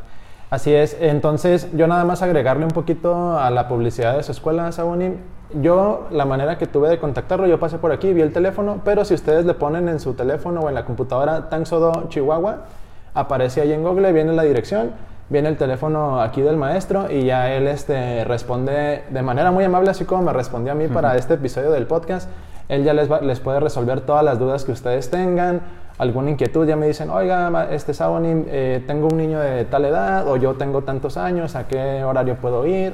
Así 0.49 0.73
es, 0.73 0.95
entonces 0.99 1.69
yo 1.73 1.87
nada 1.87 2.05
más 2.05 2.21
agregarle 2.21 2.65
un 2.65 2.71
poquito 2.71 3.39
a 3.39 3.49
la 3.49 3.67
publicidad 3.67 4.17
de 4.17 4.23
su 4.23 4.31
escuela, 4.31 4.71
Sabonim. 4.71 5.17
Yo, 5.61 6.07
la 6.11 6.25
manera 6.25 6.57
que 6.57 6.67
tuve 6.67 6.89
de 6.89 6.99
contactarlo, 6.99 7.47
yo 7.47 7.59
pasé 7.59 7.77
por 7.77 7.91
aquí, 7.91 8.13
vi 8.13 8.21
el 8.21 8.31
teléfono, 8.31 8.81
pero 8.83 9.05
si 9.05 9.13
ustedes 9.13 9.45
le 9.45 9.53
ponen 9.53 9.89
en 9.89 9.99
su 9.99 10.13
teléfono 10.13 10.61
o 10.61 10.69
en 10.69 10.75
la 10.75 10.85
computadora 10.85 11.49
Tangsodo 11.49 12.07
Chihuahua, 12.09 12.65
aparece 13.13 13.61
ahí 13.61 13.71
en 13.71 13.83
Google, 13.83 14.11
viene 14.13 14.33
la 14.33 14.43
dirección 14.43 14.91
viene 15.29 15.49
el 15.49 15.57
teléfono 15.57 16.21
aquí 16.21 16.41
del 16.41 16.57
maestro 16.57 17.11
y 17.11 17.25
ya 17.25 17.51
él 17.51 17.67
este, 17.67 18.23
responde 18.25 19.03
de 19.09 19.21
manera 19.21 19.51
muy 19.51 19.63
amable, 19.63 19.89
así 19.89 20.05
como 20.05 20.23
me 20.23 20.33
respondió 20.33 20.73
a 20.73 20.75
mí 20.75 20.87
para 20.87 21.17
este 21.17 21.35
episodio 21.35 21.71
del 21.71 21.87
podcast. 21.87 22.29
Él 22.69 22.83
ya 22.83 22.93
les, 22.93 23.09
les 23.21 23.39
puede 23.39 23.59
resolver 23.59 24.01
todas 24.01 24.23
las 24.23 24.39
dudas 24.39 24.63
que 24.63 24.71
ustedes 24.71 25.09
tengan, 25.09 25.61
alguna 25.97 26.31
inquietud, 26.31 26.67
ya 26.67 26.75
me 26.75 26.87
dicen, 26.87 27.09
oiga, 27.09 27.67
este 27.71 27.93
Sabonim, 27.93 28.45
eh, 28.47 28.83
tengo 28.87 29.07
un 29.07 29.17
niño 29.17 29.39
de 29.39 29.65
tal 29.65 29.85
edad 29.85 30.27
o 30.27 30.37
yo 30.37 30.55
tengo 30.55 30.83
tantos 30.83 31.17
años, 31.17 31.55
¿a 31.55 31.67
qué 31.67 32.03
horario 32.03 32.35
puedo 32.35 32.65
ir? 32.65 32.93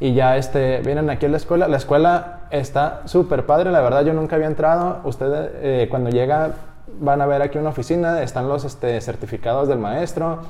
Y 0.00 0.14
ya 0.14 0.36
este, 0.36 0.80
vienen 0.80 1.10
aquí 1.10 1.26
a 1.26 1.28
la 1.28 1.36
escuela. 1.36 1.68
La 1.68 1.76
escuela 1.76 2.40
está 2.50 3.02
súper 3.04 3.44
padre, 3.44 3.70
la 3.70 3.80
verdad 3.82 4.04
yo 4.04 4.14
nunca 4.14 4.36
había 4.36 4.48
entrado. 4.48 5.00
Ustedes 5.04 5.50
eh, 5.56 5.86
cuando 5.90 6.10
llega 6.10 6.52
van 6.98 7.20
a 7.20 7.26
ver 7.26 7.42
aquí 7.42 7.58
una 7.58 7.70
oficina, 7.70 8.22
están 8.22 8.48
los 8.48 8.64
este, 8.64 9.00
certificados 9.00 9.68
del 9.68 9.78
maestro 9.78 10.40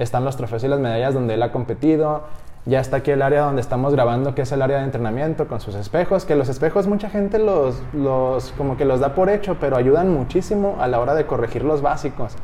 están 0.00 0.24
los 0.24 0.36
trofeos 0.36 0.64
y 0.64 0.68
las 0.68 0.80
medallas 0.80 1.14
donde 1.14 1.34
él 1.34 1.42
ha 1.42 1.52
competido, 1.52 2.22
ya 2.66 2.80
está 2.80 2.98
aquí 2.98 3.10
el 3.10 3.22
área 3.22 3.42
donde 3.42 3.62
estamos 3.62 3.94
grabando, 3.94 4.34
que 4.34 4.42
es 4.42 4.52
el 4.52 4.60
área 4.60 4.78
de 4.78 4.84
entrenamiento 4.84 5.48
con 5.48 5.60
sus 5.60 5.74
espejos, 5.74 6.26
que 6.26 6.36
los 6.36 6.48
espejos 6.48 6.86
mucha 6.86 7.08
gente 7.08 7.38
los, 7.38 7.82
los 7.94 8.52
como 8.52 8.76
que 8.76 8.84
los 8.84 9.00
da 9.00 9.14
por 9.14 9.30
hecho, 9.30 9.56
pero 9.58 9.76
ayudan 9.76 10.12
muchísimo 10.12 10.76
a 10.78 10.86
la 10.86 11.00
hora 11.00 11.14
de 11.14 11.26
corregir 11.26 11.64
los 11.64 11.80
básicos. 11.80 12.34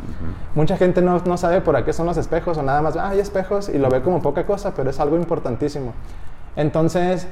Mucha 0.55 0.79
gente 0.79 1.03
no, 1.03 1.21
no, 1.27 1.37
sabe 1.37 1.61
por 1.61 1.83
qué 1.85 1.93
son 1.93 2.07
los 2.07 2.17
espejos 2.17 2.57
o 2.57 2.63
nada 2.63 2.81
más, 2.81 2.97
ah, 2.97 3.11
hay 3.11 3.21
espejos 3.21 3.69
y 3.69 3.79
lo 3.79 3.91
ve 3.91 4.01
como 4.01 4.23
poca 4.23 4.47
cosa, 4.47 4.73
pero 4.75 4.89
es 4.89 4.99
algo 5.01 5.17
importantísimo. 5.17 5.93
Entonces, 6.57 7.29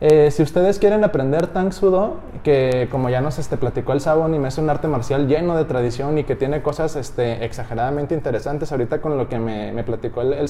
eh, 0.00 0.30
si 0.30 0.44
ustedes 0.44 0.78
quieren 0.78 1.02
aprender 1.02 1.48
Tang 1.48 1.72
Sudo, 1.72 2.18
que 2.44 2.86
como 2.92 3.10
ya 3.10 3.20
nos 3.20 3.40
este, 3.40 3.56
platicó 3.56 3.92
el 3.92 4.00
Sabon, 4.00 4.32
es 4.46 4.56
un 4.58 4.70
arte 4.70 4.86
marcial 4.86 5.26
lleno 5.26 5.56
de 5.56 5.64
tradición 5.64 6.18
y 6.18 6.22
que 6.22 6.36
tiene 6.36 6.62
cosas 6.62 6.94
este, 6.94 7.44
exageradamente 7.44 8.14
interesantes, 8.14 8.70
ahorita 8.70 9.00
con 9.00 9.18
lo 9.18 9.28
que 9.28 9.40
me, 9.40 9.72
me 9.72 9.82
platicó 9.82 10.22
el, 10.22 10.34
el 10.34 10.48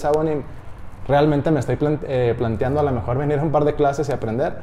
realmente 1.08 1.50
me 1.50 1.60
estoy 1.60 1.78
eh, 2.06 2.34
planteando 2.36 2.80
a 2.80 2.82
lo 2.82 2.92
mejor 2.92 3.18
venir 3.18 3.38
a 3.38 3.42
un 3.42 3.50
par 3.50 3.64
de 3.64 3.74
clases 3.74 4.08
y 4.08 4.12
aprender. 4.12 4.54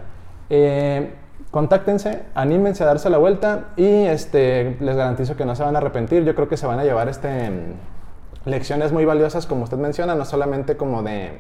Eh, 0.50 1.14
contáctense, 1.52 2.24
anímense 2.36 2.84
a 2.84 2.88
darse 2.88 3.10
la 3.10 3.18
vuelta 3.18 3.66
y 3.76 4.06
este, 4.06 4.78
les 4.80 4.96
garantizo 4.96 5.36
que 5.36 5.46
no 5.46 5.56
se 5.56 5.64
van 5.64 5.76
a 5.76 5.80
arrepentir. 5.80 6.24
Yo 6.24 6.36
creo 6.36 6.48
que 6.48 6.58
se 6.58 6.68
van 6.68 6.80
a 6.80 6.84
llevar 6.84 7.10
este, 7.10 7.52
lecciones 8.46 8.91
muy 8.91 9.06
valiosas, 9.06 9.48
como 9.48 9.64
usted 9.64 9.78
menciona, 9.78 10.16
no 10.16 10.26
solamente 10.26 10.78
como 10.78 11.04
de 11.04 11.39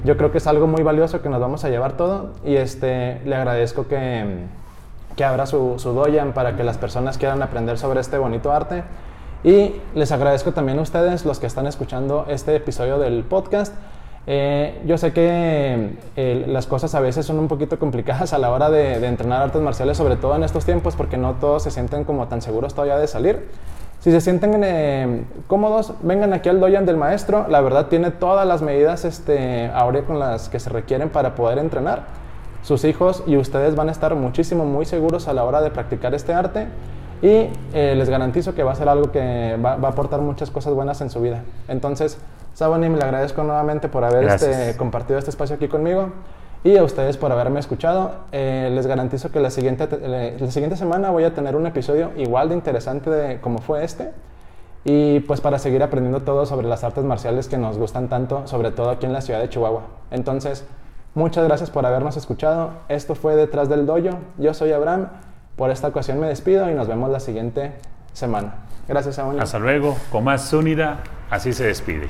Yo 0.03 0.17
creo 0.17 0.34
que 0.34 0.39
es 0.39 0.47
algo 0.47 0.67
muy 0.67 0.84
valioso 0.84 1.21
que 1.21 1.30
nos 1.30 1.39
vamos 1.39 1.63
a 1.63 1.69
llevar 1.69 1.93
todo 1.93 2.34
y 2.43 2.57
este, 2.57 3.21
le 3.24 3.38
agradezco 3.38 3.88
que 3.88 4.49
que 5.16 5.24
abra 5.24 5.45
su, 5.45 5.78
doyan 5.78 6.34
para 6.34 6.55
que 6.55 6.64
las 6.64 6.78
personas 6.78 7.18
quieran 7.18 7.41
aprender 7.41 7.78
sobre 7.78 7.99
este 7.99 8.18
bonito 8.18 8.51
arte. 8.51 8.84
Y 9.43 9.76
les 9.93 10.11
agradezco 10.11 10.53
también 10.53 10.80
a 10.80 10.82
ustedes, 10.82 11.26
los 11.26 11.39
que 11.39 11.47
están 11.47 11.68
escuchando 11.68 12.26
este 12.30 12.55
episodio 12.55 12.97
del 12.97 13.24
podcast. 13.24 13.74
Eh, 14.26 14.82
yo 14.86 14.97
sé 14.97 15.11
que 15.11 15.97
eh, 16.16 16.45
las 16.47 16.66
cosas 16.66 16.95
a 16.95 17.01
veces 17.01 17.26
son 17.26 17.39
un 17.39 17.49
poquito 17.49 17.78
complicadas 17.78 18.32
a 18.32 18.38
la 18.38 18.51
hora 18.51 18.70
de, 18.70 19.01
de, 19.01 19.07
entrenar 19.07 19.41
artes 19.41 19.61
marciales, 19.61 19.97
sobre 19.97 20.16
todo 20.16 20.36
en 20.38 20.43
estos 20.43 20.64
tiempos, 20.64 20.95
porque 20.95 21.18
no 21.18 21.34
todos 21.34 21.64
se 21.64 21.72
sienten 21.72 22.05
como 22.05 22.28
tan 22.28 22.41
seguros 22.41 22.74
todavía 22.74 22.97
de 22.97 23.07
salir. 23.07 23.49
Si 24.03 24.11
se 24.11 24.20
sienten 24.20 24.61
eh, 24.66 25.24
cómodos, 25.47 25.93
vengan 26.01 26.34
aquí 26.34 26.49
al 26.49 26.59
doyan 26.59 26.86
del 26.86 26.97
maestro. 26.97 27.47
La 27.47 27.61
verdad 27.61 27.88
tiene 27.88 28.11
todas 28.11 28.45
las 28.45 28.61
medidas 28.61 29.05
este, 29.05 29.72
ahora 29.74 30.01
con 30.01 30.20
las 30.20 30.49
que 30.49 30.59
se 30.59 30.70
requieren 30.70 31.09
para 31.09 31.36
poder 31.36 31.57
entrenar 31.57 32.22
sus 32.64 32.84
hijos 32.86 33.24
y 33.28 33.38
ustedes 33.38 33.76
van 33.76 33.89
a 33.89 33.91
estar 33.91 34.16
muchísimo, 34.16 34.66
muy 34.66 34.86
seguros 34.86 35.28
a 35.28 35.34
la 35.34 35.43
hora 35.43 35.61
de 35.61 35.70
practicar 35.70 36.16
este 36.16 36.34
arte 36.34 36.68
y 37.22 37.49
eh, 37.74 37.93
les 37.95 38.09
garantizo 38.09 38.55
que 38.55 38.64
va 38.64 38.72
a 38.72 38.76
ser 38.76 38.89
algo 38.89 39.11
que 39.11 39.57
va, 39.64 39.76
va, 39.78 39.89
a 39.89 39.91
aportar 39.91 40.20
muchas 40.22 40.49
cosas 40.49 40.74
buenas 40.74 40.99
en 41.01 41.09
su 41.09 41.22
vida. 41.22 41.43
Entonces, 41.68 42.18
Sabonim, 42.53 42.95
le 42.95 43.03
agradezco 43.03 43.43
nuevamente 43.43 43.88
por 43.88 44.03
haber 44.03 44.26
este, 44.26 44.76
compartido 44.78 45.18
este 45.18 45.32
espacio 45.32 45.55
aquí 45.55 45.68
conmigo 45.68 46.09
y 46.64 46.78
a 46.78 46.84
ustedes 46.84 47.18
por 47.18 47.32
haberme 47.32 47.59
escuchado. 47.59 48.11
Eh, 48.32 48.70
les 48.74 48.88
garantizo 48.88 49.32
que 49.32 49.39
la 49.39 49.49
siguiente, 49.49 49.88
la 50.39 50.51
siguiente 50.51 50.78
semana 50.78 51.09
voy 51.09 51.24
a 51.24 51.34
tener 51.34 51.55
un 51.55 51.66
episodio 51.66 52.11
igual 52.18 52.49
de 52.49 52.55
interesante 52.55 53.09
de 53.09 53.41
como 53.41 53.59
fue 53.59 53.84
este. 53.84 54.11
Y 54.86 55.22
pues 55.22 55.39
para 55.39 55.59
seguir 55.59 55.82
aprendiendo 55.82 56.24
todo 56.24 56.45
sobre 56.45 56.68
las 56.68 56.84
artes 56.84 57.05
marciales 57.05 57.47
que 57.47 57.57
nos 57.57 57.78
gustan 57.78 58.09
tanto, 58.09 58.45
sobre 58.47 58.72
todo 58.72 58.89
aquí 58.89 59.05
en 59.05 59.14
la 59.14 59.22
ciudad 59.22 59.39
de 59.39 59.47
Chihuahua. 59.49 59.84
Entonces, 60.11 60.66
Muchas 61.16 61.45
gracias 61.45 61.70
por 61.70 61.86
habernos 61.86 62.18
escuchado. 62.18 62.72
Esto 62.89 63.14
fue 63.14 63.36
Detrás 63.36 63.70
del 63.70 63.86
Doyo. 63.86 64.18
Yo 64.38 64.53
soy 64.53 64.72
Abraham. 64.72 65.09
Por 65.55 65.70
esta 65.70 65.88
ocasión 65.88 66.20
me 66.20 66.28
despido 66.28 66.70
y 66.72 66.74
nos 66.74 66.88
vemos 66.88 67.11
la 67.11 67.20
siguiente 67.20 67.74
semana. 68.14 68.55
Gracias, 68.88 69.20
Abraham. 69.20 69.41
Hasta 69.41 69.59
luego. 69.59 69.95
Con 70.11 70.24
más 70.24 70.51
unidad, 70.53 70.99
así 71.30 71.53
se 71.53 71.66
despide. 71.66 72.09